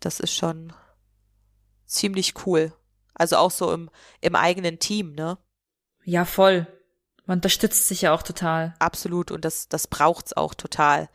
das 0.00 0.20
ist 0.20 0.34
schon 0.34 0.72
ziemlich 1.84 2.46
cool. 2.46 2.72
Also 3.14 3.36
auch 3.36 3.50
so 3.50 3.72
im, 3.72 3.90
im 4.20 4.34
eigenen 4.34 4.78
Team, 4.78 5.14
ne? 5.14 5.38
Ja, 6.04 6.24
voll. 6.24 6.66
Man 7.26 7.38
unterstützt 7.38 7.88
sich 7.88 8.02
ja 8.02 8.14
auch 8.14 8.22
total. 8.22 8.74
Absolut 8.78 9.30
und 9.30 9.44
das, 9.44 9.68
das 9.68 9.86
braucht's 9.86 10.34
auch 10.34 10.54
total. 10.54 11.08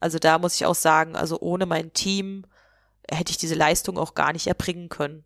Also 0.00 0.18
da 0.18 0.38
muss 0.38 0.56
ich 0.56 0.66
auch 0.66 0.74
sagen, 0.74 1.16
also 1.16 1.40
ohne 1.40 1.66
mein 1.66 1.92
Team 1.92 2.44
hätte 3.10 3.30
ich 3.30 3.38
diese 3.38 3.54
Leistung 3.54 3.98
auch 3.98 4.14
gar 4.14 4.32
nicht 4.32 4.46
erbringen 4.46 4.88
können. 4.88 5.24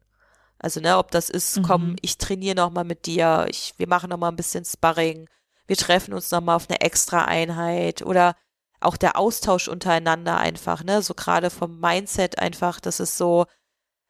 Also 0.59 0.81
ne, 0.81 0.99
ob 0.99 1.11
das 1.11 1.31
ist, 1.31 1.59
mhm. 1.59 1.63
komm, 1.63 1.97
ich 2.03 2.19
trainiere 2.19 2.57
noch 2.57 2.71
mal 2.71 2.85
mit 2.85 3.07
dir, 3.07 3.47
ich, 3.49 3.75
wir 3.77 3.89
machen 3.89 4.11
noch 4.11 4.19
mal 4.19 4.29
ein 4.29 4.37
bisschen 4.37 4.65
Sparring, 4.65 5.29
wir 5.67 5.77
treffen 5.77 6.15
uns 6.15 6.31
noch 6.31 6.41
mal 6.41 6.57
auf 6.57 6.69
eine 6.69 6.81
extra 6.81 7.25
Einheit 7.25 8.03
oder 8.03 8.35
auch 8.81 8.97
der 8.97 9.17
Austausch 9.17 9.69
untereinander 9.69 10.39
einfach, 10.39 10.83
ne, 10.85 11.03
so 11.03 11.15
gerade 11.15 11.51
vom 11.51 11.79
Mindset 11.79 12.39
einfach, 12.39 12.81
das 12.81 13.01
ist 13.01 13.17
so, 13.17 13.47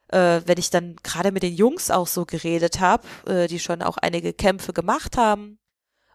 äh, 0.09 0.41
wenn 0.47 0.59
ich 0.59 0.71
dann 0.71 0.97
gerade 1.03 1.33
mit 1.33 1.43
den 1.43 1.55
Jungs 1.55 1.91
auch 1.91 2.07
so 2.07 2.25
geredet 2.25 2.81
habe, 2.81 3.07
äh, 3.27 3.47
die 3.47 3.59
schon 3.59 3.83
auch 3.83 3.99
einige 3.99 4.33
Kämpfe 4.33 4.73
gemacht 4.73 5.17
haben, 5.17 5.59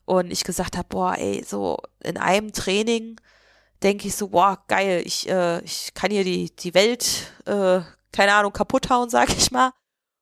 und 0.06 0.32
ich 0.32 0.44
gesagt 0.44 0.78
habe, 0.78 0.88
boah, 0.90 1.16
ey, 1.18 1.44
so 1.44 1.78
in 2.04 2.18
einem 2.18 2.52
Training 2.52 3.20
denke 3.82 4.08
ich 4.08 4.16
so, 4.16 4.30
boah, 4.30 4.64
geil, 4.68 5.02
ich, 5.06 5.30
äh, 5.30 5.62
ich 5.64 5.94
kann 5.94 6.12
hier 6.12 6.24
die, 6.24 6.56
die 6.56 6.74
Welt, 6.74 7.34
äh, 7.46 7.82
keine 8.12 8.34
Ahnung, 8.34 8.54
kaputt 8.54 8.90
hauen, 8.90 9.10
sag 9.12 9.30
ich 9.30 9.52
mal. 9.52 9.72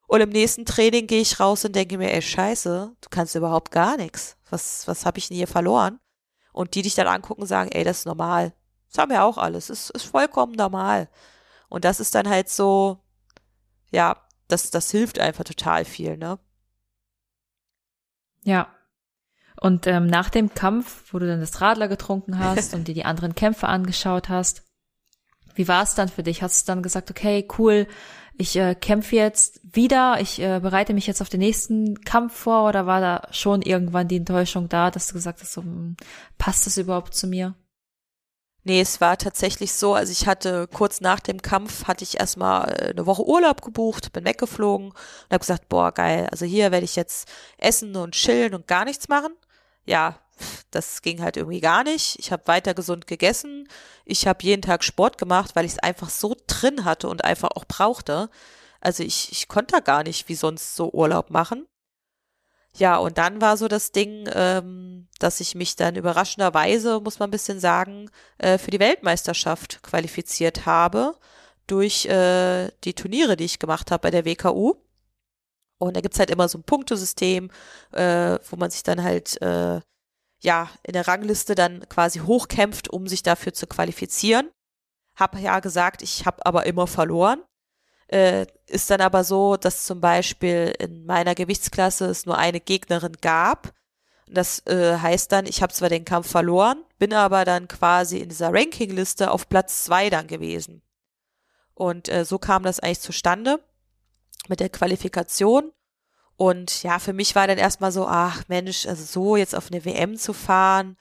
Und 0.08 0.22
im 0.22 0.30
nächsten 0.30 0.66
Training 0.66 1.08
gehe 1.08 1.22
ich 1.22 1.40
raus 1.40 1.64
und 1.64 1.76
denke 1.76 1.98
mir, 1.98 2.12
ey, 2.12 2.22
scheiße, 2.22 2.96
du 3.00 3.10
kannst 3.10 3.36
überhaupt 3.36 3.72
gar 3.72 3.96
nichts. 3.98 4.36
Was, 4.50 4.88
was 4.88 5.06
habe 5.06 5.20
ich 5.20 5.30
denn 5.30 5.38
hier 5.38 5.48
verloren? 5.48 6.00
Und 6.52 6.76
die 6.76 6.82
dich 6.82 6.96
dann 6.96 7.08
angucken 7.08 7.46
sagen, 7.46 7.72
ey, 7.72 7.86
das 7.86 8.00
ist 8.00 8.06
normal. 8.06 8.54
Das 8.90 8.98
haben 8.98 9.12
wir 9.12 9.24
auch 9.24 9.38
alles. 9.38 9.68
Das 9.68 9.80
ist, 9.80 9.90
ist 9.92 10.04
vollkommen 10.04 10.52
normal. 10.54 11.08
Und 11.70 11.86
das 11.86 12.02
ist 12.02 12.14
dann 12.14 12.28
halt 12.28 12.50
so, 12.50 13.00
ja, 13.92 14.18
das, 14.50 14.70
das 14.70 14.92
hilft 14.92 15.18
einfach 15.18 15.46
total 15.46 15.86
viel, 15.86 16.18
ne? 16.18 16.40
Ja, 18.44 18.68
und 19.62 19.86
ähm, 19.86 20.08
nach 20.08 20.32
dem 20.32 20.54
Kampf, 20.56 21.14
wo 21.14 21.20
du 21.20 21.28
dann 21.28 21.40
das 21.40 21.62
Radler 21.62 21.88
getrunken 21.88 22.40
hast 22.40 22.74
und 22.74 22.88
dir 22.88 22.96
die 22.96 23.06
anderen 23.06 23.36
Kämpfe 23.36 23.68
angeschaut 23.68 24.28
hast, 24.28 24.64
wie 25.54 25.68
war 25.68 25.84
es 25.84 25.94
dann 25.94 26.10
für 26.10 26.24
dich? 26.24 26.42
Hast 26.42 26.68
du 26.68 26.72
dann 26.72 26.82
gesagt, 26.82 27.12
okay, 27.12 27.48
cool, 27.60 27.88
ich 28.36 28.56
äh, 28.56 28.74
kämpfe 28.74 29.18
jetzt 29.18 29.62
wieder, 29.64 30.18
ich 30.20 30.42
äh, 30.42 30.60
bereite 30.60 30.96
mich 30.96 31.06
jetzt 31.06 31.22
auf 31.22 31.30
den 31.30 31.42
nächsten 31.42 32.02
Kampf 32.02 32.36
vor 32.36 32.68
oder 32.68 32.88
war 32.88 33.02
da 33.02 33.28
schon 33.32 33.62
irgendwann 33.62 34.08
die 34.08 34.18
Enttäuschung 34.18 34.68
da, 34.68 34.90
dass 34.90 35.08
du 35.08 35.14
gesagt 35.14 35.42
hast, 35.42 35.54
so, 35.54 35.62
hm, 35.62 35.96
passt 36.40 36.66
das 36.66 36.78
überhaupt 36.78 37.14
zu 37.14 37.28
mir? 37.28 37.54
Nee, 38.64 38.82
es 38.82 39.00
war 39.00 39.18
tatsächlich 39.18 39.74
so, 39.74 39.94
also 39.94 40.12
ich 40.12 40.26
hatte 40.26 40.68
kurz 40.74 41.02
nach 41.02 41.20
dem 41.20 41.42
Kampf 41.42 41.86
hatte 41.88 42.04
ich 42.04 42.20
erstmal 42.20 42.72
äh, 42.72 42.90
eine 42.92 43.06
Woche 43.06 43.28
Urlaub 43.28 43.62
gebucht, 43.62 44.12
bin 44.12 44.26
weggeflogen 44.26 44.88
und 44.88 45.30
habe 45.30 45.40
gesagt, 45.40 45.70
boah, 45.70 45.92
geil, 45.92 46.28
also 46.32 46.46
hier 46.46 46.72
werde 46.72 46.86
ich 46.86 46.96
jetzt 46.96 47.30
essen 47.60 47.96
und 47.96 48.16
chillen 48.16 48.56
und 48.56 48.66
gar 48.66 48.86
nichts 48.86 49.08
machen 49.08 49.34
ja, 49.92 50.18
das 50.72 51.02
ging 51.02 51.22
halt 51.22 51.38
irgendwie 51.38 51.60
gar 51.60 51.84
nicht. 51.84 52.18
Ich 52.18 52.32
habe 52.32 52.48
weiter 52.48 52.74
gesund 52.74 53.08
gegessen. 53.08 53.68
Ich 54.06 54.26
habe 54.26 54.44
jeden 54.44 54.62
Tag 54.62 54.84
Sport 54.84 55.18
gemacht, 55.18 55.52
weil 55.56 55.66
ich 55.66 55.74
es 55.74 55.80
einfach 55.80 56.10
so 56.10 56.36
drin 56.48 56.86
hatte 56.86 57.10
und 57.10 57.26
einfach 57.26 57.50
auch 57.56 57.66
brauchte. 57.66 58.30
Also 58.80 59.04
ich, 59.04 59.32
ich 59.34 59.48
konnte 59.50 59.76
da 59.76 59.80
gar 59.82 60.04
nicht 60.04 60.30
wie 60.30 60.36
sonst 60.36 60.76
so 60.76 60.92
Urlaub 60.92 61.30
machen. 61.30 61.68
Ja, 62.74 62.96
und 62.98 63.18
dann 63.18 63.42
war 63.42 63.58
so 63.58 63.68
das 63.68 63.92
Ding, 63.92 64.30
ähm, 64.34 65.10
dass 65.20 65.42
ich 65.42 65.56
mich 65.56 65.76
dann 65.76 65.98
überraschenderweise, 65.98 67.02
muss 67.02 67.20
man 67.20 67.28
ein 67.28 67.32
bisschen 67.32 67.60
sagen, 67.60 68.10
äh, 68.38 68.58
für 68.58 68.72
die 68.72 68.80
Weltmeisterschaft 68.80 69.84
qualifiziert 69.84 70.66
habe 70.66 71.18
durch 71.68 72.06
äh, 72.06 72.72
die 72.86 72.94
Turniere, 72.94 73.36
die 73.36 73.44
ich 73.44 73.60
gemacht 73.60 73.92
habe 73.92 74.04
bei 74.04 74.12
der 74.12 74.24
WKU. 74.24 74.76
Und 75.82 75.98
da 75.98 76.02
gibt's 76.02 76.20
halt 76.20 76.30
immer 76.30 76.48
so 76.48 76.60
ein 76.60 76.64
Punktesystem, 76.64 77.50
äh, 77.92 78.38
wo 78.50 78.56
man 78.56 78.70
sich 78.70 78.84
dann 78.84 79.04
halt 79.04 79.42
äh, 79.42 79.82
ja 80.40 80.70
in 80.84 80.94
der 80.94 81.08
Rangliste 81.08 81.56
dann 81.56 81.88
quasi 81.90 82.20
hochkämpft, 82.20 82.90
um 82.90 83.08
sich 83.08 83.24
dafür 83.24 83.54
zu 83.54 83.66
qualifizieren. 83.66 84.52
Hab 85.16 85.38
ja 85.40 85.60
gesagt, 85.60 86.04
ich 86.04 86.26
habe 86.26 86.46
aber 86.46 86.68
immer 86.68 86.86
verloren. 86.86 87.42
Äh, 88.08 88.46
ist 88.68 88.92
dann 88.92 89.02
aber 89.02 89.24
so, 89.24 89.58
dass 89.58 89.86
zum 89.86 90.02
Beispiel 90.02 90.74
in 90.78 91.06
meiner 91.06 91.34
Gewichtsklasse 91.34 92.06
es 92.06 92.28
nur 92.28 92.38
eine 92.38 92.60
Gegnerin 92.60 93.18
gab. 93.22 93.74
Das 94.28 94.66
äh, 94.68 94.98
heißt 94.98 95.32
dann, 95.32 95.48
ich 95.48 95.64
habe 95.64 95.74
zwar 95.74 95.90
den 95.90 96.06
Kampf 96.06 96.30
verloren, 96.30 96.84
bin 97.00 97.14
aber 97.14 97.44
dann 97.44 97.68
quasi 97.68 98.20
in 98.20 98.30
dieser 98.30 98.54
Rankingliste 98.54 99.32
auf 99.32 99.50
Platz 99.50 99.84
zwei 99.84 100.10
dann 100.12 100.28
gewesen. 100.28 100.84
Und 101.74 102.08
äh, 102.10 102.24
so 102.24 102.38
kam 102.38 102.64
das 102.64 102.80
eigentlich 102.80 103.02
zustande 103.02 103.60
mit 104.48 104.60
der 104.60 104.70
Qualifikation. 104.70 105.72
Und 106.36 106.84
ja, 106.84 107.00
für 107.00 107.14
mich 107.14 107.36
war 107.36 107.48
dann 107.48 107.58
erstmal 107.58 107.92
so, 107.92 108.08
ach 108.08 108.44
Mensch, 108.48 108.88
also 108.88 109.04
so 109.04 109.36
jetzt 109.36 109.56
auf 109.56 109.68
eine 109.72 109.86
WM 109.86 110.18
zu 110.18 110.34
fahren. 110.34 110.98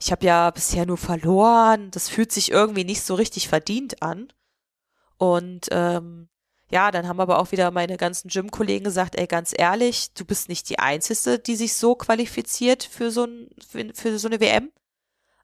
Ich 0.00 0.12
habe 0.12 0.26
ja 0.26 0.50
bisher 0.50 0.86
nur 0.86 0.98
verloren. 0.98 1.90
Das 1.90 2.08
fühlt 2.08 2.30
sich 2.30 2.50
irgendwie 2.50 2.84
nicht 2.84 3.02
so 3.02 3.14
richtig 3.14 3.48
verdient 3.48 4.02
an. 4.02 4.32
Und 5.16 5.66
ähm, 5.70 6.28
ja, 6.70 6.90
dann 6.90 7.08
haben 7.08 7.20
aber 7.20 7.38
auch 7.38 7.52
wieder 7.52 7.70
meine 7.70 7.96
ganzen 7.96 8.28
Gym-Kollegen 8.28 8.84
gesagt, 8.84 9.16
ey, 9.16 9.26
ganz 9.26 9.54
ehrlich, 9.56 10.12
du 10.14 10.24
bist 10.24 10.48
nicht 10.48 10.68
die 10.68 10.78
Einzige, 10.78 11.38
die 11.38 11.56
sich 11.56 11.74
so 11.74 11.94
qualifiziert 11.94 12.84
für 12.84 13.10
so, 13.10 13.24
ein, 13.24 13.50
für, 13.66 13.92
für 13.94 14.18
so 14.18 14.28
eine 14.28 14.40
WM. 14.40 14.72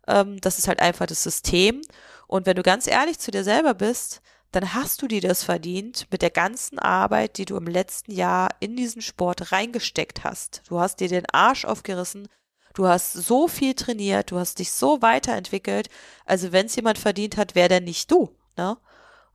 Ähm, 0.06 0.40
das 0.40 0.58
ist 0.58 0.68
halt 0.68 0.80
einfach 0.80 1.06
das 1.06 1.22
System. 1.22 1.82
Und 2.26 2.46
wenn 2.46 2.56
du 2.56 2.62
ganz 2.62 2.86
ehrlich 2.86 3.18
zu 3.18 3.30
dir 3.30 3.44
selber 3.44 3.74
bist, 3.74 4.22
dann 4.52 4.74
hast 4.74 5.00
du 5.02 5.06
dir 5.06 5.20
das 5.20 5.44
verdient 5.44 6.08
mit 6.10 6.22
der 6.22 6.30
ganzen 6.30 6.78
Arbeit, 6.78 7.38
die 7.38 7.44
du 7.44 7.56
im 7.56 7.66
letzten 7.66 8.12
Jahr 8.12 8.50
in 8.58 8.76
diesen 8.76 9.00
Sport 9.00 9.52
reingesteckt 9.52 10.24
hast. 10.24 10.62
Du 10.68 10.80
hast 10.80 11.00
dir 11.00 11.08
den 11.08 11.26
Arsch 11.30 11.64
aufgerissen, 11.64 12.28
du 12.74 12.88
hast 12.88 13.12
so 13.12 13.46
viel 13.46 13.74
trainiert, 13.74 14.32
du 14.32 14.38
hast 14.38 14.58
dich 14.58 14.72
so 14.72 15.02
weiterentwickelt. 15.02 15.88
Also 16.24 16.50
wenn 16.50 16.66
es 16.66 16.76
jemand 16.76 16.98
verdient 16.98 17.36
hat, 17.36 17.54
wäre 17.54 17.68
der 17.68 17.80
nicht 17.80 18.10
du. 18.10 18.36
Ne? 18.56 18.76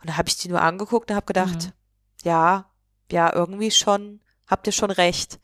Und 0.02 0.10
da 0.10 0.18
habe 0.18 0.28
ich 0.28 0.38
die 0.38 0.50
nur 0.50 0.62
angeguckt 0.62 1.10
und 1.10 1.16
habe 1.16 1.26
gedacht, 1.26 1.64
mhm. 1.66 1.72
ja, 2.24 2.72
ja, 3.12 3.34
irgendwie 3.34 3.72
schon, 3.72 4.20
habt 4.48 4.68
ihr 4.68 4.74
schon 4.74 4.92
recht. 4.92 5.40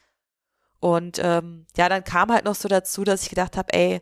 Und 0.79 1.19
ähm, 1.19 1.67
ja, 1.77 1.87
dann 1.89 2.03
kam 2.03 2.31
halt 2.31 2.43
noch 2.43 2.55
so 2.55 2.67
dazu, 2.67 3.03
dass 3.03 3.23
ich 3.23 3.29
gedacht 3.29 3.55
habe, 3.55 3.71
ey, 3.73 4.01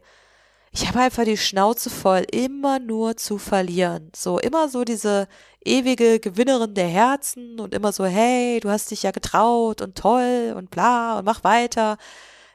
ich 0.71 0.87
habe 0.87 0.99
einfach 0.99 1.23
die 1.23 1.37
Schnauze 1.37 1.89
voll, 1.89 2.25
immer 2.31 2.79
nur 2.79 3.17
zu 3.17 3.37
verlieren. 3.37 4.11
So, 4.15 4.39
immer 4.39 4.69
so 4.69 4.83
diese 4.83 5.27
ewige 5.65 6.19
Gewinnerin 6.19 6.75
der 6.75 6.87
Herzen 6.87 7.59
und 7.59 7.73
immer 7.73 7.91
so, 7.91 8.05
hey, 8.05 8.59
du 8.59 8.69
hast 8.69 8.91
dich 8.91 9.03
ja 9.03 9.11
getraut 9.11 9.81
und 9.81 9.97
toll 9.97 10.53
und 10.55 10.69
bla 10.69 11.19
und 11.19 11.25
mach 11.25 11.43
weiter. 11.43 11.97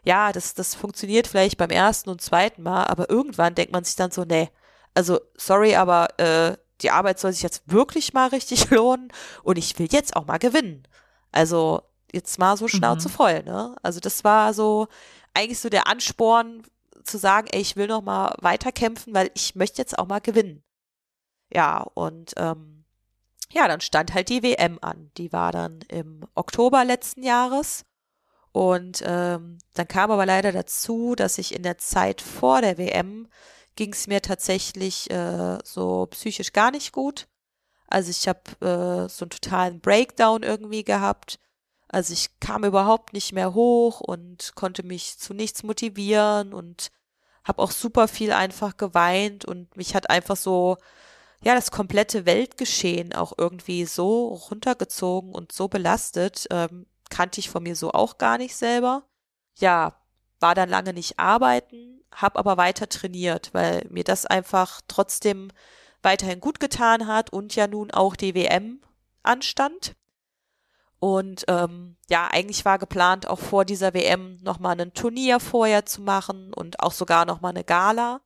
Ja, 0.05 0.33
das, 0.33 0.55
das 0.55 0.75
funktioniert 0.75 1.27
vielleicht 1.27 1.57
beim 1.59 1.71
ersten 1.71 2.11
und 2.11 2.21
zweiten 2.21 2.63
Mal, 2.63 2.85
aber 2.85 3.11
irgendwann 3.11 3.55
denkt 3.55 3.73
man 3.73 3.85
sich 3.85 3.97
dann 3.97 4.11
so, 4.11 4.25
nee, 4.25 4.51
also 4.95 5.21
sorry, 5.37 5.75
aber 5.77 6.09
äh, 6.19 6.57
die 6.83 6.91
Arbeit 6.91 7.19
soll 7.19 7.33
sich 7.33 7.43
jetzt 7.43 7.63
wirklich 7.67 8.13
mal 8.13 8.29
richtig 8.29 8.71
lohnen 8.71 9.09
und 9.43 9.59
ich 9.59 9.79
will 9.79 9.89
jetzt 9.91 10.17
auch 10.17 10.27
mal 10.27 10.39
gewinnen. 10.39 10.87
Also 11.33 11.83
jetzt 12.13 12.39
mal 12.39 12.57
so 12.57 12.69
Schnauze 12.69 13.09
mhm. 13.09 13.13
voll, 13.13 13.43
ne? 13.43 13.75
Also 13.83 13.99
das 14.01 14.23
war 14.23 14.55
so 14.55 14.87
eigentlich 15.35 15.59
so 15.59 15.69
der 15.69 15.89
Ansporn 15.89 16.63
zu 17.05 17.19
sagen, 17.19 17.49
ey, 17.53 17.61
ich 17.61 17.77
will 17.77 17.87
noch 17.87 18.03
mal 18.03 18.35
weiterkämpfen, 18.41 19.15
weil 19.15 19.31
ich 19.35 19.55
möchte 19.55 19.79
jetzt 19.79 19.99
auch 19.99 20.07
mal 20.07 20.21
gewinnen. 20.21 20.65
Ja, 21.53 21.83
und 21.95 22.33
ähm, 22.37 22.85
ja, 23.53 23.69
dann 23.69 23.81
stand 23.81 24.15
halt 24.15 24.29
die 24.29 24.43
WM 24.43 24.79
an. 24.81 25.11
Die 25.17 25.33
war 25.33 25.53
dann 25.53 25.81
im 25.89 26.27
Oktober 26.35 26.85
letzten 26.85 27.23
Jahres. 27.23 27.85
Und 28.53 29.03
ähm, 29.05 29.59
dann 29.75 29.89
kam 29.89 30.11
aber 30.11 30.27
leider 30.27 30.53
dazu, 30.53 31.15
dass 31.15 31.39
ich 31.39 31.55
in 31.55 31.63
der 31.63 31.79
Zeit 31.79 32.21
vor 32.21 32.61
der 32.61 32.79
WM 32.79 33.29
ging 33.77 33.93
es 33.93 34.07
mir 34.07 34.23
tatsächlich 34.23 35.11
äh, 35.11 35.59
so 35.65 36.07
psychisch 36.07 36.53
gar 36.53 36.71
nicht 36.71 36.93
gut. 36.93 37.27
Also 37.89 38.11
ich 38.11 38.29
habe 38.29 38.41
äh, 38.61 39.09
so 39.09 39.25
einen 39.25 39.31
totalen 39.31 39.81
Breakdown 39.81 40.43
irgendwie 40.43 40.85
gehabt. 40.85 41.39
Also 41.95 42.13
ich 42.13 42.41
kam 42.41 42.65
überhaupt 42.65 43.13
nicht 43.13 43.33
mehr 43.33 43.55
hoch 43.55 44.01
und 44.01 44.57
konnte 44.57 44.83
mich 44.83 45.17
zu 45.17 45.33
nichts 45.33 45.63
motivieren 45.63 46.53
und 46.53 46.91
habe 47.45 47.63
auch 47.63 47.71
super 47.71 48.09
viel 48.09 48.33
einfach 48.33 48.77
geweint 48.77 49.45
und 49.45 49.77
mich 49.77 49.95
hat 49.95 50.11
einfach 50.11 50.37
so 50.37 50.77
ja 51.45 51.55
das 51.55 51.71
komplette 51.71 52.27
Weltgeschehen 52.27 53.15
auch 53.15 53.35
irgendwie 53.39 53.85
so 53.85 54.27
runtergezogen 54.51 55.33
und 55.33 55.53
so 55.53 55.69
belastet 55.69 56.49
ähm, 56.51 56.87
kannte 57.11 57.39
ich 57.39 57.49
von 57.49 57.63
mir 57.63 57.77
so 57.77 57.93
auch 57.93 58.19
gar 58.19 58.39
nicht 58.39 58.57
selber. 58.57 59.05
Ja, 59.59 59.95
war 60.41 60.57
dann 60.57 60.69
lange 60.69 60.95
nicht 60.95 61.21
arbeiten, 61.21 62.01
habe 62.13 62.41
aber 62.41 62.57
weiter 62.57 62.89
trainiert, 62.89 63.51
weil 63.55 63.87
mir 63.89 64.03
das 64.03 64.27
einfach 64.27 64.81
trotzdem 64.89 65.53
weiterhin 66.03 66.41
gut 66.41 66.59
getan 66.59 67.07
hat 67.07 67.31
und 67.33 67.55
ja 67.55 67.69
nun 67.69 67.93
auch 67.93 68.17
die 68.17 68.35
WM 68.35 68.81
anstand. 69.23 69.95
Und 71.05 71.45
ähm, 71.49 71.99
ja, 72.09 72.29
eigentlich 72.29 72.65
war 72.65 72.79
geplant, 72.79 73.29
auch 73.29 73.39
vor 73.39 73.67
dieser 73.67 73.93
WM 73.93 74.39
nochmal 74.41 74.81
ein 74.81 74.95
Turnier 74.95 75.39
vorher 75.39 75.85
zu 75.85 76.01
machen 76.01 76.55
und 76.55 76.81
auch 76.81 76.93
sogar 76.93 77.27
nochmal 77.27 77.51
eine 77.51 77.63
Gala. 77.63 78.23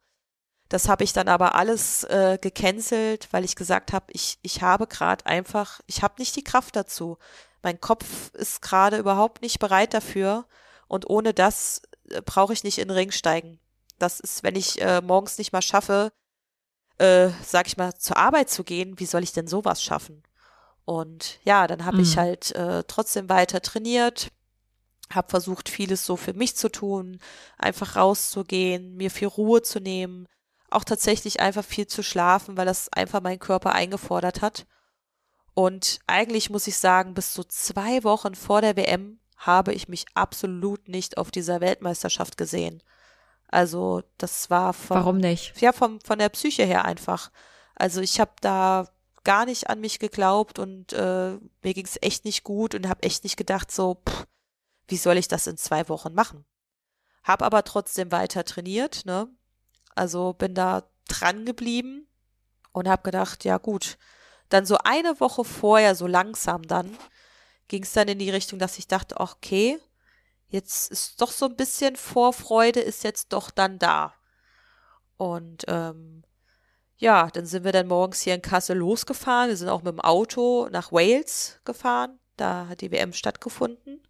Das 0.69 0.89
habe 0.89 1.03
ich 1.03 1.13
dann 1.13 1.27
aber 1.27 1.57
alles 1.57 2.05
äh, 2.05 2.39
gecancelt, 2.41 3.27
weil 3.33 3.45
ich 3.45 3.57
gesagt 3.57 3.93
habe, 3.93 4.07
ich, 4.13 4.39
ich 4.43 4.63
habe 4.63 4.87
gerade 4.87 5.27
einfach, 5.27 5.81
ich 5.89 6.03
habe 6.03 6.15
nicht 6.21 6.37
die 6.37 6.45
Kraft 6.45 6.77
dazu. 6.77 7.19
Mein 7.65 7.81
Kopf 7.81 8.33
ist 8.35 8.63
gerade 8.63 8.99
überhaupt 8.99 9.43
nicht 9.43 9.59
bereit 9.59 9.93
dafür. 9.93 10.47
Und 10.87 11.11
ohne 11.11 11.35
das 11.35 11.83
äh, 12.11 12.23
brauche 12.23 12.53
ich 12.53 12.63
nicht 12.63 12.79
in 12.79 12.87
den 12.87 12.97
Ring 12.97 13.11
steigen. 13.11 13.59
Das 13.99 14.21
ist, 14.21 14.45
wenn 14.45 14.55
ich 14.55 14.81
äh, 14.81 15.01
morgens 15.01 15.37
nicht 15.37 15.53
mal 15.53 15.63
schaffe, 15.63 16.13
äh, 16.99 17.31
sag 17.45 17.67
ich 17.67 17.77
mal, 17.77 17.93
zur 17.97 18.19
Arbeit 18.19 18.51
zu 18.51 18.63
gehen, 18.63 19.01
wie 19.01 19.07
soll 19.07 19.25
ich 19.25 19.33
denn 19.33 19.49
sowas 19.49 19.83
schaffen? 19.83 20.23
Und 20.89 21.39
ja, 21.45 21.67
dann 21.67 21.85
habe 21.85 21.99
mhm. 21.99 22.03
ich 22.03 22.17
halt 22.17 22.53
äh, 22.53 22.83
trotzdem 22.85 23.29
weiter 23.29 23.61
trainiert, 23.61 24.31
habe 25.13 25.29
versucht, 25.29 25.69
vieles 25.69 26.07
so 26.07 26.17
für 26.17 26.33
mich 26.33 26.57
zu 26.57 26.71
tun, 26.71 27.21
einfach 27.59 27.97
rauszugehen, 27.97 28.97
mir 28.97 29.11
viel 29.11 29.29
Ruhe 29.29 29.61
zu 29.61 29.81
nehmen, 29.81 30.27
auch 30.71 30.85
tatsächlich 30.85 31.41
einfach 31.41 31.63
viel 31.63 31.87
zu 31.89 32.03
schlafen, 32.03 32.57
weil 32.57 32.65
das 32.65 32.91
einfach 32.91 33.21
mein 33.21 33.39
Körper 33.39 33.75
eingefordert 33.75 34.41
hat. 34.41 34.67
Und 35.53 35.99
eigentlich 36.07 36.49
muss 36.49 36.67
ich 36.67 36.79
sagen, 36.79 37.13
bis 37.13 37.35
zu 37.35 37.45
zwei 37.45 38.03
Wochen 38.03 38.35
vor 38.35 38.63
der 38.63 38.75
WM 38.75 39.21
habe 39.37 39.75
ich 39.75 39.89
mich 39.89 40.07
absolut 40.15 40.89
nicht 40.89 41.19
auf 41.19 41.31
dieser 41.31 41.61
Weltmeisterschaft 41.61 42.39
gesehen. 42.39 42.83
Also 43.47 44.05
das 44.17 44.49
war 44.49 44.73
von, 44.73 44.97
Warum 44.97 45.19
nicht? 45.19 45.61
Ja, 45.61 45.73
vom, 45.73 46.01
von 46.01 46.19
der 46.19 46.31
Psyche 46.31 46.65
her 46.65 46.87
einfach. 46.87 47.31
Also 47.75 48.01
ich 48.01 48.21
habe 48.21 48.33
da 48.41 48.89
gar 49.25 49.45
nicht 49.45 49.69
an 49.69 49.81
mich 49.81 49.99
geglaubt 49.99 50.59
und 50.59 50.93
äh, 50.93 51.39
mir 51.63 51.75
ging 51.75 51.85
es 51.85 51.99
echt 52.01 52.25
nicht 52.25 52.45
gut 52.45 52.75
und 52.75 52.89
habe 52.89 53.03
echt 53.03 53.25
nicht 53.25 53.37
gedacht, 53.37 53.71
so, 53.71 54.03
pff, 54.09 54.27
wie 54.87 54.97
soll 54.97 55.17
ich 55.19 55.29
das 55.29 55.47
in 55.47 55.57
zwei 55.57 55.89
Wochen 55.89 56.15
machen? 56.15 56.45
Hab 57.23 57.43
aber 57.43 57.65
trotzdem 57.65 58.11
weiter 58.11 58.45
trainiert, 58.45 59.05
ne? 59.05 59.29
Also 59.95 60.33
bin 60.33 60.55
da 60.55 60.89
dran 61.09 61.45
geblieben 61.45 62.09
und 62.73 62.89
habe 62.89 63.03
gedacht, 63.03 63.45
ja 63.45 63.59
gut. 63.59 63.99
Dann 64.49 64.65
so 64.65 64.79
eine 64.79 65.21
Woche 65.21 65.45
vorher, 65.45 65.95
so 65.95 66.07
langsam 66.07 66.63
dann, 66.63 66.97
ging 67.69 67.83
es 67.83 67.93
dann 67.93 68.09
in 68.09 68.19
die 68.19 68.31
Richtung, 68.31 68.59
dass 68.59 68.79
ich 68.79 68.89
dachte, 68.89 69.21
okay, 69.21 69.79
jetzt 70.49 70.91
ist 70.91 71.21
doch 71.21 71.31
so 71.31 71.47
ein 71.47 71.57
bisschen 71.57 71.97
Vorfreude 71.97 72.81
ist 72.81 73.05
jetzt 73.05 73.33
doch 73.33 73.51
dann 73.51 73.79
da. 73.79 74.15
Und 75.19 75.65
ähm, 75.69 76.25
ja, 76.99 77.29
dann 77.33 77.47
sind 77.47 77.65
wir 77.65 77.73
dann 77.73 77.87
morgens 77.87 78.21
hier 78.21 78.35
in 78.35 78.43
Kassel 78.43 78.77
losgefahren. 78.77 79.49
Wir 79.49 79.57
sind 79.57 79.69
auch 79.69 79.83
mit 79.83 79.93
dem 79.93 80.01
Auto 80.01 80.69
nach 80.71 80.91
Wales 80.91 81.61
gefahren. 81.65 82.19
Da 82.37 82.67
hat 82.69 82.81
die 82.81 82.91
WM 82.91 83.13
stattgefunden. 83.13 84.03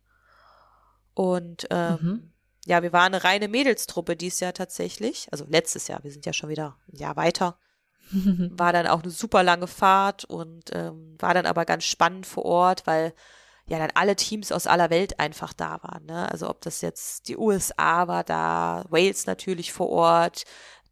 Und 1.12 1.66
ähm, 1.70 1.98
mhm. 2.00 2.32
ja, 2.64 2.82
wir 2.82 2.92
waren 2.92 3.12
eine 3.12 3.24
reine 3.24 3.48
Mädelstruppe 3.48 4.16
dieses 4.16 4.40
Jahr 4.40 4.54
tatsächlich. 4.54 5.28
Also 5.30 5.44
letztes 5.48 5.88
Jahr, 5.88 6.02
wir 6.02 6.10
sind 6.10 6.24
ja 6.24 6.32
schon 6.32 6.48
wieder 6.48 6.76
ein 6.90 6.96
Jahr 6.96 7.16
weiter. 7.16 7.58
War 8.10 8.72
dann 8.72 8.86
auch 8.86 9.02
eine 9.02 9.10
super 9.10 9.42
lange 9.42 9.66
Fahrt 9.66 10.24
und 10.24 10.70
ähm, 10.72 11.16
war 11.18 11.34
dann 11.34 11.44
aber 11.44 11.66
ganz 11.66 11.84
spannend 11.84 12.24
vor 12.24 12.46
Ort, 12.46 12.86
weil 12.86 13.12
ja 13.66 13.78
dann 13.78 13.90
alle 13.94 14.16
Teams 14.16 14.50
aus 14.50 14.66
aller 14.66 14.88
Welt 14.88 15.20
einfach 15.20 15.52
da 15.52 15.78
waren. 15.82 16.06
Ne? 16.06 16.30
Also 16.30 16.48
ob 16.48 16.62
das 16.62 16.80
jetzt 16.80 17.28
die 17.28 17.36
USA 17.36 18.08
war 18.08 18.24
da, 18.24 18.86
Wales 18.88 19.26
natürlich 19.26 19.74
vor 19.74 19.90
Ort, 19.90 20.44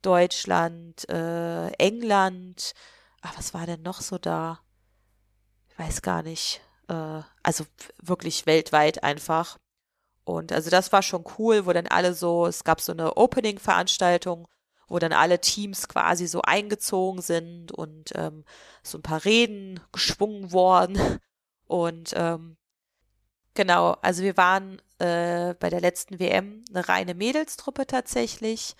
Deutschland, 0.02 1.08
äh, 1.08 1.68
England, 1.72 2.74
ach, 3.22 3.36
was 3.36 3.54
war 3.54 3.66
denn 3.66 3.82
noch 3.82 4.00
so 4.00 4.18
da? 4.18 4.60
Ich 5.68 5.78
weiß 5.78 6.02
gar 6.02 6.22
nicht. 6.22 6.60
Äh, 6.88 7.22
also 7.42 7.64
wirklich 8.00 8.46
weltweit 8.46 9.02
einfach. 9.02 9.58
Und 10.24 10.52
also 10.52 10.70
das 10.70 10.92
war 10.92 11.02
schon 11.02 11.24
cool, 11.38 11.66
wo 11.66 11.72
dann 11.72 11.86
alle 11.86 12.14
so, 12.14 12.46
es 12.46 12.64
gab 12.64 12.80
so 12.80 12.92
eine 12.92 13.16
Opening-Veranstaltung, 13.16 14.48
wo 14.88 14.98
dann 14.98 15.12
alle 15.12 15.40
Teams 15.40 15.88
quasi 15.88 16.26
so 16.26 16.42
eingezogen 16.42 17.22
sind 17.22 17.72
und 17.72 18.12
ähm, 18.14 18.44
so 18.82 18.98
ein 18.98 19.02
paar 19.02 19.24
Reden 19.24 19.80
geschwungen 19.92 20.52
worden. 20.52 20.98
Und 21.68 22.12
ähm, 22.14 22.56
genau, 23.54 23.96
also 24.00 24.22
wir 24.22 24.36
waren 24.36 24.80
äh, 25.00 25.54
bei 25.54 25.68
der 25.68 25.80
letzten 25.80 26.20
WM 26.20 26.64
eine 26.70 26.88
reine 26.88 27.14
Mädelstruppe 27.14 27.88
tatsächlich 27.88 28.76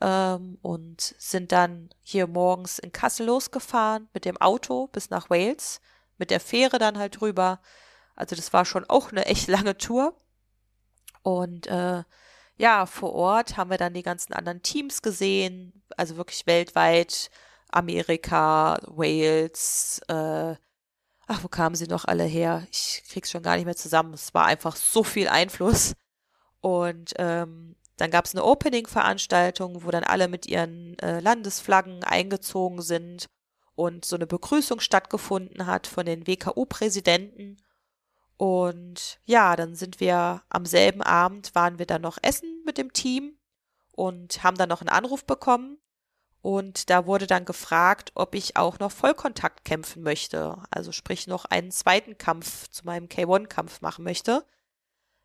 ähm, 0.00 0.58
und 0.62 1.14
sind 1.18 1.52
dann 1.52 1.90
hier 2.02 2.26
morgens 2.26 2.78
in 2.78 2.92
Kassel 2.92 3.26
losgefahren 3.26 4.08
mit 4.12 4.24
dem 4.24 4.36
Auto 4.38 4.88
bis 4.88 5.10
nach 5.10 5.30
Wales, 5.30 5.80
mit 6.18 6.30
der 6.30 6.40
Fähre 6.40 6.78
dann 6.78 6.98
halt 6.98 7.20
rüber. 7.20 7.60
Also 8.14 8.36
das 8.36 8.52
war 8.52 8.64
schon 8.64 8.84
auch 8.88 9.10
eine 9.10 9.26
echt 9.26 9.48
lange 9.48 9.76
Tour. 9.76 10.14
Und 11.22 11.66
äh, 11.66 12.04
ja, 12.56 12.86
vor 12.86 13.12
Ort 13.12 13.56
haben 13.56 13.70
wir 13.70 13.78
dann 13.78 13.94
die 13.94 14.02
ganzen 14.02 14.32
anderen 14.32 14.62
Teams 14.62 15.02
gesehen, 15.02 15.82
also 15.96 16.16
wirklich 16.16 16.46
weltweit, 16.46 17.30
Amerika, 17.70 18.78
Wales, 18.86 20.00
äh, 20.08 20.56
ach, 21.26 21.42
wo 21.42 21.48
kamen 21.48 21.74
sie 21.74 21.86
noch 21.86 22.04
alle 22.04 22.24
her? 22.24 22.66
Ich 22.70 23.02
krieg's 23.08 23.30
schon 23.30 23.42
gar 23.42 23.56
nicht 23.56 23.66
mehr 23.66 23.76
zusammen. 23.76 24.14
Es 24.14 24.32
war 24.34 24.46
einfach 24.46 24.76
so 24.76 25.02
viel 25.04 25.28
Einfluss. 25.28 25.94
Und 26.60 27.14
ähm, 27.16 27.76
dann 27.96 28.10
gab's 28.10 28.34
eine 28.34 28.44
Opening-Veranstaltung, 28.44 29.84
wo 29.84 29.90
dann 29.90 30.04
alle 30.04 30.28
mit 30.28 30.46
ihren 30.46 30.98
äh, 30.98 31.20
Landesflaggen 31.20 32.04
eingezogen 32.04 32.82
sind 32.82 33.26
und 33.74 34.04
so 34.04 34.16
eine 34.16 34.26
Begrüßung 34.26 34.80
stattgefunden 34.80 35.66
hat 35.66 35.86
von 35.86 36.06
den 36.06 36.26
WKU-Präsidenten. 36.26 37.58
Und 38.36 39.18
ja, 39.24 39.56
dann 39.56 39.74
sind 39.74 40.00
wir 40.00 40.42
am 40.50 40.66
selben 40.66 41.02
Abend 41.02 41.54
waren 41.54 41.78
wir 41.78 41.86
dann 41.86 42.02
noch 42.02 42.18
essen 42.22 42.62
mit 42.66 42.76
dem 42.76 42.92
Team 42.92 43.38
und 43.92 44.42
haben 44.42 44.58
dann 44.58 44.68
noch 44.68 44.82
einen 44.82 44.90
Anruf 44.90 45.24
bekommen. 45.24 45.78
Und 46.42 46.90
da 46.90 47.06
wurde 47.06 47.26
dann 47.26 47.44
gefragt, 47.44 48.12
ob 48.14 48.34
ich 48.34 48.56
auch 48.56 48.78
noch 48.78 48.92
Vollkontakt 48.92 49.64
kämpfen 49.64 50.02
möchte. 50.02 50.62
Also 50.70 50.92
sprich 50.92 51.26
noch 51.26 51.46
einen 51.46 51.72
zweiten 51.72 52.18
Kampf 52.18 52.68
zu 52.68 52.84
meinem 52.84 53.08
K1-Kampf 53.08 53.80
machen 53.80 54.04
möchte. 54.04 54.44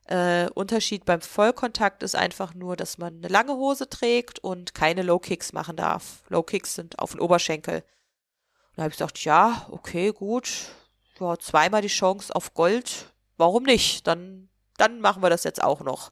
Äh, 0.06 0.50
Unterschied 0.54 1.06
beim 1.06 1.22
Vollkontakt 1.22 2.04
ist 2.04 2.16
einfach 2.16 2.54
nur, 2.54 2.76
dass 2.76 2.98
man 2.98 3.18
eine 3.18 3.28
lange 3.28 3.54
Hose 3.54 3.88
trägt 3.88 4.40
und 4.40 4.74
keine 4.74 5.04
Low 5.04 5.20
Kicks 5.20 5.54
machen 5.54 5.76
darf. 5.76 6.24
Low 6.30 6.44
Kicks 6.44 6.76
sind 6.76 7.00
auf 7.00 7.12
den 7.12 7.22
Oberschenkel. 7.22 7.76
Und 7.76 8.78
da 8.78 8.84
habe 8.84 8.92
ich 8.92 8.98
gesagt, 8.98 9.24
ja, 9.24 9.68
okay, 9.72 10.12
gut, 10.12 10.50
ja, 11.20 11.38
zweimal 11.38 11.82
die 11.82 11.88
Chance 11.88 12.36
auf 12.36 12.54
Gold, 12.54 13.14
warum 13.38 13.64
nicht? 13.64 14.08
Dann, 14.08 14.50
dann 14.78 15.02
machen 15.02 15.22
wir 15.22 15.30
das 15.30 15.44
jetzt 15.44 15.64
auch 15.64 15.82
noch. 15.82 16.12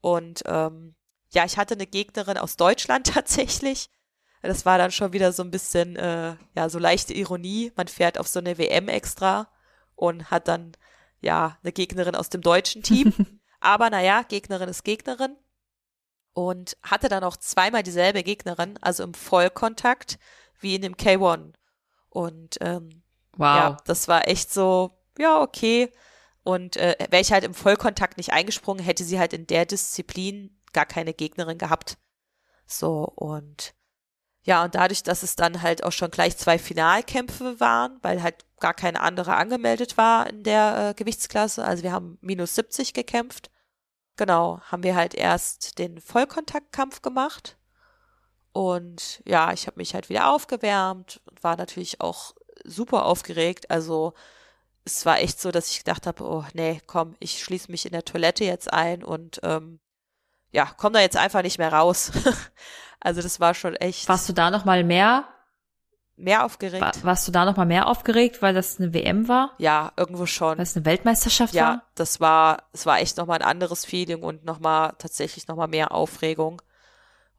Und 0.00 0.42
ähm, 0.46 0.94
ja, 1.30 1.44
ich 1.44 1.58
hatte 1.58 1.74
eine 1.74 1.86
Gegnerin 1.86 2.38
aus 2.38 2.56
Deutschland 2.56 3.06
tatsächlich. 3.14 3.90
Das 4.42 4.66
war 4.66 4.76
dann 4.76 4.90
schon 4.90 5.12
wieder 5.12 5.32
so 5.32 5.42
ein 5.42 5.50
bisschen, 5.52 5.96
äh, 5.96 6.34
ja, 6.54 6.68
so 6.68 6.78
leichte 6.78 7.14
Ironie. 7.14 7.72
Man 7.76 7.88
fährt 7.88 8.18
auf 8.18 8.26
so 8.26 8.40
eine 8.40 8.58
WM 8.58 8.88
extra 8.88 9.48
und 9.94 10.30
hat 10.30 10.48
dann, 10.48 10.72
ja, 11.22 11.58
eine 11.62 11.72
Gegnerin 11.72 12.14
aus 12.14 12.28
dem 12.28 12.42
deutschen 12.42 12.82
Team. 12.82 13.14
Aber 13.60 13.90
naja, 13.90 14.22
Gegnerin 14.22 14.68
ist 14.68 14.84
Gegnerin. 14.84 15.36
Und 16.34 16.76
hatte 16.82 17.08
dann 17.08 17.24
auch 17.24 17.36
zweimal 17.36 17.82
dieselbe 17.82 18.22
Gegnerin, 18.22 18.78
also 18.80 19.02
im 19.04 19.12
Vollkontakt 19.12 20.18
wie 20.60 20.74
in 20.74 20.82
dem 20.82 20.94
K1. 20.94 21.52
Und 22.08 22.56
ähm, 22.60 23.02
Wow. 23.36 23.56
Ja, 23.56 23.76
das 23.84 24.08
war 24.08 24.28
echt 24.28 24.52
so, 24.52 24.90
ja, 25.18 25.40
okay. 25.40 25.90
Und 26.44 26.76
äh, 26.76 26.96
wäre 27.10 27.22
ich 27.22 27.32
halt 27.32 27.44
im 27.44 27.54
Vollkontakt 27.54 28.16
nicht 28.16 28.32
eingesprungen, 28.32 28.84
hätte 28.84 29.04
sie 29.04 29.18
halt 29.18 29.32
in 29.32 29.46
der 29.46 29.64
Disziplin 29.64 30.58
gar 30.72 30.86
keine 30.86 31.14
Gegnerin 31.14 31.58
gehabt. 31.58 31.98
So, 32.66 33.04
und 33.04 33.74
ja, 34.44 34.64
und 34.64 34.74
dadurch, 34.74 35.02
dass 35.02 35.22
es 35.22 35.36
dann 35.36 35.62
halt 35.62 35.84
auch 35.84 35.92
schon 35.92 36.10
gleich 36.10 36.36
zwei 36.36 36.58
Finalkämpfe 36.58 37.60
waren, 37.60 37.98
weil 38.02 38.22
halt 38.22 38.44
gar 38.58 38.74
keine 38.74 39.00
andere 39.00 39.36
angemeldet 39.36 39.96
war 39.96 40.28
in 40.28 40.42
der 40.42 40.90
äh, 40.90 40.94
Gewichtsklasse, 40.94 41.64
also 41.64 41.82
wir 41.82 41.92
haben 41.92 42.18
minus 42.20 42.54
70 42.56 42.92
gekämpft. 42.92 43.50
Genau, 44.16 44.60
haben 44.62 44.82
wir 44.82 44.94
halt 44.96 45.14
erst 45.14 45.78
den 45.78 46.00
Vollkontaktkampf 46.00 47.02
gemacht. 47.02 47.56
Und 48.52 49.22
ja, 49.26 49.52
ich 49.52 49.66
habe 49.66 49.78
mich 49.78 49.94
halt 49.94 50.08
wieder 50.10 50.28
aufgewärmt 50.30 51.20
und 51.24 51.42
war 51.42 51.56
natürlich 51.56 52.00
auch 52.00 52.34
super 52.64 53.06
aufgeregt. 53.06 53.70
Also 53.70 54.12
es 54.84 55.06
war 55.06 55.20
echt 55.20 55.40
so, 55.40 55.50
dass 55.50 55.70
ich 55.70 55.78
gedacht 55.78 56.06
habe, 56.06 56.24
oh 56.24 56.44
nee, 56.52 56.80
komm, 56.86 57.16
ich 57.20 57.42
schließe 57.42 57.70
mich 57.70 57.86
in 57.86 57.92
der 57.92 58.04
Toilette 58.04 58.44
jetzt 58.44 58.72
ein 58.72 59.02
und 59.02 59.40
ähm, 59.42 59.80
ja, 60.52 60.70
komm 60.76 60.92
da 60.92 61.00
jetzt 61.00 61.16
einfach 61.16 61.42
nicht 61.42 61.58
mehr 61.58 61.72
raus. 61.72 62.12
also 63.00 63.20
das 63.22 63.40
war 63.40 63.54
schon 63.54 63.74
echt. 63.74 64.08
Warst 64.08 64.28
du 64.28 64.32
da 64.32 64.50
noch 64.50 64.64
mal 64.64 64.84
mehr? 64.84 65.26
Mehr 66.16 66.44
aufgeregt. 66.44 66.82
War, 66.82 66.92
warst 67.02 67.26
du 67.26 67.32
da 67.32 67.46
noch 67.46 67.56
mal 67.56 67.64
mehr 67.64 67.88
aufgeregt, 67.88 68.42
weil 68.42 68.54
das 68.54 68.78
eine 68.78 68.92
WM 68.92 69.28
war? 69.28 69.54
Ja, 69.58 69.92
irgendwo 69.96 70.26
schon. 70.26 70.58
Weil 70.58 70.62
es 70.62 70.76
eine 70.76 70.84
Weltmeisterschaft 70.84 71.54
ja, 71.54 71.62
war? 71.62 71.72
Ja, 71.74 71.82
das 71.94 72.20
war, 72.20 72.68
es 72.72 72.86
war 72.86 73.00
echt 73.00 73.16
noch 73.16 73.26
mal 73.26 73.34
ein 73.34 73.42
anderes 73.42 73.86
Feeling 73.86 74.22
und 74.22 74.44
noch 74.44 74.60
mal 74.60 74.92
tatsächlich 74.98 75.48
noch 75.48 75.56
mal 75.56 75.68
mehr 75.68 75.92
Aufregung. 75.92 76.60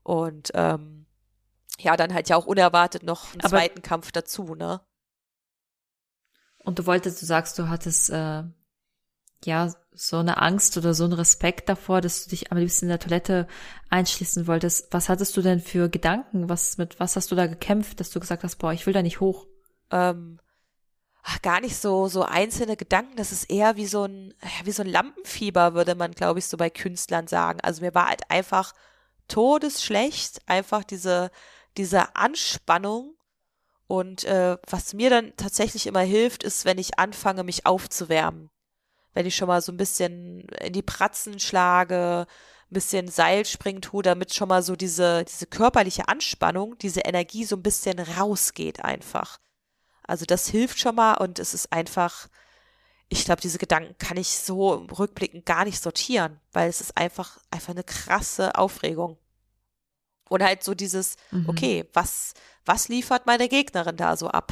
Und 0.02 0.52
ähm, 0.56 1.06
ja, 1.80 1.96
dann 1.96 2.14
halt 2.14 2.30
ja 2.30 2.36
auch 2.36 2.46
unerwartet 2.46 3.04
noch 3.04 3.32
einen 3.32 3.42
Aber 3.42 3.50
zweiten 3.50 3.84
Kampf 3.84 4.12
dazu, 4.12 4.56
ne? 4.56 4.82
Und 6.58 6.80
du 6.80 6.86
wolltest, 6.86 7.22
du 7.22 7.26
sagst, 7.26 7.60
du 7.60 7.70
hattest 7.70 8.10
äh, 8.10 8.44
ja 9.46 9.74
so 9.96 10.18
eine 10.18 10.42
Angst 10.42 10.78
oder 10.78 10.94
so 10.94 11.04
einen 11.04 11.14
Respekt 11.14 11.70
davor, 11.70 12.02
dass 12.02 12.24
du 12.24 12.32
dich 12.32 12.52
am 12.52 12.58
liebsten 12.58 12.86
in 12.86 12.90
der 12.90 13.00
Toilette 13.00 13.48
einschließen 13.90 14.48
wolltest. 14.48 14.92
Was 14.92 15.10
hattest 15.10 15.38
du 15.38 15.42
denn 15.42 15.60
für 15.60 15.90
Gedanken? 15.90 16.50
Was 16.50 16.78
mit 16.78 17.00
was 17.00 17.16
hast 17.16 17.32
du 17.32 17.36
da 17.36 17.48
gekämpft, 17.48 18.00
dass 18.00 18.10
du 18.10 18.20
gesagt 18.20 18.44
hast, 18.44 18.56
boah, 18.58 18.74
ich 18.74 18.86
will 18.86 18.94
da 18.94 19.02
nicht 19.02 19.20
hoch? 19.20 19.48
Ähm, 19.92 20.40
ach, 21.22 21.42
gar 21.42 21.62
nicht 21.62 21.78
so 21.78 22.08
so 22.08 22.24
einzelne 22.24 22.76
Gedanken. 22.76 23.16
Das 23.18 23.32
ist 23.32 23.50
eher 23.50 23.76
wie 23.76 23.86
so 23.86 24.06
ein 24.06 24.34
wie 24.64 24.72
so 24.72 24.84
ein 24.84 24.90
Lampenfieber, 24.90 25.74
würde 25.74 25.96
man, 25.96 26.12
glaube 26.12 26.40
ich, 26.40 26.48
so 26.48 26.58
bei 26.58 26.70
Künstlern 26.70 27.28
sagen. 27.28 27.60
Also 27.62 27.82
mir 27.82 27.94
war 27.94 28.08
halt 28.08 28.30
einfach 28.30 28.74
todesschlecht, 29.28 30.42
einfach 30.48 30.84
diese 30.84 31.30
diese 31.78 32.16
Anspannung 32.16 33.16
und 33.88 34.24
äh, 34.24 34.58
was 34.68 34.94
mir 34.94 35.10
dann 35.10 35.34
tatsächlich 35.38 35.88
immer 35.88 36.02
hilft, 36.02 36.44
ist, 36.44 36.66
wenn 36.66 36.78
ich 36.78 36.98
anfange, 36.98 37.44
mich 37.44 37.66
aufzuwärmen. 37.66 38.50
Wenn 39.14 39.26
ich 39.26 39.36
schon 39.36 39.48
mal 39.48 39.62
so 39.62 39.72
ein 39.72 39.78
bisschen 39.78 40.42
in 40.62 40.74
die 40.74 40.82
Pratzen 40.82 41.40
schlage, 41.40 42.26
ein 42.70 42.74
bisschen 42.74 43.08
Seil 43.08 43.46
springen 43.46 43.82
tue, 43.82 44.02
damit 44.02 44.34
schon 44.34 44.50
mal 44.50 44.64
so 44.64 44.76
diese, 44.76 45.24
diese 45.26 45.46
körperliche 45.46 46.08
Anspannung, 46.08 46.78
diese 46.80 47.02
Energie 47.02 47.46
so 47.46 47.56
ein 47.56 47.64
bisschen 47.64 48.00
rausgeht 48.00 48.84
einfach. 48.84 49.40
Also 50.06 50.26
das 50.26 50.48
hilft 50.48 50.80
schon 50.80 50.96
mal 50.96 51.16
und 51.16 51.40
es 51.40 51.54
ist 51.54 51.72
einfach, 51.72 52.28
ich 53.10 53.26
glaube, 53.26 53.42
diese 53.42 53.60
Gedanken 53.60 53.96
kann 54.00 54.18
ich 54.18 54.30
so 54.30 54.74
rückblickend 54.98 55.46
gar 55.46 55.66
nicht 55.66 55.82
sortieren, 55.82 56.40
weil 56.52 56.70
es 56.70 56.82
ist 56.82 56.98
einfach, 56.98 57.38
einfach 57.52 57.74
eine 57.74 57.84
krasse 57.84 58.56
Aufregung. 58.56 59.18
Und 60.30 60.42
halt 60.42 60.64
so 60.64 60.74
dieses, 60.74 61.16
mhm. 61.32 61.48
okay, 61.48 61.86
was, 61.94 62.34
was 62.66 62.88
liefert 62.88 63.26
meine 63.28 63.48
Gegnerin 63.48 63.98
da 63.98 64.18
so 64.18 64.30
ab? 64.30 64.52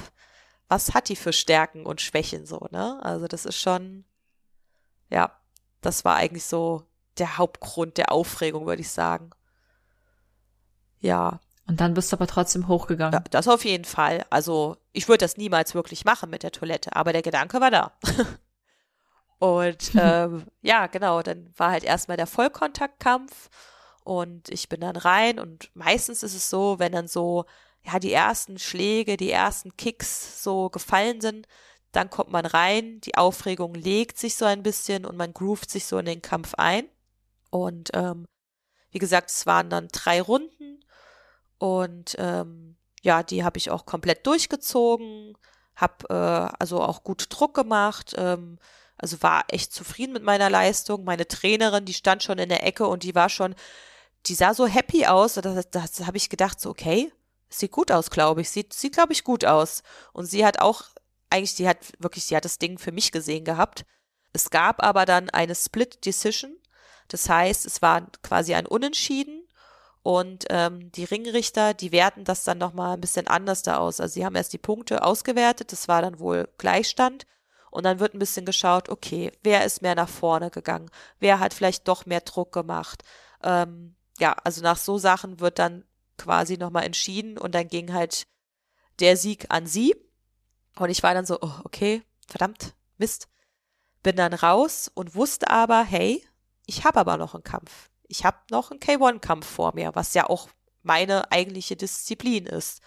Was 0.67 0.93
hat 0.93 1.09
die 1.09 1.15
für 1.15 1.33
Stärken 1.33 1.85
und 1.85 2.01
Schwächen 2.01 2.45
so, 2.45 2.67
ne? 2.71 2.99
Also 3.03 3.27
das 3.27 3.45
ist 3.45 3.57
schon, 3.57 4.05
ja, 5.11 5.31
das 5.81 6.05
war 6.05 6.15
eigentlich 6.15 6.45
so 6.45 6.83
der 7.17 7.37
Hauptgrund 7.37 7.97
der 7.97 8.11
Aufregung, 8.11 8.65
würde 8.65 8.81
ich 8.81 8.89
sagen. 8.89 9.31
Ja. 10.99 11.39
Und 11.67 11.79
dann 11.79 11.93
bist 11.93 12.11
du 12.11 12.15
aber 12.15 12.27
trotzdem 12.27 12.67
hochgegangen. 12.67 13.13
Ja, 13.13 13.23
das 13.29 13.47
auf 13.47 13.65
jeden 13.65 13.85
Fall. 13.85 14.25
Also 14.29 14.77
ich 14.93 15.07
würde 15.07 15.19
das 15.19 15.37
niemals 15.37 15.75
wirklich 15.75 16.05
machen 16.05 16.29
mit 16.29 16.43
der 16.43 16.51
Toilette, 16.51 16.95
aber 16.95 17.13
der 17.13 17.21
Gedanke 17.21 17.61
war 17.61 17.71
da. 17.71 17.91
und 19.39 19.91
ähm, 19.95 20.45
ja, 20.61 20.87
genau, 20.87 21.21
dann 21.21 21.53
war 21.57 21.71
halt 21.71 21.83
erstmal 21.83 22.17
der 22.17 22.27
Vollkontaktkampf 22.27 23.49
und 24.03 24.49
ich 24.49 24.69
bin 24.69 24.81
dann 24.81 24.95
rein 24.95 25.39
und 25.39 25.69
meistens 25.75 26.23
ist 26.23 26.33
es 26.33 26.49
so, 26.49 26.79
wenn 26.79 26.91
dann 26.91 27.07
so 27.07 27.45
ja, 27.83 27.99
die 27.99 28.13
ersten 28.13 28.59
Schläge, 28.59 29.17
die 29.17 29.31
ersten 29.31 29.75
Kicks 29.77 30.43
so 30.43 30.69
gefallen 30.69 31.21
sind, 31.21 31.47
dann 31.91 32.09
kommt 32.09 32.31
man 32.31 32.45
rein, 32.45 33.01
die 33.01 33.15
Aufregung 33.15 33.73
legt 33.73 34.17
sich 34.17 34.35
so 34.35 34.45
ein 34.45 34.63
bisschen 34.63 35.05
und 35.05 35.17
man 35.17 35.33
groovt 35.33 35.69
sich 35.69 35.85
so 35.85 35.97
in 35.97 36.05
den 36.05 36.21
Kampf 36.21 36.55
ein. 36.55 36.85
Und 37.49 37.91
ähm, 37.93 38.25
wie 38.91 38.99
gesagt, 38.99 39.29
es 39.29 39.45
waren 39.45 39.69
dann 39.69 39.87
drei 39.89 40.21
Runden 40.21 40.83
und 41.57 42.15
ähm, 42.17 42.77
ja, 43.01 43.23
die 43.23 43.43
habe 43.43 43.57
ich 43.57 43.69
auch 43.71 43.85
komplett 43.85 44.25
durchgezogen, 44.27 45.37
habe 45.75 46.05
äh, 46.09 46.55
also 46.59 46.81
auch 46.81 47.03
gut 47.03 47.27
Druck 47.29 47.53
gemacht. 47.53 48.13
Ähm, 48.17 48.57
Also 49.03 49.17
war 49.23 49.45
echt 49.47 49.73
zufrieden 49.73 50.13
mit 50.13 50.23
meiner 50.23 50.49
Leistung. 50.51 51.03
Meine 51.03 51.25
Trainerin, 51.27 51.85
die 51.85 51.95
stand 51.95 52.21
schon 52.21 52.37
in 52.37 52.49
der 52.49 52.63
Ecke 52.63 52.85
und 52.85 53.01
die 53.01 53.15
war 53.15 53.29
schon, 53.29 53.55
die 54.27 54.35
sah 54.35 54.53
so 54.53 54.67
happy 54.67 55.07
aus. 55.07 55.33
Da, 55.33 55.55
habe 56.05 56.17
ich 56.17 56.29
gedacht, 56.29 56.61
so, 56.61 56.69
okay, 56.69 57.11
sieht 57.49 57.71
gut 57.71 57.91
aus, 57.91 58.11
glaube 58.11 58.41
ich. 58.41 58.49
Sieht, 58.51 58.73
sieht, 58.73 58.93
glaube 58.93 59.13
ich, 59.13 59.23
gut 59.23 59.43
aus. 59.43 59.81
Und 60.13 60.27
sie 60.27 60.45
hat 60.45 60.59
auch, 60.61 60.83
eigentlich, 61.31 61.53
sie 61.53 61.67
hat 61.67 61.77
wirklich, 61.99 62.25
sie 62.25 62.35
hat 62.35 62.45
das 62.45 62.59
Ding 62.59 62.77
für 62.77 62.91
mich 62.91 63.11
gesehen 63.11 63.45
gehabt. 63.45 63.85
Es 64.33 64.49
gab 64.49 64.83
aber 64.83 65.05
dann 65.05 65.29
eine 65.29 65.55
Split 65.55 66.05
Decision. 66.05 66.55
Das 67.07 67.27
heißt, 67.27 67.65
es 67.65 67.81
war 67.81 68.07
quasi 68.21 68.53
ein 68.53 68.65
Unentschieden 68.65 69.47
und 70.03 70.45
ähm, 70.49 70.91
die 70.91 71.03
Ringrichter, 71.03 71.73
die 71.73 71.91
werten 71.91 72.23
das 72.23 72.43
dann 72.43 72.57
nochmal 72.57 72.95
ein 72.95 73.01
bisschen 73.01 73.27
anders 73.27 73.61
da 73.61 73.77
aus. 73.77 73.99
Also 73.99 74.13
sie 74.13 74.25
haben 74.25 74.35
erst 74.35 74.53
die 74.53 74.57
Punkte 74.57 75.03
ausgewertet, 75.03 75.71
das 75.71 75.87
war 75.87 76.01
dann 76.01 76.19
wohl 76.19 76.49
Gleichstand. 76.57 77.25
Und 77.69 77.85
dann 77.85 77.99
wird 77.99 78.13
ein 78.13 78.19
bisschen 78.19 78.45
geschaut, 78.45 78.89
okay, 78.89 79.31
wer 79.43 79.63
ist 79.63 79.81
mehr 79.81 79.95
nach 79.95 80.09
vorne 80.09 80.49
gegangen? 80.49 80.89
Wer 81.19 81.39
hat 81.39 81.53
vielleicht 81.53 81.87
doch 81.87 82.05
mehr 82.05 82.19
Druck 82.19 82.51
gemacht? 82.51 83.03
Ähm, 83.43 83.95
ja, 84.19 84.33
also 84.43 84.61
nach 84.61 84.77
so 84.77 84.97
Sachen 84.97 85.39
wird 85.39 85.57
dann 85.57 85.85
quasi 86.17 86.57
nochmal 86.57 86.83
entschieden 86.83 87.37
und 87.37 87.55
dann 87.55 87.67
ging 87.67 87.93
halt 87.93 88.27
der 88.99 89.15
Sieg 89.15 89.45
an 89.49 89.67
sie. 89.67 89.95
Und 90.81 90.89
ich 90.89 91.03
war 91.03 91.13
dann 91.13 91.25
so, 91.25 91.37
oh, 91.41 91.53
okay, 91.63 92.03
verdammt, 92.27 92.73
Mist. 92.97 93.27
Bin 94.03 94.15
dann 94.15 94.33
raus 94.33 94.91
und 94.93 95.15
wusste 95.15 95.49
aber, 95.49 95.83
hey, 95.83 96.25
ich 96.65 96.85
habe 96.85 96.99
aber 96.99 97.17
noch 97.17 97.35
einen 97.35 97.43
Kampf 97.43 97.91
ich 98.11 98.25
habe 98.25 98.37
noch 98.51 98.71
einen 98.71 98.81
K1-Kampf 98.81 99.47
vor 99.47 99.73
mir, 99.73 99.95
was 99.95 100.13
ja 100.13 100.29
auch 100.29 100.49
meine 100.83 101.31
eigentliche 101.31 101.77
Disziplin 101.77 102.45
ist. 102.45 102.81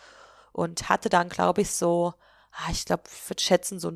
Und 0.53 0.89
hatte 0.89 1.09
dann, 1.09 1.31
glaube 1.31 1.63
ich, 1.63 1.71
so, 1.73 2.15
ah, 2.53 2.71
ich 2.71 2.85
glaube, 2.85 3.05
ich 3.13 3.29
würde 3.29 3.43
schätzen, 3.43 3.81
so, 3.81 3.91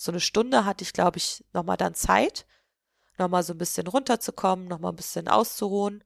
so 0.00 0.12
eine 0.12 0.20
Stunde 0.20 0.64
hatte 0.64 0.82
ich, 0.82 0.94
glaube 0.94 1.18
ich, 1.18 1.44
nochmal 1.52 1.76
dann 1.76 1.94
Zeit, 1.94 2.46
nochmal 3.18 3.42
so 3.42 3.52
ein 3.52 3.58
bisschen 3.58 3.86
runterzukommen, 3.86 4.68
nochmal 4.68 4.92
ein 4.92 4.96
bisschen 4.96 5.28
auszuruhen. 5.28 6.04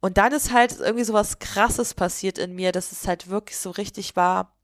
Und 0.00 0.16
dann 0.16 0.32
ist 0.32 0.52
halt 0.52 0.78
irgendwie 0.80 1.04
so 1.04 1.12
was 1.12 1.38
Krasses 1.38 1.94
passiert 1.94 2.38
in 2.38 2.54
mir, 2.54 2.72
dass 2.72 2.90
es 2.90 3.06
halt 3.06 3.28
wirklich 3.28 3.58
so 3.58 3.70
richtig 3.70 4.16
war, 4.16 4.56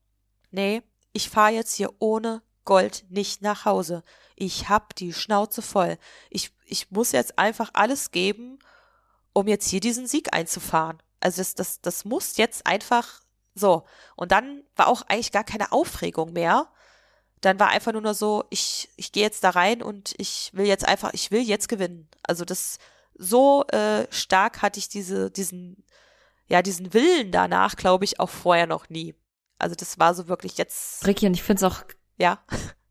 nee, 0.50 0.82
ich 1.14 1.30
fahre 1.30 1.52
jetzt 1.52 1.74
hier 1.74 1.90
ohne 1.98 2.42
Gold 2.66 3.06
nicht 3.08 3.40
nach 3.40 3.64
Hause. 3.64 4.04
Ich 4.36 4.68
hab 4.68 4.94
die 4.94 5.14
Schnauze 5.14 5.62
voll. 5.62 5.96
Ich, 6.28 6.52
ich 6.66 6.90
muss 6.90 7.12
jetzt 7.12 7.38
einfach 7.38 7.70
alles 7.72 8.10
geben 8.10 8.58
um 9.34 9.48
jetzt 9.48 9.68
hier 9.68 9.80
diesen 9.80 10.06
Sieg 10.06 10.32
einzufahren. 10.32 11.02
Also 11.20 11.40
das, 11.42 11.54
das, 11.54 11.80
das 11.82 12.06
muss 12.06 12.38
jetzt 12.38 12.66
einfach 12.66 13.20
so. 13.54 13.84
Und 14.16 14.32
dann 14.32 14.62
war 14.76 14.88
auch 14.88 15.02
eigentlich 15.02 15.32
gar 15.32 15.44
keine 15.44 15.72
Aufregung 15.72 16.32
mehr. 16.32 16.68
Dann 17.42 17.60
war 17.60 17.68
einfach 17.68 17.92
nur 17.92 18.14
so, 18.14 18.44
ich, 18.48 18.88
ich 18.96 19.12
gehe 19.12 19.24
jetzt 19.24 19.44
da 19.44 19.50
rein 19.50 19.82
und 19.82 20.14
ich 20.16 20.50
will 20.54 20.66
jetzt 20.66 20.86
einfach, 20.86 21.12
ich 21.12 21.30
will 21.30 21.42
jetzt 21.42 21.68
gewinnen. 21.68 22.08
Also 22.22 22.44
das 22.44 22.78
so 23.16 23.64
äh, 23.66 24.06
stark 24.10 24.62
hatte 24.62 24.78
ich 24.78 24.88
diese, 24.88 25.30
diesen, 25.30 25.84
ja, 26.46 26.62
diesen 26.62 26.94
Willen 26.94 27.32
danach, 27.32 27.76
glaube 27.76 28.04
ich, 28.04 28.18
auch 28.20 28.30
vorher 28.30 28.66
noch 28.66 28.88
nie. 28.88 29.14
Also 29.58 29.74
das 29.74 29.98
war 29.98 30.14
so 30.14 30.28
wirklich 30.28 30.58
jetzt. 30.58 31.06
Ricky, 31.06 31.26
und 31.26 31.34
ich 31.34 31.42
finde 31.42 31.64
es 31.64 31.72
auch 31.72 31.82
ja. 32.18 32.38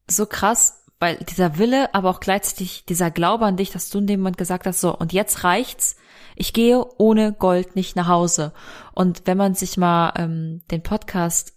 so 0.07 0.25
krass, 0.25 0.83
weil 0.99 1.17
dieser 1.17 1.57
Wille, 1.57 1.93
aber 1.93 2.09
auch 2.09 2.19
gleichzeitig 2.19 2.85
dieser 2.85 3.11
Glaube 3.11 3.45
an 3.45 3.57
dich, 3.57 3.71
dass 3.71 3.89
du 3.89 3.99
in 3.99 4.07
dem 4.07 4.21
Moment 4.21 4.37
gesagt 4.37 4.65
hast, 4.65 4.79
so, 4.81 4.95
und 4.95 5.13
jetzt 5.13 5.43
reicht's, 5.43 5.97
ich 6.35 6.53
gehe 6.53 6.83
ohne 6.97 7.33
Gold 7.33 7.75
nicht 7.75 7.95
nach 7.95 8.07
Hause. 8.07 8.53
Und 8.93 9.23
wenn 9.25 9.37
man 9.37 9.53
sich 9.55 9.77
mal 9.77 10.13
ähm, 10.17 10.61
den 10.71 10.81
Podcast 10.81 11.53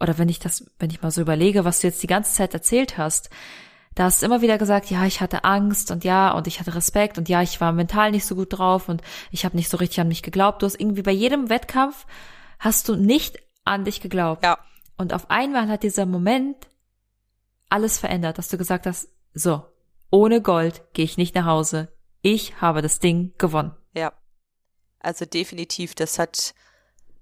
oder 0.00 0.18
wenn 0.18 0.28
ich 0.28 0.38
das, 0.38 0.64
wenn 0.78 0.90
ich 0.90 1.02
mal 1.02 1.10
so 1.10 1.20
überlege, 1.20 1.64
was 1.64 1.80
du 1.80 1.86
jetzt 1.86 2.02
die 2.02 2.08
ganze 2.08 2.34
Zeit 2.34 2.54
erzählt 2.54 2.98
hast, 2.98 3.30
da 3.94 4.04
hast 4.04 4.20
du 4.20 4.26
immer 4.26 4.42
wieder 4.42 4.58
gesagt, 4.58 4.90
ja, 4.90 5.06
ich 5.06 5.22
hatte 5.22 5.44
Angst 5.44 5.90
und 5.90 6.04
ja, 6.04 6.32
und 6.32 6.46
ich 6.46 6.60
hatte 6.60 6.74
Respekt 6.74 7.16
und 7.16 7.30
ja, 7.30 7.40
ich 7.40 7.60
war 7.62 7.72
mental 7.72 8.10
nicht 8.10 8.26
so 8.26 8.34
gut 8.34 8.58
drauf 8.58 8.90
und 8.90 9.00
ich 9.30 9.46
habe 9.46 9.56
nicht 9.56 9.70
so 9.70 9.78
richtig 9.78 10.00
an 10.00 10.08
mich 10.08 10.22
geglaubt. 10.22 10.60
Du 10.60 10.66
hast 10.66 10.78
irgendwie 10.78 11.02
bei 11.02 11.12
jedem 11.12 11.48
Wettkampf 11.48 12.06
hast 12.58 12.88
du 12.88 12.94
nicht 12.94 13.38
an 13.66 13.84
dich 13.84 14.00
geglaubt. 14.00 14.44
Ja. 14.44 14.58
Und 14.96 15.12
auf 15.12 15.30
einmal 15.30 15.68
hat 15.68 15.82
dieser 15.82 16.06
Moment 16.06 16.68
alles 17.68 17.98
verändert, 17.98 18.38
dass 18.38 18.48
du 18.48 18.56
gesagt 18.56 18.86
hast, 18.86 19.08
so, 19.34 19.64
ohne 20.10 20.40
Gold 20.40 20.82
gehe 20.94 21.04
ich 21.04 21.18
nicht 21.18 21.34
nach 21.34 21.46
Hause. 21.46 21.92
Ich 22.22 22.60
habe 22.60 22.80
das 22.80 22.98
Ding 23.00 23.34
gewonnen. 23.38 23.76
Ja. 23.94 24.12
Also 25.00 25.24
definitiv, 25.24 25.94
das 25.94 26.18
hat 26.18 26.54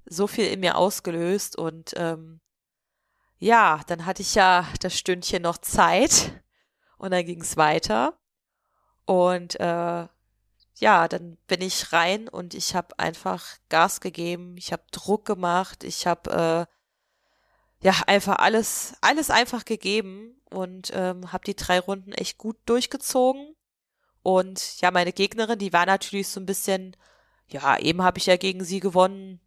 so 0.06 0.26
viel 0.26 0.46
in 0.46 0.60
mir 0.60 0.76
ausgelöst 0.76 1.56
und 1.56 1.92
ähm, 1.96 2.40
ja, 3.38 3.80
dann 3.86 4.06
hatte 4.06 4.22
ich 4.22 4.34
ja 4.34 4.66
das 4.80 4.96
Stündchen 4.96 5.42
noch 5.42 5.58
Zeit 5.58 6.42
und 6.98 7.10
dann 7.10 7.24
ging 7.26 7.40
es 7.40 7.56
weiter 7.56 8.18
und 9.06 9.58
äh, 9.60 10.06
ja, 10.74 11.08
dann 11.08 11.36
bin 11.46 11.60
ich 11.60 11.92
rein 11.92 12.28
und 12.28 12.54
ich 12.54 12.74
habe 12.74 12.98
einfach 12.98 13.44
Gas 13.68 14.00
gegeben, 14.00 14.56
ich 14.56 14.72
habe 14.72 14.82
Druck 14.90 15.24
gemacht, 15.24 15.84
ich 15.84 16.06
habe 16.06 16.68
äh, 17.80 17.86
ja 17.86 17.94
einfach 18.06 18.38
alles 18.38 18.94
alles 19.00 19.30
einfach 19.30 19.64
gegeben 19.64 20.40
und 20.50 20.90
ähm, 20.94 21.32
habe 21.32 21.44
die 21.44 21.56
drei 21.56 21.78
Runden 21.80 22.12
echt 22.12 22.38
gut 22.38 22.56
durchgezogen 22.66 23.54
und 24.24 24.80
ja, 24.80 24.90
meine 24.90 25.12
Gegnerin, 25.12 25.58
die 25.58 25.74
war 25.74 25.84
natürlich 25.84 26.28
so 26.28 26.40
ein 26.40 26.46
bisschen, 26.46 26.96
ja, 27.46 27.78
eben 27.78 28.02
habe 28.02 28.16
ich 28.16 28.24
ja 28.24 28.38
gegen 28.38 28.64
sie 28.64 28.80
gewonnen, 28.80 29.38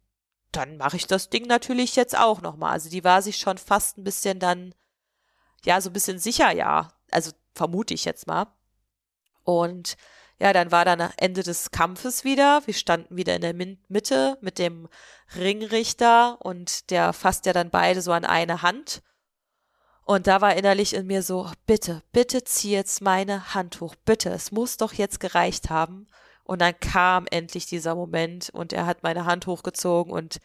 dann 0.52 0.76
mache 0.76 0.96
ich 0.96 1.08
das 1.08 1.30
Ding 1.30 1.46
natürlich 1.48 1.96
jetzt 1.96 2.16
auch 2.16 2.40
nochmal. 2.42 2.72
Also 2.72 2.88
die 2.88 3.02
war 3.02 3.20
sich 3.20 3.38
schon 3.38 3.58
fast 3.58 3.98
ein 3.98 4.04
bisschen 4.04 4.38
dann, 4.38 4.72
ja, 5.64 5.80
so 5.80 5.90
ein 5.90 5.92
bisschen 5.92 6.20
sicher, 6.20 6.52
ja. 6.52 6.92
Also 7.10 7.32
vermute 7.56 7.92
ich 7.92 8.04
jetzt 8.04 8.28
mal. 8.28 8.46
Und 9.42 9.96
ja, 10.40 10.52
dann 10.52 10.70
war 10.70 10.84
dann 10.84 11.00
Ende 11.16 11.42
des 11.42 11.70
Kampfes 11.70 12.24
wieder. 12.24 12.62
Wir 12.66 12.74
standen 12.74 13.16
wieder 13.16 13.34
in 13.34 13.42
der 13.42 13.54
Mitte 13.54 14.38
mit 14.40 14.58
dem 14.58 14.88
Ringrichter 15.36 16.38
und 16.40 16.90
der 16.90 17.12
fasst 17.12 17.46
ja 17.46 17.52
dann 17.52 17.70
beide 17.70 18.02
so 18.02 18.12
an 18.12 18.24
eine 18.24 18.62
Hand. 18.62 19.02
Und 20.04 20.26
da 20.26 20.40
war 20.40 20.56
innerlich 20.56 20.94
in 20.94 21.06
mir 21.06 21.22
so, 21.22 21.50
bitte, 21.66 22.02
bitte 22.12 22.44
zieh 22.44 22.70
jetzt 22.70 23.02
meine 23.02 23.52
Hand 23.54 23.80
hoch, 23.80 23.94
bitte, 24.06 24.30
es 24.30 24.52
muss 24.52 24.78
doch 24.78 24.94
jetzt 24.94 25.20
gereicht 25.20 25.70
haben. 25.70 26.06
Und 26.44 26.62
dann 26.62 26.78
kam 26.80 27.26
endlich 27.30 27.66
dieser 27.66 27.94
Moment 27.94 28.48
und 28.50 28.72
er 28.72 28.86
hat 28.86 29.02
meine 29.02 29.26
Hand 29.26 29.46
hochgezogen 29.46 30.12
und 30.12 30.38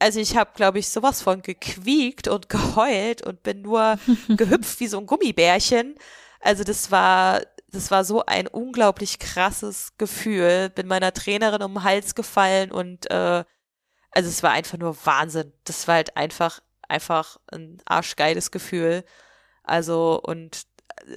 also 0.00 0.20
ich 0.20 0.36
habe, 0.36 0.50
glaube 0.54 0.78
ich, 0.78 0.88
sowas 0.88 1.22
von 1.22 1.42
gequiekt 1.42 2.28
und 2.28 2.48
geheult 2.48 3.22
und 3.22 3.42
bin 3.42 3.62
nur 3.62 3.98
gehüpft 4.28 4.80
wie 4.80 4.86
so 4.86 4.98
ein 4.98 5.06
Gummibärchen. 5.06 5.94
Also 6.40 6.64
das 6.64 6.90
war, 6.90 7.42
das 7.70 7.90
war 7.90 8.04
so 8.04 8.24
ein 8.26 8.46
unglaublich 8.46 9.18
krasses 9.18 9.92
Gefühl. 9.98 10.70
Bin 10.70 10.86
meiner 10.86 11.12
Trainerin 11.12 11.62
um 11.62 11.74
den 11.74 11.84
Hals 11.84 12.14
gefallen 12.14 12.72
und 12.72 13.10
äh, 13.10 13.44
also 14.10 14.28
es 14.28 14.42
war 14.42 14.52
einfach 14.52 14.78
nur 14.78 14.96
Wahnsinn. 15.04 15.52
Das 15.64 15.86
war 15.86 15.96
halt 15.96 16.16
einfach 16.16 16.60
einfach 16.88 17.38
ein 17.52 17.78
arschgeiles 17.84 18.50
Gefühl. 18.50 19.04
Also, 19.62 20.20
und 20.22 20.66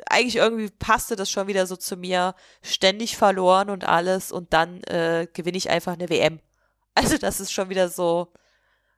eigentlich 0.10 0.36
irgendwie 0.36 0.70
passte 0.70 1.16
das 1.16 1.32
schon 1.32 1.48
wieder 1.48 1.66
so 1.66 1.76
zu 1.76 1.98
mir, 1.98 2.36
ständig 2.62 3.18
verloren 3.18 3.70
und 3.70 3.86
alles 3.86 4.32
und 4.32 4.54
dann 4.54 4.84
äh, 4.84 5.28
gewinne 5.34 5.58
ich 5.58 5.70
einfach 5.70 5.94
eine 5.94 6.10
WM. 6.10 6.40
Also 6.94 7.18
das 7.18 7.40
ist 7.40 7.54
schon 7.54 7.70
wieder 7.70 7.88
so, 7.88 8.34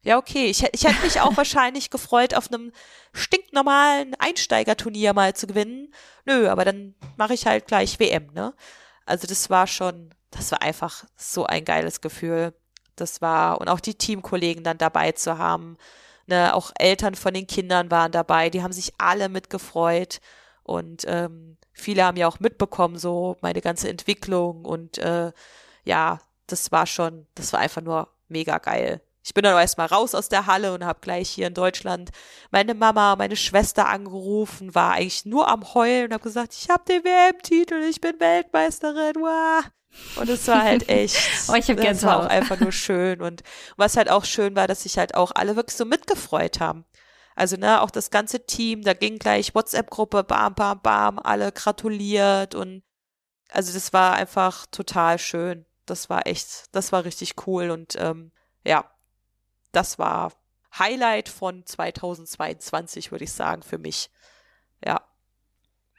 ja 0.03 0.17
okay, 0.17 0.45
ich, 0.47 0.63
ich 0.71 0.83
hätte 0.83 1.01
mich 1.03 1.19
auch 1.21 1.35
wahrscheinlich 1.37 1.89
gefreut, 1.89 2.33
auf 2.35 2.51
einem 2.51 2.71
stinknormalen 3.13 4.15
Einsteigerturnier 4.19 5.13
mal 5.13 5.33
zu 5.35 5.47
gewinnen. 5.47 5.93
Nö, 6.25 6.49
aber 6.49 6.65
dann 6.65 6.95
mache 7.17 7.33
ich 7.33 7.45
halt 7.45 7.67
gleich 7.67 7.99
WM, 7.99 8.27
ne? 8.33 8.53
Also 9.05 9.27
das 9.27 9.49
war 9.49 9.67
schon, 9.67 10.13
das 10.31 10.51
war 10.51 10.61
einfach 10.61 11.05
so 11.17 11.45
ein 11.45 11.65
geiles 11.65 12.01
Gefühl. 12.01 12.53
Das 12.95 13.21
war, 13.21 13.59
und 13.59 13.69
auch 13.69 13.79
die 13.79 13.95
Teamkollegen 13.95 14.63
dann 14.63 14.77
dabei 14.77 15.11
zu 15.13 15.37
haben, 15.37 15.77
Ne, 16.25 16.53
auch 16.55 16.71
Eltern 16.79 17.15
von 17.15 17.33
den 17.33 17.47
Kindern 17.47 17.91
waren 17.91 18.11
dabei, 18.11 18.49
die 18.49 18.63
haben 18.63 18.71
sich 18.71 18.93
alle 18.97 19.27
mitgefreut. 19.29 20.21
Und 20.63 21.03
ähm, 21.07 21.57
viele 21.73 22.05
haben 22.05 22.17
ja 22.17 22.27
auch 22.27 22.39
mitbekommen, 22.39 22.97
so 22.97 23.35
meine 23.41 23.61
ganze 23.61 23.89
Entwicklung. 23.89 24.63
Und 24.65 24.97
äh, 24.99 25.33
ja, 25.83 26.19
das 26.47 26.71
war 26.71 26.85
schon, 26.87 27.27
das 27.35 27.51
war 27.53 27.59
einfach 27.59 27.81
nur 27.81 28.09
mega 28.29 28.57
geil. 28.59 29.01
Ich 29.23 29.33
bin 29.33 29.43
dann 29.43 29.57
erstmal 29.57 29.87
raus 29.87 30.13
aus 30.15 30.27
der 30.27 30.47
Halle 30.47 30.73
und 30.73 30.85
habe 30.85 30.99
gleich 31.01 31.29
hier 31.29 31.47
in 31.47 31.53
Deutschland 31.53 32.11
meine 32.51 32.73
Mama, 32.73 33.15
meine 33.15 33.37
Schwester 33.37 33.87
angerufen, 33.87 34.75
war 34.75 34.93
eigentlich 34.93 35.25
nur 35.25 35.47
am 35.47 35.73
Heulen 35.73 36.07
und 36.07 36.13
habe 36.13 36.23
gesagt, 36.23 36.53
ich 36.53 36.69
habe 36.69 36.83
den 36.85 37.03
WM-Titel, 37.03 37.81
ich 37.89 38.01
bin 38.01 38.19
Weltmeisterin. 38.19 39.15
Wow. 39.15 39.63
Und 40.17 40.29
es 40.29 40.47
war 40.47 40.63
halt 40.63 40.89
echt, 40.89 41.15
oh, 41.49 41.53
ich 41.53 41.69
hab 41.69 41.77
das 41.77 42.03
war 42.03 42.19
auch 42.19 42.25
einfach 42.25 42.59
nur 42.59 42.71
schön. 42.71 43.21
Und 43.21 43.43
was 43.77 43.95
halt 43.95 44.09
auch 44.09 44.25
schön 44.25 44.55
war, 44.55 44.67
dass 44.67 44.83
sich 44.83 44.97
halt 44.97 45.15
auch 45.15 45.31
alle 45.33 45.55
wirklich 45.55 45.77
so 45.77 45.85
mitgefreut 45.85 46.59
haben. 46.59 46.85
Also, 47.35 47.57
ne, 47.57 47.81
auch 47.81 47.91
das 47.91 48.11
ganze 48.11 48.45
Team, 48.45 48.83
da 48.83 48.93
ging 48.93 49.17
gleich 49.17 49.55
WhatsApp-Gruppe, 49.55 50.23
bam, 50.23 50.53
bam, 50.53 50.81
bam, 50.81 51.19
alle 51.19 51.51
gratuliert 51.51 52.53
und 52.55 52.83
also 53.49 53.73
das 53.73 53.93
war 53.93 54.13
einfach 54.15 54.65
total 54.67 55.19
schön. 55.19 55.65
Das 55.85 56.09
war 56.09 56.27
echt, 56.27 56.65
das 56.71 56.91
war 56.91 57.05
richtig 57.05 57.35
cool 57.47 57.69
und 57.69 57.95
ähm, 57.97 58.31
ja, 58.65 58.89
das 59.73 59.99
war 59.99 60.31
Highlight 60.77 61.29
von 61.29 61.65
2022, 61.65 63.11
würde 63.11 63.25
ich 63.25 63.31
sagen, 63.33 63.61
für 63.61 63.77
mich. 63.77 64.09
Ja. 64.83 65.01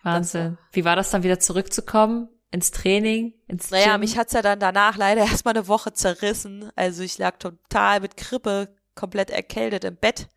Wahnsinn. 0.02 0.58
Wie 0.72 0.84
war 0.84 0.96
das 0.96 1.10
dann 1.10 1.22
wieder 1.22 1.38
zurückzukommen? 1.38 2.28
Ins 2.50 2.70
Training, 2.70 3.34
ins 3.48 3.70
Naja, 3.70 3.92
Gym? 3.92 4.00
mich 4.00 4.16
hat's 4.16 4.32
ja 4.32 4.42
dann 4.42 4.60
danach 4.60 4.96
leider 4.96 5.22
erstmal 5.26 5.54
eine 5.56 5.68
Woche 5.68 5.92
zerrissen. 5.92 6.70
Also 6.76 7.02
ich 7.02 7.18
lag 7.18 7.38
total 7.38 8.00
mit 8.00 8.16
Grippe, 8.16 8.74
komplett 8.94 9.30
erkältet 9.30 9.84
im 9.84 9.96
Bett. 9.96 10.28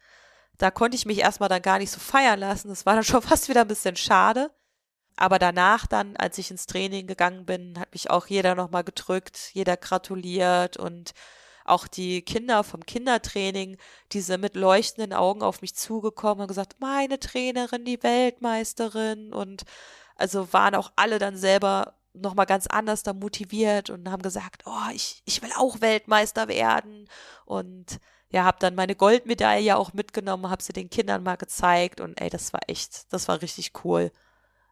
Da 0.57 0.71
konnte 0.71 0.95
ich 0.97 1.05
mich 1.05 1.19
erstmal 1.19 1.49
dann 1.49 1.61
gar 1.61 1.77
nicht 1.77 1.91
so 1.91 1.99
feiern 1.99 2.39
lassen. 2.39 2.69
Das 2.69 2.85
war 2.85 2.95
dann 2.95 3.03
schon 3.03 3.21
fast 3.21 3.49
wieder 3.49 3.61
ein 3.61 3.67
bisschen 3.67 3.95
schade. 3.95 4.51
Aber 5.15 5.39
danach 5.39 5.87
dann, 5.87 6.15
als 6.15 6.37
ich 6.37 6.51
ins 6.51 6.67
Training 6.67 7.07
gegangen 7.07 7.45
bin, 7.45 7.79
hat 7.79 7.91
mich 7.91 8.11
auch 8.11 8.27
jeder 8.27 8.53
nochmal 8.53 8.83
gedrückt, 8.83 9.49
jeder 9.53 9.75
gratuliert 9.75 10.77
und 10.77 11.13
auch 11.67 11.87
die 11.87 12.21
Kinder 12.21 12.63
vom 12.63 12.85
Kindertraining, 12.85 13.77
die 14.11 14.21
sind 14.21 14.41
mit 14.41 14.55
leuchtenden 14.55 15.13
Augen 15.13 15.41
auf 15.41 15.61
mich 15.61 15.75
zugekommen 15.75 16.41
und 16.41 16.47
gesagt, 16.47 16.77
meine 16.79 17.19
Trainerin, 17.19 17.85
die 17.85 18.01
Weltmeisterin. 18.03 19.33
Und 19.33 19.63
also 20.15 20.51
waren 20.53 20.75
auch 20.75 20.91
alle 20.95 21.19
dann 21.19 21.37
selber 21.37 21.95
nochmal 22.13 22.45
ganz 22.45 22.67
anders 22.67 23.03
da 23.03 23.13
motiviert 23.13 23.89
und 23.89 24.09
haben 24.09 24.21
gesagt, 24.21 24.63
oh, 24.65 24.91
ich, 24.93 25.21
ich 25.25 25.41
will 25.41 25.51
auch 25.57 25.81
Weltmeister 25.81 26.47
werden. 26.47 27.07
Und 27.45 27.99
ja, 28.29 28.43
habe 28.43 28.57
dann 28.59 28.75
meine 28.75 28.95
Goldmedaille 28.95 29.77
auch 29.77 29.93
mitgenommen, 29.93 30.49
habe 30.49 30.63
sie 30.63 30.73
den 30.73 30.89
Kindern 30.89 31.23
mal 31.23 31.37
gezeigt. 31.37 32.01
Und 32.01 32.19
ey, 32.19 32.29
das 32.29 32.53
war 32.53 32.61
echt, 32.67 33.11
das 33.13 33.27
war 33.27 33.41
richtig 33.41 33.71
cool. 33.83 34.11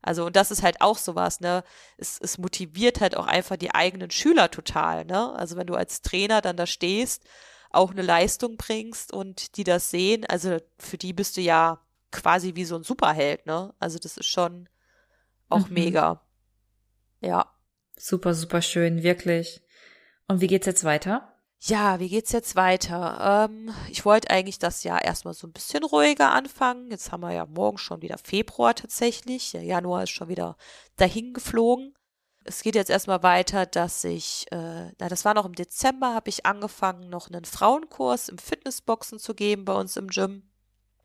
Also, 0.06 0.28
und 0.28 0.36
das 0.36 0.51
ist 0.51 0.62
halt 0.62 0.82
auch 0.82 0.99
sowas, 0.99 1.39
ne? 1.39 1.64
Es, 1.97 2.20
es 2.22 2.38
motiviert 2.38 3.01
halt 3.01 3.18
auch 3.18 3.26
einfach 3.26 3.58
die 3.58 3.74
eigenen 3.74 4.12
Schüler 4.12 4.51
total, 4.51 5.03
ne? 5.03 5.34
Also, 5.34 5.58
wenn 5.58 5.66
du 5.66 5.74
als 5.74 6.03
Trainer 6.03 6.41
dann 6.41 6.58
da 6.58 6.68
stehst, 6.68 7.24
auch 7.72 7.89
eine 7.89 8.03
Leistung 8.03 8.56
bringst 8.56 9.12
und 9.12 9.58
die 9.58 9.64
das 9.64 9.89
sehen, 9.89 10.24
also 10.28 10.60
für 10.78 10.97
die 10.99 11.12
bist 11.12 11.38
du 11.38 11.41
ja 11.41 11.82
quasi 12.12 12.53
wie 12.56 12.66
so 12.66 12.76
ein 12.76 12.84
Superheld, 12.84 13.47
ne? 13.47 13.74
Also, 13.80 13.97
das 13.97 14.18
ist 14.18 14.28
schon 14.28 14.70
auch 15.49 15.70
Mhm. 15.70 15.74
mega. 15.74 16.22
Ja. 17.22 17.51
Super, 17.97 18.36
super 18.36 18.62
schön, 18.62 19.01
wirklich. 19.01 19.64
Und 20.28 20.39
wie 20.39 20.47
geht's 20.47 20.68
jetzt 20.68 20.84
weiter? 20.84 21.34
Ja, 21.68 21.99
wie 21.99 22.09
geht's 22.09 22.32
jetzt 22.32 22.55
weiter? 22.55 23.47
Ähm, 23.49 23.74
ich 23.89 24.05
wollte 24.05 24.30
eigentlich 24.30 24.59
das 24.59 24.84
Jahr 24.84 25.03
erstmal 25.03 25.34
so 25.34 25.47
ein 25.47 25.51
bisschen 25.51 25.84
ruhiger 25.84 26.32
anfangen. 26.32 26.91
Jetzt 26.91 27.11
haben 27.11 27.22
wir 27.22 27.32
ja 27.32 27.47
morgen 27.47 27.80
schon 27.80 28.03
wieder 28.03 28.20
Februar 28.20 28.76
tatsächlich. 28.76 29.51
Der 29.51 29.63
Januar 29.63 30.03
ist 30.03 30.11
schon 30.11 30.28
wieder 30.28 30.57
dahin 30.95 31.34
geflogen. 31.34 31.95
Es 32.43 32.61
geht 32.61 32.76
jetzt 32.76 32.91
erstmal 32.91 33.24
weiter, 33.24 33.66
dass 33.66 34.03
ich, 34.03 34.45
äh, 34.51 34.91
na, 34.99 35.09
das 35.09 35.26
war 35.26 35.34
noch 35.34 35.47
im 35.47 35.55
Dezember, 35.55 36.13
habe 36.13 36.30
ich 36.30 36.45
angefangen, 36.45 37.09
noch 37.09 37.32
einen 37.32 37.45
Frauenkurs 37.45 38.30
im 38.30 38.38
Fitnessboxen 38.38 39.18
zu 39.18 39.34
geben 39.34 39.66
bei 39.66 39.74
uns 39.74 39.97
im 39.97 40.09
Gym. 40.09 40.43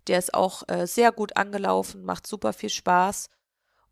Der 0.08 0.18
ist 0.18 0.34
auch 0.34 0.68
äh, 0.68 0.86
sehr 0.86 1.10
gut 1.10 1.38
angelaufen, 1.38 2.04
macht 2.04 2.26
super 2.26 2.52
viel 2.52 2.68
Spaß. 2.68 3.30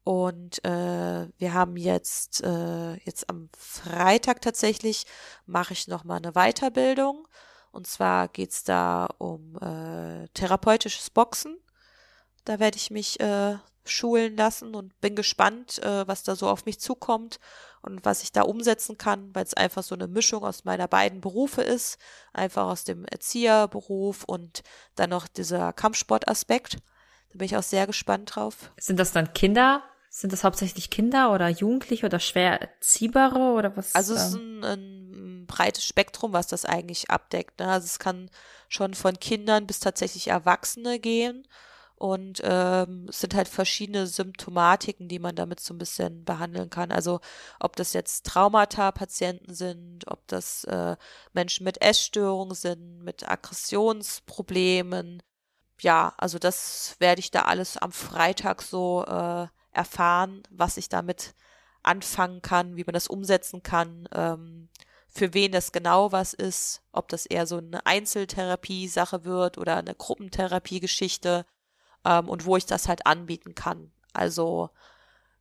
Und 0.05 0.65
äh, 0.65 1.29
wir 1.37 1.55
haben 1.55 1.77
jetzt, 1.77 2.43
äh, 2.43 2.95
jetzt 3.05 3.29
am 3.29 3.51
Freitag 3.57 4.41
tatsächlich, 4.41 5.05
mache 5.47 5.75
ich 5.75 5.89
nochmal 5.89 6.19
eine 6.19 6.33
Weiterbildung. 6.33 7.29
Und 7.71 7.87
zwar 7.87 8.29
geht's 8.29 8.65
da 8.65 9.09
um 9.19 9.57
äh, 9.57 10.29
therapeutisches 10.35 11.11
Boxen. 11.11 11.59
Da 12.45 12.59
werde 12.59 12.79
ich 12.79 12.91
mich 12.91 13.21
äh, 13.21 13.59
schulen 13.85 14.37
lassen 14.37 14.75
und 14.75 14.99
bin 15.01 15.15
gespannt, 15.15 15.83
äh, 15.83 16.07
was 16.07 16.23
da 16.23 16.37
so 16.37 16.49
auf 16.49 16.65
mich 16.65 16.81
zukommt 16.81 17.39
und 17.83 18.05
was 18.05 18.23
ich 18.23 18.33
da 18.33 18.43
umsetzen 18.43 18.99
kann, 18.99 19.35
weil 19.35 19.45
es 19.45 19.55
einfach 19.55 19.83
so 19.83 19.95
eine 19.95 20.09
Mischung 20.09 20.45
aus 20.45 20.65
meiner 20.65 20.89
beiden 20.89 21.21
Berufe 21.21 21.63
ist. 21.63 21.99
Einfach 22.33 22.67
aus 22.67 22.85
dem 22.85 23.05
Erzieherberuf 23.05 24.25
und 24.25 24.63
dann 24.95 25.11
noch 25.11 25.29
dieser 25.29 25.73
Kampfsportaspekt. 25.73 26.79
Da 27.31 27.39
bin 27.39 27.47
ich 27.47 27.57
auch 27.57 27.63
sehr 27.63 27.87
gespannt 27.87 28.35
drauf. 28.35 28.73
Sind 28.79 28.99
das 28.99 29.13
dann 29.13 29.33
Kinder? 29.35 29.83
Sind 30.11 30.33
das 30.33 30.43
hauptsächlich 30.43 30.91
Kinder 30.91 31.33
oder 31.33 31.49
Jugendliche 31.49 32.07
oder 32.07 32.19
schwer 32.19 32.61
erziehbare 32.61 33.53
oder 33.53 33.77
was? 33.77 33.95
Also 33.95 34.15
es 34.15 34.29
ist 34.29 34.35
ähm, 34.37 34.65
ein, 34.65 35.43
ein 35.43 35.47
breites 35.47 35.85
Spektrum, 35.85 36.33
was 36.33 36.47
das 36.47 36.65
eigentlich 36.65 37.11
abdeckt. 37.11 37.61
Ne? 37.61 37.69
Also 37.69 37.85
es 37.85 37.99
kann 37.99 38.31
schon 38.69 38.95
von 38.95 39.21
Kindern 39.21 39.67
bis 39.67 39.81
tatsächlich 39.81 40.29
Erwachsene 40.29 40.99
gehen. 40.99 41.47
Und 41.99 42.41
ähm, 42.45 43.07
es 43.09 43.21
sind 43.21 43.35
halt 43.35 43.49
verschiedene 43.49 44.07
Symptomatiken, 44.07 45.09
die 45.09 45.19
man 45.19 45.35
damit 45.35 45.59
so 45.59 45.75
ein 45.75 45.79
bisschen 45.79 46.25
behandeln 46.25 46.71
kann. 46.71 46.93
Also 46.93 47.21
ob 47.59 47.75
das 47.75 47.93
jetzt 47.93 48.25
Traumata-Patienten 48.25 49.53
sind, 49.53 50.07
ob 50.07 50.25
das 50.29 50.63
äh, 50.65 50.97
Menschen 51.33 51.65
mit 51.65 51.83
Essstörungen 51.83 52.55
sind, 52.55 53.03
mit 53.03 53.29
Aggressionsproblemen. 53.29 55.25
Ja, 55.81 56.15
also 56.17 56.39
das 56.39 56.97
werde 56.99 57.21
ich 57.21 57.31
da 57.31 57.43
alles 57.43 57.77
am 57.77 57.93
Freitag 57.93 58.63
so 58.63 59.05
äh, 59.07 59.47
erfahren, 59.73 60.43
was 60.51 60.77
ich 60.77 60.89
damit 60.89 61.35
anfangen 61.83 62.43
kann, 62.43 62.77
wie 62.77 62.85
man 62.85 62.95
das 62.95 63.07
umsetzen 63.07 63.63
kann, 63.63 64.09
ähm, 64.13 64.69
für 65.09 65.35
wen 65.35 65.53
das 65.53 65.73
genau 65.73 66.13
was 66.13 66.35
ist, 66.35 66.83
ob 66.93 67.09
das 67.09 67.27
eher 67.27 67.47
so 67.47 67.59
eine 67.59 67.85
Einzeltherapie-Sache 67.87 69.25
wird 69.25 69.57
oder 69.59 69.77
eine 69.77 69.95
Gruppentherapie-Geschichte 69.95 71.47
ähm, 72.05 72.29
und 72.29 72.45
wo 72.45 72.57
ich 72.57 72.67
das 72.67 72.89
halt 72.89 73.07
anbieten 73.07 73.55
kann. 73.55 73.93
Also 74.13 74.71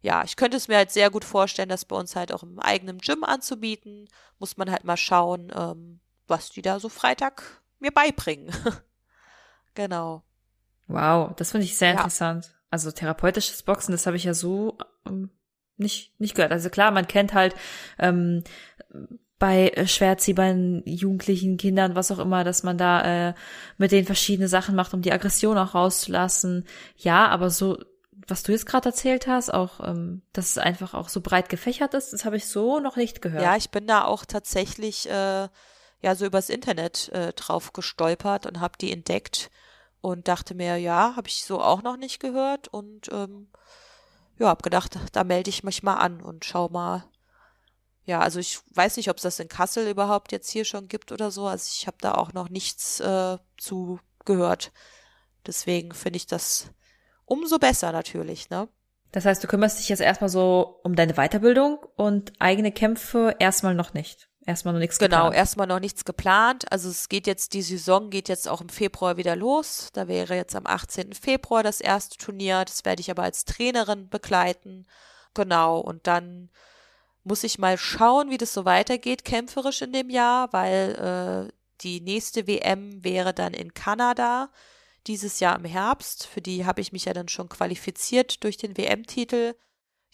ja, 0.01 0.23
ich 0.23 0.35
könnte 0.35 0.57
es 0.57 0.67
mir 0.67 0.77
halt 0.77 0.91
sehr 0.91 1.09
gut 1.09 1.25
vorstellen, 1.25 1.69
das 1.69 1.85
bei 1.85 1.95
uns 1.95 2.15
halt 2.15 2.31
auch 2.31 2.43
im 2.43 2.59
eigenen 2.59 2.99
Gym 2.99 3.23
anzubieten. 3.23 4.07
Muss 4.39 4.57
man 4.57 4.71
halt 4.71 4.83
mal 4.83 4.97
schauen, 4.97 5.51
ähm, 5.55 5.99
was 6.27 6.49
die 6.49 6.61
da 6.61 6.79
so 6.79 6.89
Freitag 6.89 7.61
mir 7.79 7.91
beibringen. 7.91 8.53
genau. 9.73 10.23
Wow, 10.88 11.33
das 11.35 11.51
finde 11.51 11.65
ich 11.65 11.77
sehr 11.77 11.89
Ja. 11.89 11.97
interessant. 11.97 12.53
Also 12.69 12.91
therapeutisches 12.91 13.63
Boxen, 13.63 13.91
das 13.93 14.05
habe 14.05 14.17
ich 14.17 14.25
ja 14.25 14.33
so 14.33 14.77
ähm, 15.05 15.29
nicht, 15.77 16.19
nicht 16.19 16.35
gehört. 16.35 16.51
Also 16.51 16.69
klar, 16.69 16.91
man 16.91 17.07
kennt 17.07 17.33
halt 17.33 17.55
ähm, 17.99 18.43
bei 19.39 19.69
äh, 19.69 19.88
schwer 19.88 20.09
erziehbaren 20.09 20.81
Jugendlichen, 20.85 21.57
Kindern, 21.57 21.95
was 21.95 22.11
auch 22.11 22.19
immer, 22.19 22.43
dass 22.43 22.63
man 22.63 22.77
da 22.77 23.29
äh, 23.29 23.33
mit 23.77 23.91
denen 23.91 24.05
verschiedene 24.05 24.47
Sachen 24.47 24.75
macht, 24.75 24.93
um 24.93 25.01
die 25.01 25.11
Aggression 25.11 25.57
auch 25.57 25.75
rauszulassen. 25.75 26.65
Ja, 26.97 27.27
aber 27.27 27.49
so, 27.49 27.77
was 28.27 28.43
du 28.43 28.51
jetzt 28.51 28.65
gerade 28.65 28.89
erzählt 28.89 29.27
hast, 29.27 29.53
auch, 29.53 29.79
ähm, 29.88 30.23
dass 30.33 30.49
es 30.51 30.57
einfach 30.57 30.93
auch 30.93 31.09
so 31.09 31.21
breit 31.21 31.49
gefächert 31.49 31.93
ist, 31.93 32.13
das 32.13 32.25
habe 32.25 32.38
ich 32.38 32.47
so 32.47 32.79
noch 32.79 32.95
nicht 32.95 33.21
gehört. 33.21 33.43
Ja, 33.43 33.55
ich 33.55 33.69
bin 33.69 33.85
da 33.88 34.03
auch 34.05 34.25
tatsächlich 34.25 35.07
äh, 35.09 35.47
ja 36.01 36.15
so 36.15 36.25
übers 36.25 36.49
Internet 36.49 37.09
äh, 37.09 37.31
drauf 37.33 37.73
gestolpert 37.73 38.45
und 38.45 38.59
habe 38.59 38.77
die 38.81 38.91
entdeckt 38.91 39.51
und 40.01 40.27
dachte 40.27 40.55
mir, 40.55 40.77
ja, 40.77 41.15
habe 41.15 41.27
ich 41.27 41.43
so 41.43 41.61
auch 41.61 41.81
noch 41.81 41.97
nicht 41.97 42.19
gehört 42.19 42.67
und 42.67 43.09
ähm, 43.11 43.47
ja, 44.37 44.47
habe 44.47 44.61
gedacht, 44.61 44.97
da 45.13 45.23
melde 45.23 45.49
ich 45.49 45.63
mich 45.63 45.83
mal 45.83 45.95
an 45.95 46.21
und 46.21 46.45
schau 46.45 46.69
mal. 46.69 47.05
Ja, 48.05 48.19
also 48.19 48.39
ich 48.39 48.59
weiß 48.73 48.97
nicht, 48.97 49.09
ob 49.09 49.17
es 49.17 49.23
das 49.23 49.39
in 49.39 49.49
Kassel 49.49 49.89
überhaupt 49.89 50.31
jetzt 50.31 50.49
hier 50.49 50.63
schon 50.63 50.87
gibt 50.87 51.11
oder 51.11 51.29
so. 51.29 51.45
Also 51.45 51.69
ich 51.75 51.87
habe 51.87 51.97
da 51.99 52.13
auch 52.13 52.31
noch 52.31 52.49
nichts 52.49 52.99
äh, 52.99 53.37
zu 53.57 53.99
gehört. 54.23 54.71
Deswegen 55.45 55.93
finde 55.93 56.17
ich 56.17 56.27
das 56.27 56.71
umso 57.25 57.57
besser 57.59 57.91
natürlich, 57.91 58.49
ne? 58.49 58.69
Das 59.11 59.25
heißt, 59.25 59.43
du 59.43 59.47
kümmerst 59.47 59.79
dich 59.79 59.89
jetzt 59.89 60.01
erstmal 60.01 60.29
so 60.29 60.79
um 60.83 60.95
deine 60.95 61.13
Weiterbildung 61.13 61.79
und 61.95 62.33
eigene 62.39 62.71
Kämpfe 62.71 63.35
erstmal 63.39 63.73
noch 63.73 63.93
nicht. 63.93 64.29
Erstmal 64.47 64.73
noch 64.73 64.79
nichts 64.79 64.97
Genau, 64.97 65.17
geplant. 65.25 65.35
erstmal 65.35 65.67
noch 65.67 65.81
nichts 65.81 66.05
geplant. 66.05 66.71
Also 66.71 66.89
es 66.89 67.09
geht 67.09 67.27
jetzt, 67.27 67.53
die 67.53 67.61
Saison 67.61 68.09
geht 68.09 68.29
jetzt 68.29 68.47
auch 68.47 68.61
im 68.61 68.69
Februar 68.69 69.17
wieder 69.17 69.35
los. 69.35 69.89
Da 69.91 70.07
wäre 70.07 70.35
jetzt 70.35 70.55
am 70.55 70.65
18. 70.65 71.11
Februar 71.11 71.63
das 71.63 71.81
erste 71.81 72.17
Turnier. 72.17 72.63
Das 72.63 72.85
werde 72.85 73.01
ich 73.01 73.11
aber 73.11 73.23
als 73.23 73.43
Trainerin 73.43 74.07
begleiten. 74.07 74.87
Genau, 75.33 75.79
und 75.79 76.07
dann 76.07 76.49
muss 77.25 77.43
ich 77.43 77.59
mal 77.59 77.77
schauen, 77.77 78.29
wie 78.29 78.37
das 78.37 78.53
so 78.53 78.63
weitergeht, 78.63 79.25
kämpferisch 79.25 79.81
in 79.81 79.91
dem 79.91 80.09
Jahr, 80.09 80.53
weil 80.53 81.49
äh, 81.49 81.53
die 81.81 81.99
nächste 81.99 82.47
WM 82.47 83.03
wäre 83.03 83.33
dann 83.33 83.53
in 83.53 83.73
Kanada 83.73 84.49
dieses 85.07 85.41
Jahr 85.41 85.57
im 85.59 85.65
Herbst. 85.65 86.25
Für 86.25 86.39
die 86.41 86.65
habe 86.65 86.79
ich 86.79 86.93
mich 86.93 87.03
ja 87.03 87.11
dann 87.13 87.27
schon 87.27 87.49
qualifiziert 87.49 88.45
durch 88.45 88.55
den 88.55 88.77
WM-Titel. 88.77 89.55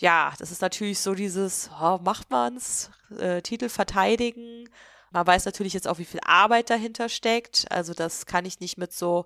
Ja, 0.03 0.33
das 0.37 0.51
ist 0.51 0.61
natürlich 0.61 0.99
so 0.99 1.13
dieses, 1.13 1.69
oh, 1.81 1.97
macht 2.03 2.29
man's, 2.29 2.91
äh, 3.17 3.41
Titel 3.41 3.69
verteidigen. 3.69 4.69
Man 5.11 5.25
weiß 5.25 5.45
natürlich 5.45 5.71
jetzt 5.71 5.87
auch, 5.87 5.97
wie 5.97 6.03
viel 6.03 6.19
Arbeit 6.25 6.69
dahinter 6.69 7.07
steckt. 7.07 7.71
Also 7.71 7.93
das 7.93 8.25
kann 8.25 8.43
ich 8.43 8.59
nicht 8.59 8.77
mit 8.77 8.91
so 8.91 9.25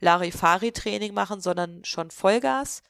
Larifari-Training 0.00 1.14
machen, 1.14 1.40
sondern 1.40 1.82
schon 1.86 2.10
Vollgas. 2.10 2.82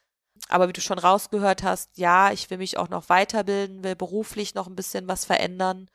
Aber 0.49 0.67
wie 0.67 0.73
du 0.73 0.81
schon 0.81 0.99
rausgehört 0.99 1.63
hast, 1.63 1.97
ja, 1.97 2.33
ich 2.33 2.49
will 2.49 2.57
mich 2.57 2.77
auch 2.77 2.89
noch 2.89 3.07
weiterbilden, 3.07 3.85
will 3.85 3.95
beruflich 3.95 4.53
noch 4.53 4.67
ein 4.67 4.75
bisschen 4.75 5.07
was 5.07 5.23
verändern, 5.23 5.89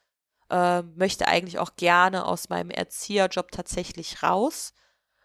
äh, 0.48 0.80
möchte 0.80 1.28
eigentlich 1.28 1.58
auch 1.58 1.76
gerne 1.76 2.24
aus 2.24 2.48
meinem 2.48 2.70
Erzieherjob 2.70 3.50
tatsächlich 3.50 4.22
raus 4.22 4.72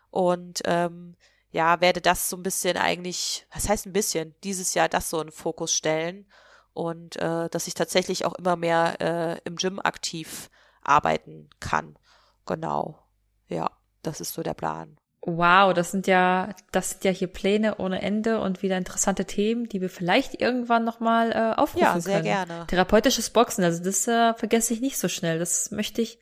und 0.10 0.64
ähm, 0.66 1.16
ja, 1.52 1.82
werde 1.82 2.02
das 2.02 2.30
so 2.30 2.38
ein 2.38 2.43
bisschen 2.43 2.78
eigentlich, 2.78 3.45
was 3.54 3.70
heißt 3.70 3.86
ein 3.86 3.93
bisschen, 3.93 4.36
dieses 4.43 4.74
Jahr 4.74 4.89
das 4.89 5.10
so 5.10 5.22
in 5.22 5.32
Fokus 5.32 5.74
stellen 5.74 6.28
und 6.74 7.16
äh, 7.18 7.50
dass 7.50 7.68
ich 7.68 7.74
tatsächlich 7.74 8.26
auch 8.26 8.34
immer 8.34 8.56
mehr 8.56 9.02
äh, 9.02 9.39
im 9.45 9.56
Gym 9.56 9.80
aktiv 9.80 10.50
arbeiten 10.82 11.50
kann. 11.60 11.97
Genau. 12.45 13.00
Ja, 13.47 13.72
das 14.04 14.22
ist 14.22 14.34
so 14.34 14.43
der 14.43 14.54
Plan. 14.54 14.97
Wow, 15.22 15.74
das 15.74 15.91
sind 15.91 16.08
ja, 16.08 16.56
das 16.72 16.91
sind 16.91 17.04
ja 17.04 17.12
hier 17.12 17.28
Pläne 17.28 17.76
ohne 17.78 18.02
Ende 18.02 18.39
und 18.39 18.62
wieder 18.62 18.78
interessante 18.78 19.26
Themen, 19.26 19.68
die 19.68 19.82
wir 19.82 19.89
vielleicht 19.89 20.39
irgendwann 20.39 20.86
nochmal 20.86 21.32
äh, 21.34 21.60
aufrufen 21.60 21.84
Ja, 21.86 22.00
sehr 22.00 22.14
können. 22.22 22.24
gerne. 22.26 22.68
Therapeutisches 22.68 23.30
Boxen, 23.32 23.64
also 23.64 23.84
das 23.84 24.08
äh, 24.08 24.34
vergesse 24.36 24.74
ich 24.74 24.80
nicht 24.80 24.97
so 24.97 25.10
schnell. 25.10 25.38
Das 25.38 25.72
möchte 25.72 26.02
ich, 26.02 26.20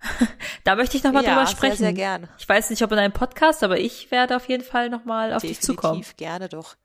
da 0.64 0.76
möchte 0.76 0.96
ich 0.96 1.04
nochmal 1.04 1.24
ja, 1.24 1.30
drüber 1.30 1.46
sehr, 1.46 1.56
sprechen. 1.56 1.76
sehr 1.76 1.92
gerne. 1.92 2.28
Ich 2.38 2.48
weiß 2.48 2.70
nicht, 2.70 2.82
ob 2.82 2.92
in 2.92 2.98
einem 2.98 3.12
Podcast, 3.12 3.62
aber 3.62 3.78
ich 3.78 4.10
werde 4.10 4.36
auf 4.36 4.48
jeden 4.48 4.64
Fall 4.64 4.88
nochmal 4.88 5.32
auf 5.32 5.42
dich 5.42 5.60
zukommen. 5.60 6.00
Definitiv, 6.00 6.16
gerne 6.16 6.48
doch. 6.48 6.76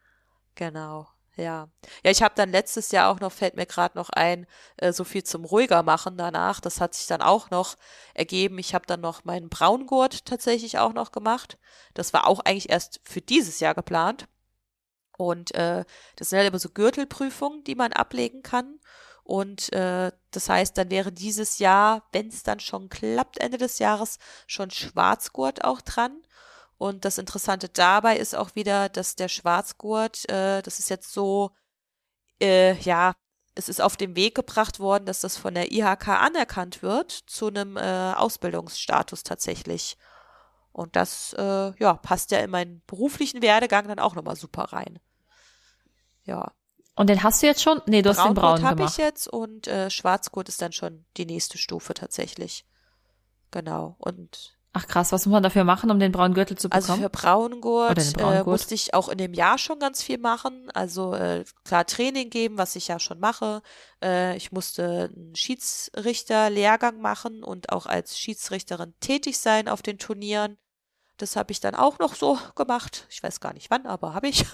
Genau. 0.56 1.08
Ja. 1.38 1.70
Ja, 2.04 2.12
ich 2.12 2.22
habe 2.22 2.36
dann 2.36 2.52
letztes 2.52 2.92
Jahr 2.92 3.10
auch 3.10 3.20
noch, 3.20 3.32
fällt 3.32 3.56
mir 3.56 3.66
gerade 3.66 3.98
noch 3.98 4.10
ein, 4.10 4.46
äh, 4.78 4.92
so 4.92 5.04
viel 5.04 5.24
zum 5.24 5.46
ruhiger 5.46 5.82
machen 5.82 6.18
danach. 6.18 6.60
Das 6.60 6.82
hat 6.82 6.94
sich 6.94 7.08
dann 7.08 7.22
auch 7.22 7.50
noch 7.50 7.78
ergeben. 8.14 8.60
Ich 8.60 8.74
habe 8.74 8.86
dann 8.86 9.02
noch 9.02 9.24
meinen 9.24 9.50
Braungurt 9.50 10.26
tatsächlich 10.26 10.78
auch 10.78 10.94
noch 10.94 11.12
gemacht. 11.12 11.58
Das 11.94 12.14
war 12.14 12.28
auch 12.28 12.42
eigentlich 12.42 12.70
erst 12.70 13.00
für 13.04 13.22
dieses 13.22 13.60
Jahr 13.60 13.76
geplant. 13.76 14.28
Und 15.18 15.54
äh, 15.56 15.86
das 16.16 16.30
sind 16.30 16.40
halt 16.40 16.50
immer 16.50 16.60
so 16.60 16.70
Gürtelprüfungen, 16.70 17.64
die 17.64 17.76
man 17.76 17.94
ablegen 17.94 18.44
kann. 18.44 18.80
Und 19.32 19.72
äh, 19.72 20.12
das 20.32 20.50
heißt, 20.50 20.78
dann 20.78 20.92
wäre 20.92 21.14
dieses 21.14 21.60
Jahr, 21.60 22.04
wenn 22.12 22.28
es 22.28 22.44
dann 22.44 22.60
schon 22.60 22.90
klappt, 22.90 23.38
Ende 23.38 23.58
des 23.58 23.80
Jahres, 23.80 24.20
schon 24.46 24.72
Schwarzgurt 24.72 25.64
auch 25.64 25.80
dran. 25.80 26.22
Und 26.78 27.06
das 27.06 27.18
Interessante 27.18 27.70
dabei 27.70 28.18
ist 28.18 28.36
auch 28.36 28.56
wieder, 28.56 28.90
dass 28.90 29.16
der 29.16 29.30
Schwarzgurt, 29.30 30.30
äh, 30.30 30.62
das 30.62 30.80
ist 30.80 30.90
jetzt 30.90 31.14
so, 31.14 31.52
äh, 32.42 32.74
ja, 32.82 33.14
es 33.56 33.70
ist 33.70 33.82
auf 33.82 33.96
den 33.96 34.18
Weg 34.18 34.36
gebracht 34.36 34.82
worden, 34.82 35.06
dass 35.06 35.22
das 35.22 35.38
von 35.38 35.54
der 35.54 35.72
IHK 35.72 36.10
anerkannt 36.10 36.84
wird 36.84 37.12
zu 37.14 37.48
einem 37.48 37.78
äh, 37.78 38.14
Ausbildungsstatus 38.14 39.24
tatsächlich. 39.24 39.96
Und 40.74 40.98
das, 40.98 41.32
äh, 41.38 41.72
ja, 41.80 41.94
passt 41.94 42.32
ja 42.32 42.40
in 42.40 42.50
meinen 42.50 42.82
beruflichen 42.86 43.42
Werdegang 43.42 43.88
dann 43.88 44.00
auch 44.00 44.16
nochmal 44.16 44.36
super 44.36 44.74
rein. 44.74 45.00
Ja. 46.26 46.52
Und 46.96 47.10
den 47.10 47.24
hast 47.24 47.42
du 47.42 47.48
jetzt 47.48 47.64
schon? 47.64 47.82
Nee, 47.86 48.02
du 48.02 48.10
hast 48.10 48.24
den 48.24 48.34
braunen 48.34 48.64
habe 48.64 48.78
gemacht. 48.78 48.94
ich 48.94 49.04
jetzt 49.04 49.28
und 49.28 49.68
äh, 49.68 49.90
Schwarzgurt 49.90 50.50
ist 50.50 50.62
dann 50.62 50.72
schon 50.72 51.06
die 51.18 51.26
nächste 51.26 51.58
Stufe 51.58 51.94
tatsächlich. 51.94 52.66
Genau. 53.52 53.96
Und 53.98 54.58
Ach 54.74 54.88
krass, 54.88 55.12
was 55.12 55.26
muss 55.26 55.34
man 55.34 55.44
dafür 55.44 55.66
machen, 55.66 55.92
um 55.92 56.00
den 56.00 56.14
braunen 56.14 56.34
Gürtel 56.34 56.58
zu 56.58 56.70
also 56.72 56.94
bekommen? 56.94 57.04
für 57.04 57.10
Braungurt, 57.10 57.92
Oder 57.92 58.04
den 58.04 58.14
äh, 58.14 58.18
Braungurt. 58.18 58.48
musste 58.48 58.74
ich 58.74 58.94
auch 58.94 59.10
in 59.10 59.18
dem 59.18 59.34
Jahr 59.34 59.58
schon 59.58 59.80
ganz 59.80 60.02
viel 60.02 60.18
machen. 60.18 60.70
Also 60.74 61.14
äh, 61.14 61.44
klar 61.66 61.86
Training 61.86 62.30
geben, 62.30 62.58
was 62.58 62.78
ich 62.78 62.88
ja 62.88 62.98
schon 62.98 63.20
mache. 63.20 63.62
Äh, 64.02 64.38
ich 64.38 64.54
musste 64.54 65.12
einen 65.14 65.36
Schiedsrichter-Lehrgang 65.36 67.02
machen 67.02 67.44
und 67.44 67.72
auch 67.72 67.86
als 67.86 68.18
Schiedsrichterin 68.18 68.94
tätig 69.02 69.40
sein 69.40 69.68
auf 69.68 69.82
den 69.82 69.98
Turnieren. 69.98 70.58
Das 71.18 71.36
habe 71.36 71.52
ich 71.52 71.60
dann 71.60 71.76
auch 71.76 72.00
noch 72.00 72.16
so 72.16 72.38
gemacht. 72.56 73.08
Ich 73.10 73.22
weiß 73.22 73.42
gar 73.42 73.54
nicht 73.54 73.70
wann, 73.72 73.86
aber 73.86 74.14
habe 74.14 74.30
ich. 74.30 74.46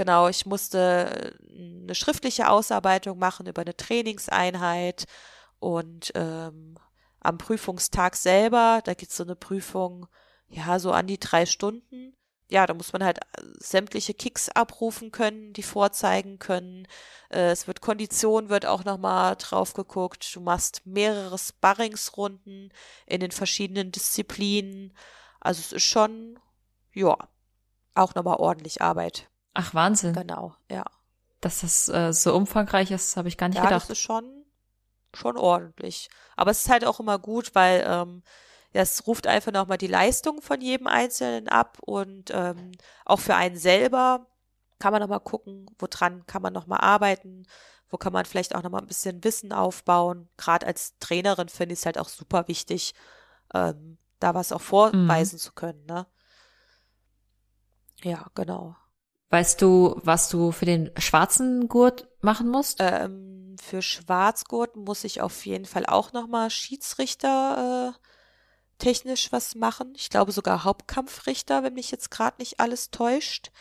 Genau, 0.00 0.28
ich 0.28 0.46
musste 0.46 1.34
äh, 1.50 1.82
eine 1.82 1.94
schriftliche 1.94 2.48
Ausarbeitung 2.48 3.18
machen 3.18 3.44
über 3.44 3.60
eine 3.60 3.76
Trainingseinheit 3.76 5.04
und 5.58 6.12
ähm, 6.14 6.78
am 7.20 7.36
Prüfungstag 7.36 8.16
selber, 8.16 8.80
da 8.82 8.94
gibt's 8.94 9.18
so 9.18 9.24
eine 9.24 9.36
Prüfung, 9.36 10.06
ja, 10.48 10.78
so 10.78 10.92
an 10.92 11.06
die 11.06 11.20
drei 11.20 11.44
Stunden. 11.44 12.16
Ja, 12.48 12.66
da 12.66 12.72
muss 12.72 12.94
man 12.94 13.04
halt 13.04 13.18
äh, 13.18 13.42
sämtliche 13.58 14.14
Kicks 14.14 14.48
abrufen 14.48 15.12
können, 15.12 15.52
die 15.52 15.62
vorzeigen 15.62 16.38
können. 16.38 16.88
Äh, 17.28 17.50
es 17.50 17.66
wird 17.66 17.82
Kondition, 17.82 18.48
wird 18.48 18.64
auch 18.64 18.84
nochmal 18.84 19.36
drauf 19.36 19.74
geguckt. 19.74 20.34
Du 20.34 20.40
machst 20.40 20.80
mehrere 20.86 21.36
Sparringsrunden 21.36 22.72
in 23.04 23.20
den 23.20 23.32
verschiedenen 23.32 23.92
Disziplinen. 23.92 24.94
Also 25.40 25.60
es 25.60 25.72
ist 25.72 25.84
schon, 25.84 26.38
ja, 26.94 27.18
auch 27.94 28.14
nochmal 28.14 28.36
ordentlich 28.38 28.80
Arbeit. 28.80 29.30
Ach 29.54 29.74
Wahnsinn, 29.74 30.14
Genau, 30.14 30.54
ja. 30.70 30.84
dass 31.40 31.60
das 31.60 31.88
äh, 31.88 32.12
so 32.12 32.34
umfangreich 32.34 32.90
ist, 32.90 33.16
habe 33.16 33.28
ich 33.28 33.36
gar 33.36 33.48
nicht 33.48 33.56
Ja, 33.58 33.62
gedacht. 33.62 33.82
das 33.82 33.90
ist 33.90 33.98
schon, 33.98 34.44
schon 35.14 35.36
ordentlich. 35.36 36.08
Aber 36.36 36.50
es 36.50 36.60
ist 36.62 36.70
halt 36.70 36.84
auch 36.84 37.00
immer 37.00 37.18
gut, 37.18 37.54
weil 37.54 37.84
ähm, 37.86 38.22
ja, 38.72 38.82
es 38.82 39.06
ruft 39.06 39.26
einfach 39.26 39.52
nochmal 39.52 39.78
die 39.78 39.86
Leistung 39.88 40.40
von 40.42 40.60
jedem 40.60 40.86
Einzelnen 40.86 41.48
ab 41.48 41.78
und 41.80 42.30
ähm, 42.32 42.72
auch 43.04 43.20
für 43.20 43.34
einen 43.34 43.56
selber 43.56 44.26
kann 44.78 44.92
man 44.92 45.02
nochmal 45.02 45.20
gucken, 45.20 45.66
woran 45.78 46.26
kann 46.26 46.42
man 46.42 46.52
nochmal 46.52 46.80
arbeiten, 46.80 47.46
wo 47.90 47.96
kann 47.98 48.12
man 48.12 48.24
vielleicht 48.24 48.54
auch 48.54 48.62
nochmal 48.62 48.80
ein 48.82 48.86
bisschen 48.86 49.22
Wissen 49.24 49.52
aufbauen. 49.52 50.28
Gerade 50.36 50.66
als 50.66 50.96
Trainerin 51.00 51.48
finde 51.48 51.72
ich 51.74 51.80
es 51.80 51.86
halt 51.86 51.98
auch 51.98 52.08
super 52.08 52.48
wichtig, 52.48 52.94
ähm, 53.54 53.98
da 54.20 54.34
was 54.34 54.52
auch 54.52 54.60
vorweisen 54.62 55.38
zu 55.38 55.52
können, 55.52 55.84
ne? 55.86 56.06
Ja, 58.02 58.26
genau. 58.34 58.76
Weißt 59.30 59.62
du, 59.62 59.94
was 60.02 60.28
du 60.28 60.50
für 60.50 60.66
den 60.66 60.90
schwarzen 60.98 61.68
Gurt 61.68 62.08
machen 62.20 62.48
musst? 62.48 62.78
Ähm, 62.80 63.56
für 63.62 63.80
Schwarzgurt 63.80 64.74
muss 64.74 65.04
ich 65.04 65.20
auf 65.20 65.46
jeden 65.46 65.66
Fall 65.66 65.86
auch 65.86 66.12
nochmal 66.12 66.50
Schiedsrichter 66.50 67.94
äh, 67.94 68.08
technisch 68.78 69.30
was 69.30 69.54
machen. 69.54 69.92
Ich 69.96 70.10
glaube 70.10 70.32
sogar 70.32 70.64
Hauptkampfrichter, 70.64 71.62
wenn 71.62 71.74
mich 71.74 71.92
jetzt 71.92 72.10
gerade 72.10 72.38
nicht 72.38 72.58
alles 72.58 72.90
täuscht. 72.90 73.52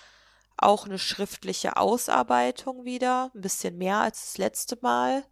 Auch 0.58 0.86
eine 0.86 0.98
schriftliche 0.98 1.78
Ausarbeitung 1.78 2.84
wieder, 2.84 3.32
ein 3.36 3.42
bisschen 3.42 3.78
mehr 3.78 3.98
als 3.98 4.26
das 4.26 4.38
letzte 4.40 4.78
Mal. 4.82 5.24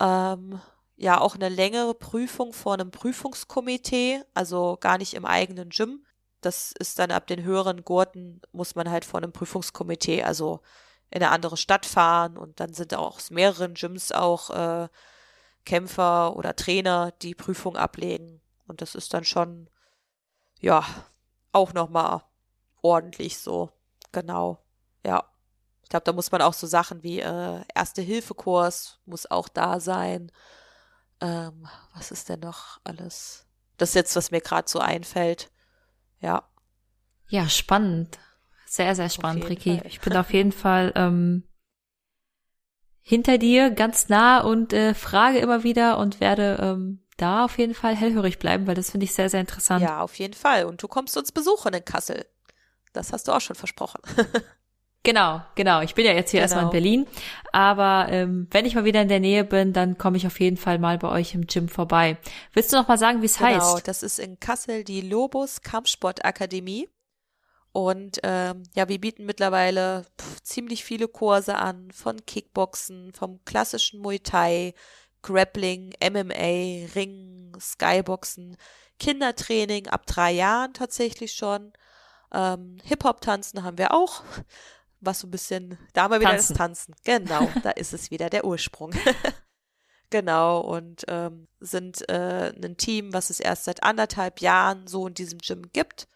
Ähm, 0.00 0.58
ja, 0.96 1.20
auch 1.20 1.34
eine 1.34 1.50
längere 1.50 1.94
Prüfung 1.94 2.52
vor 2.54 2.74
einem 2.74 2.90
Prüfungskomitee, 2.90 4.22
also 4.32 4.78
gar 4.80 4.96
nicht 4.96 5.14
im 5.14 5.26
eigenen 5.26 5.68
Gym. 5.68 6.04
Das 6.44 6.72
ist 6.72 6.98
dann 6.98 7.10
ab 7.10 7.26
den 7.26 7.42
höheren 7.42 7.84
Gurten, 7.84 8.42
muss 8.52 8.74
man 8.74 8.90
halt 8.90 9.04
vor 9.04 9.18
einem 9.18 9.32
Prüfungskomitee, 9.32 10.22
also 10.24 10.60
in 11.10 11.22
eine 11.22 11.30
andere 11.30 11.56
Stadt 11.56 11.86
fahren 11.86 12.36
und 12.36 12.60
dann 12.60 12.74
sind 12.74 12.94
auch 12.94 13.16
aus 13.16 13.30
mehreren 13.30 13.74
Gyms 13.74 14.12
auch 14.12 14.50
äh, 14.50 14.88
Kämpfer 15.64 16.36
oder 16.36 16.56
Trainer, 16.56 17.12
die 17.22 17.34
Prüfung 17.34 17.76
ablegen. 17.76 18.42
Und 18.66 18.82
das 18.82 18.94
ist 18.94 19.14
dann 19.14 19.24
schon, 19.24 19.70
ja, 20.60 20.84
auch 21.52 21.72
nochmal 21.72 22.22
ordentlich 22.82 23.38
so. 23.38 23.70
Genau. 24.12 24.58
Ja. 25.04 25.24
Ich 25.82 25.88
glaube, 25.88 26.04
da 26.04 26.12
muss 26.12 26.32
man 26.32 26.42
auch 26.42 26.54
so 26.54 26.66
Sachen 26.66 27.02
wie 27.02 27.20
äh, 27.20 27.62
Erste-Hilfe-Kurs 27.74 29.00
muss 29.04 29.30
auch 29.30 29.48
da 29.48 29.80
sein. 29.80 30.32
Ähm, 31.20 31.68
was 31.94 32.10
ist 32.10 32.28
denn 32.28 32.40
noch 32.40 32.80
alles? 32.84 33.46
Das 33.76 33.90
ist 33.90 33.94
jetzt, 33.94 34.16
was 34.16 34.30
mir 34.30 34.40
gerade 34.40 34.68
so 34.68 34.78
einfällt. 34.78 35.50
Ja. 36.24 36.42
Ja, 37.28 37.48
spannend. 37.50 38.18
Sehr, 38.64 38.94
sehr 38.94 39.10
spannend, 39.10 39.48
Ricky. 39.48 39.76
Fall. 39.76 39.86
Ich 39.86 40.00
bin 40.00 40.16
auf 40.16 40.32
jeden 40.32 40.52
Fall 40.52 40.92
ähm, 40.96 41.44
hinter 43.02 43.36
dir, 43.36 43.70
ganz 43.70 44.08
nah 44.08 44.40
und 44.40 44.72
äh, 44.72 44.94
frage 44.94 45.38
immer 45.38 45.64
wieder 45.64 45.98
und 45.98 46.20
werde 46.20 46.58
ähm, 46.60 47.04
da 47.18 47.44
auf 47.44 47.58
jeden 47.58 47.74
Fall 47.74 47.94
hellhörig 47.94 48.38
bleiben, 48.38 48.66
weil 48.66 48.74
das 48.74 48.90
finde 48.90 49.04
ich 49.04 49.12
sehr, 49.12 49.28
sehr 49.28 49.40
interessant. 49.40 49.82
Ja, 49.82 50.00
auf 50.00 50.14
jeden 50.14 50.32
Fall. 50.32 50.64
Und 50.64 50.82
du 50.82 50.88
kommst 50.88 51.14
uns 51.18 51.30
besuchen 51.30 51.74
in 51.74 51.84
Kassel. 51.84 52.24
Das 52.94 53.12
hast 53.12 53.28
du 53.28 53.32
auch 53.32 53.40
schon 53.42 53.56
versprochen. 53.56 54.00
Genau, 55.04 55.42
genau. 55.54 55.82
Ich 55.82 55.94
bin 55.94 56.06
ja 56.06 56.12
jetzt 56.12 56.30
hier 56.30 56.38
Genau. 56.40 56.44
erstmal 56.44 56.64
in 56.64 56.70
Berlin, 56.70 57.06
aber 57.52 58.06
ähm, 58.10 58.48
wenn 58.50 58.64
ich 58.64 58.74
mal 58.74 58.84
wieder 58.86 59.02
in 59.02 59.08
der 59.08 59.20
Nähe 59.20 59.44
bin, 59.44 59.72
dann 59.74 59.98
komme 59.98 60.16
ich 60.16 60.26
auf 60.26 60.40
jeden 60.40 60.56
Fall 60.56 60.78
mal 60.78 60.96
bei 60.98 61.08
euch 61.08 61.34
im 61.34 61.46
Gym 61.46 61.68
vorbei. 61.68 62.16
Willst 62.54 62.72
du 62.72 62.76
noch 62.76 62.88
mal 62.88 62.96
sagen, 62.98 63.20
wie 63.20 63.26
es 63.26 63.36
Genau, 63.36 63.74
heißt? 63.74 63.86
das 63.86 64.02
ist 64.02 64.18
in 64.18 64.40
Kassel 64.40 64.82
die 64.82 65.02
Lobus 65.02 65.60
Kampfsportakademie. 65.60 66.88
Und 67.72 68.20
ähm, 68.22 68.62
ja, 68.74 68.88
wir 68.88 69.00
bieten 69.00 69.26
mittlerweile 69.26 70.06
pf, 70.18 70.40
ziemlich 70.42 70.84
viele 70.84 71.08
Kurse 71.08 71.56
an, 71.56 71.90
von 71.90 72.24
Kickboxen, 72.24 73.12
vom 73.12 73.44
klassischen 73.44 74.00
Muay 74.00 74.20
Thai, 74.20 74.74
Grappling, 75.22 75.92
MMA, 76.00 76.86
Ringen, 76.94 77.52
Skyboxen, 77.60 78.56
Kindertraining 79.00 79.88
ab 79.88 80.06
drei 80.06 80.30
Jahren 80.32 80.72
tatsächlich 80.72 81.32
schon. 81.32 81.72
Ähm, 82.32 82.78
Hip-Hop-Tanzen 82.84 83.64
haben 83.64 83.76
wir 83.76 83.92
auch. 83.92 84.22
Was 85.04 85.20
so 85.20 85.26
ein 85.26 85.30
bisschen, 85.30 85.78
da 85.92 86.04
haben 86.04 86.12
wir 86.12 86.20
wieder 86.20 86.30
Tanzen. 86.30 86.48
das 86.54 86.58
Tanzen. 86.58 86.94
Genau, 87.04 87.48
da 87.62 87.70
ist 87.70 87.92
es 87.92 88.10
wieder 88.10 88.30
der 88.30 88.44
Ursprung. 88.44 88.92
Genau, 90.10 90.60
und 90.60 91.04
ähm, 91.08 91.48
sind 91.58 92.08
äh, 92.08 92.52
ein 92.62 92.76
Team, 92.76 93.12
was 93.12 93.30
es 93.30 93.40
erst 93.40 93.64
seit 93.64 93.82
anderthalb 93.82 94.40
Jahren 94.40 94.86
so 94.86 95.08
in 95.08 95.14
diesem 95.14 95.40
Gym 95.40 95.72
gibt. 95.72 96.06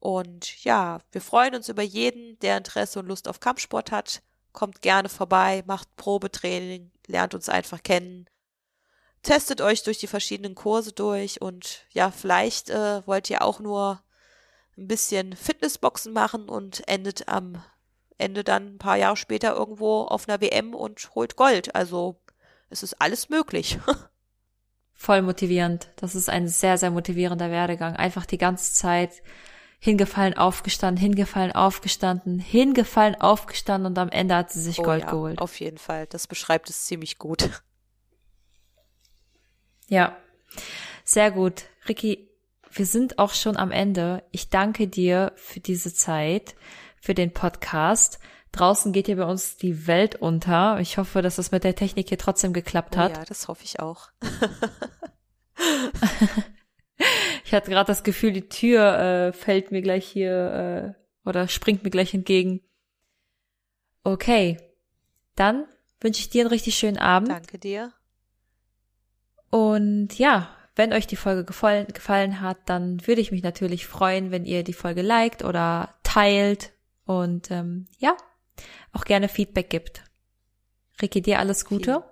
Und 0.00 0.62
ja, 0.64 1.00
wir 1.12 1.22
freuen 1.22 1.54
uns 1.54 1.70
über 1.70 1.82
jeden, 1.82 2.38
der 2.40 2.58
Interesse 2.58 2.98
und 2.98 3.06
Lust 3.06 3.26
auf 3.26 3.40
Kampfsport 3.40 3.90
hat. 3.90 4.22
Kommt 4.52 4.82
gerne 4.82 5.08
vorbei, 5.08 5.62
macht 5.66 5.96
Probetraining, 5.96 6.90
lernt 7.06 7.34
uns 7.34 7.48
einfach 7.48 7.82
kennen. 7.82 8.28
Testet 9.22 9.62
euch 9.62 9.82
durch 9.82 9.96
die 9.96 10.06
verschiedenen 10.08 10.54
Kurse 10.54 10.92
durch 10.92 11.40
und 11.40 11.86
ja, 11.90 12.10
vielleicht 12.10 12.68
äh, 12.68 13.06
wollt 13.06 13.30
ihr 13.30 13.40
auch 13.40 13.60
nur 13.60 14.02
ein 14.76 14.88
bisschen 14.88 15.34
Fitnessboxen 15.34 16.12
machen 16.12 16.50
und 16.50 16.86
endet 16.86 17.28
am 17.28 17.62
Ende 18.18 18.44
dann 18.44 18.74
ein 18.74 18.78
paar 18.78 18.96
Jahre 18.96 19.16
später 19.16 19.54
irgendwo 19.54 20.02
auf 20.02 20.28
einer 20.28 20.40
WM 20.40 20.74
und 20.74 21.14
holt 21.14 21.36
Gold. 21.36 21.74
Also 21.74 22.20
es 22.70 22.82
ist 22.82 23.00
alles 23.00 23.28
möglich. 23.28 23.78
Voll 24.92 25.22
motivierend. 25.22 25.90
Das 25.96 26.14
ist 26.14 26.28
ein 26.28 26.48
sehr, 26.48 26.76
sehr 26.76 26.90
motivierender 26.90 27.50
Werdegang. 27.50 27.94
Einfach 27.94 28.26
die 28.26 28.38
ganze 28.38 28.72
Zeit 28.72 29.22
hingefallen, 29.78 30.36
aufgestanden, 30.36 31.00
hingefallen, 31.00 31.52
aufgestanden, 31.52 32.40
hingefallen, 32.40 33.14
aufgestanden 33.14 33.86
und 33.86 33.98
am 33.98 34.08
Ende 34.08 34.34
hat 34.34 34.50
sie 34.50 34.60
sich 34.60 34.80
Oh 34.80 34.82
Gold 34.82 35.04
ja, 35.04 35.10
geholt. 35.10 35.38
Auf 35.38 35.60
jeden 35.60 35.78
Fall. 35.78 36.06
Das 36.06 36.26
beschreibt 36.26 36.68
es 36.68 36.84
ziemlich 36.86 37.18
gut. 37.18 37.48
Ja, 39.90 40.18
sehr 41.02 41.30
gut. 41.30 41.64
Ricky, 41.88 42.28
wir 42.70 42.84
sind 42.84 43.18
auch 43.18 43.32
schon 43.32 43.56
am 43.56 43.70
Ende. 43.70 44.22
Ich 44.32 44.50
danke 44.50 44.86
dir 44.86 45.32
für 45.36 45.60
diese 45.60 45.94
Zeit, 45.94 46.54
für 47.00 47.14
den 47.14 47.32
Podcast. 47.32 48.18
Draußen 48.52 48.92
geht 48.92 49.06
hier 49.06 49.16
bei 49.16 49.24
uns 49.24 49.56
die 49.56 49.86
Welt 49.86 50.16
unter. 50.16 50.78
Ich 50.80 50.98
hoffe, 50.98 51.22
dass 51.22 51.38
es 51.38 51.50
mit 51.50 51.64
der 51.64 51.74
Technik 51.74 52.08
hier 52.08 52.18
trotzdem 52.18 52.52
geklappt 52.52 52.94
Oh 52.96 53.00
hat. 53.00 53.16
ja, 53.16 53.24
das 53.24 53.48
hoffe 53.48 53.64
ich 53.64 53.80
auch. 53.80 54.08
Ich 57.44 57.54
hatte 57.54 57.70
gerade 57.70 57.86
das 57.86 58.02
Gefühl, 58.02 58.32
die 58.32 58.48
Tür 58.50 58.98
äh, 58.98 59.32
fällt 59.32 59.70
mir 59.70 59.80
gleich 59.80 60.06
hier 60.06 60.94
äh, 61.24 61.28
oder 61.28 61.48
springt 61.48 61.82
mir 61.82 61.88
gleich 61.88 62.12
entgegen. 62.12 62.60
Okay, 64.04 64.58
dann 65.34 65.64
wünsche 66.00 66.20
ich 66.20 66.28
dir 66.28 66.42
einen 66.42 66.50
richtig 66.50 66.74
schönen 66.74 66.98
Abend. 66.98 67.30
Danke 67.30 67.58
dir. 67.58 67.94
Und 69.48 70.18
ja, 70.18 70.54
wenn 70.76 70.92
euch 70.92 71.06
die 71.06 71.16
Folge 71.16 71.44
gefallen, 71.44 71.86
gefallen 71.86 72.42
hat, 72.42 72.58
dann 72.66 73.06
würde 73.06 73.22
ich 73.22 73.32
mich 73.32 73.42
natürlich 73.42 73.86
freuen, 73.86 74.30
wenn 74.30 74.44
ihr 74.44 74.62
die 74.62 74.74
Folge 74.74 75.00
liked 75.00 75.42
oder 75.42 75.94
teilt 76.02 76.72
und 77.08 77.50
ähm, 77.50 77.86
ja, 77.98 78.16
auch 78.92 79.04
gerne 79.04 79.28
Feedback 79.28 79.70
gibt. 79.70 80.04
Ricky, 81.00 81.22
dir 81.22 81.38
alles 81.38 81.64
Gute 81.64 82.04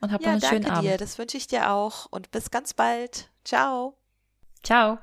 und 0.00 0.12
hab 0.12 0.20
noch 0.20 0.26
Ja, 0.26 0.32
einen 0.32 0.40
schönen 0.42 0.62
danke 0.62 0.72
Abend. 0.72 0.90
dir. 0.90 0.98
Das 0.98 1.18
wünsche 1.18 1.36
ich 1.36 1.46
dir 1.46 1.70
auch. 1.70 2.06
Und 2.06 2.30
bis 2.30 2.50
ganz 2.50 2.74
bald. 2.74 3.30
Ciao. 3.44 3.96
Ciao. 4.62 4.98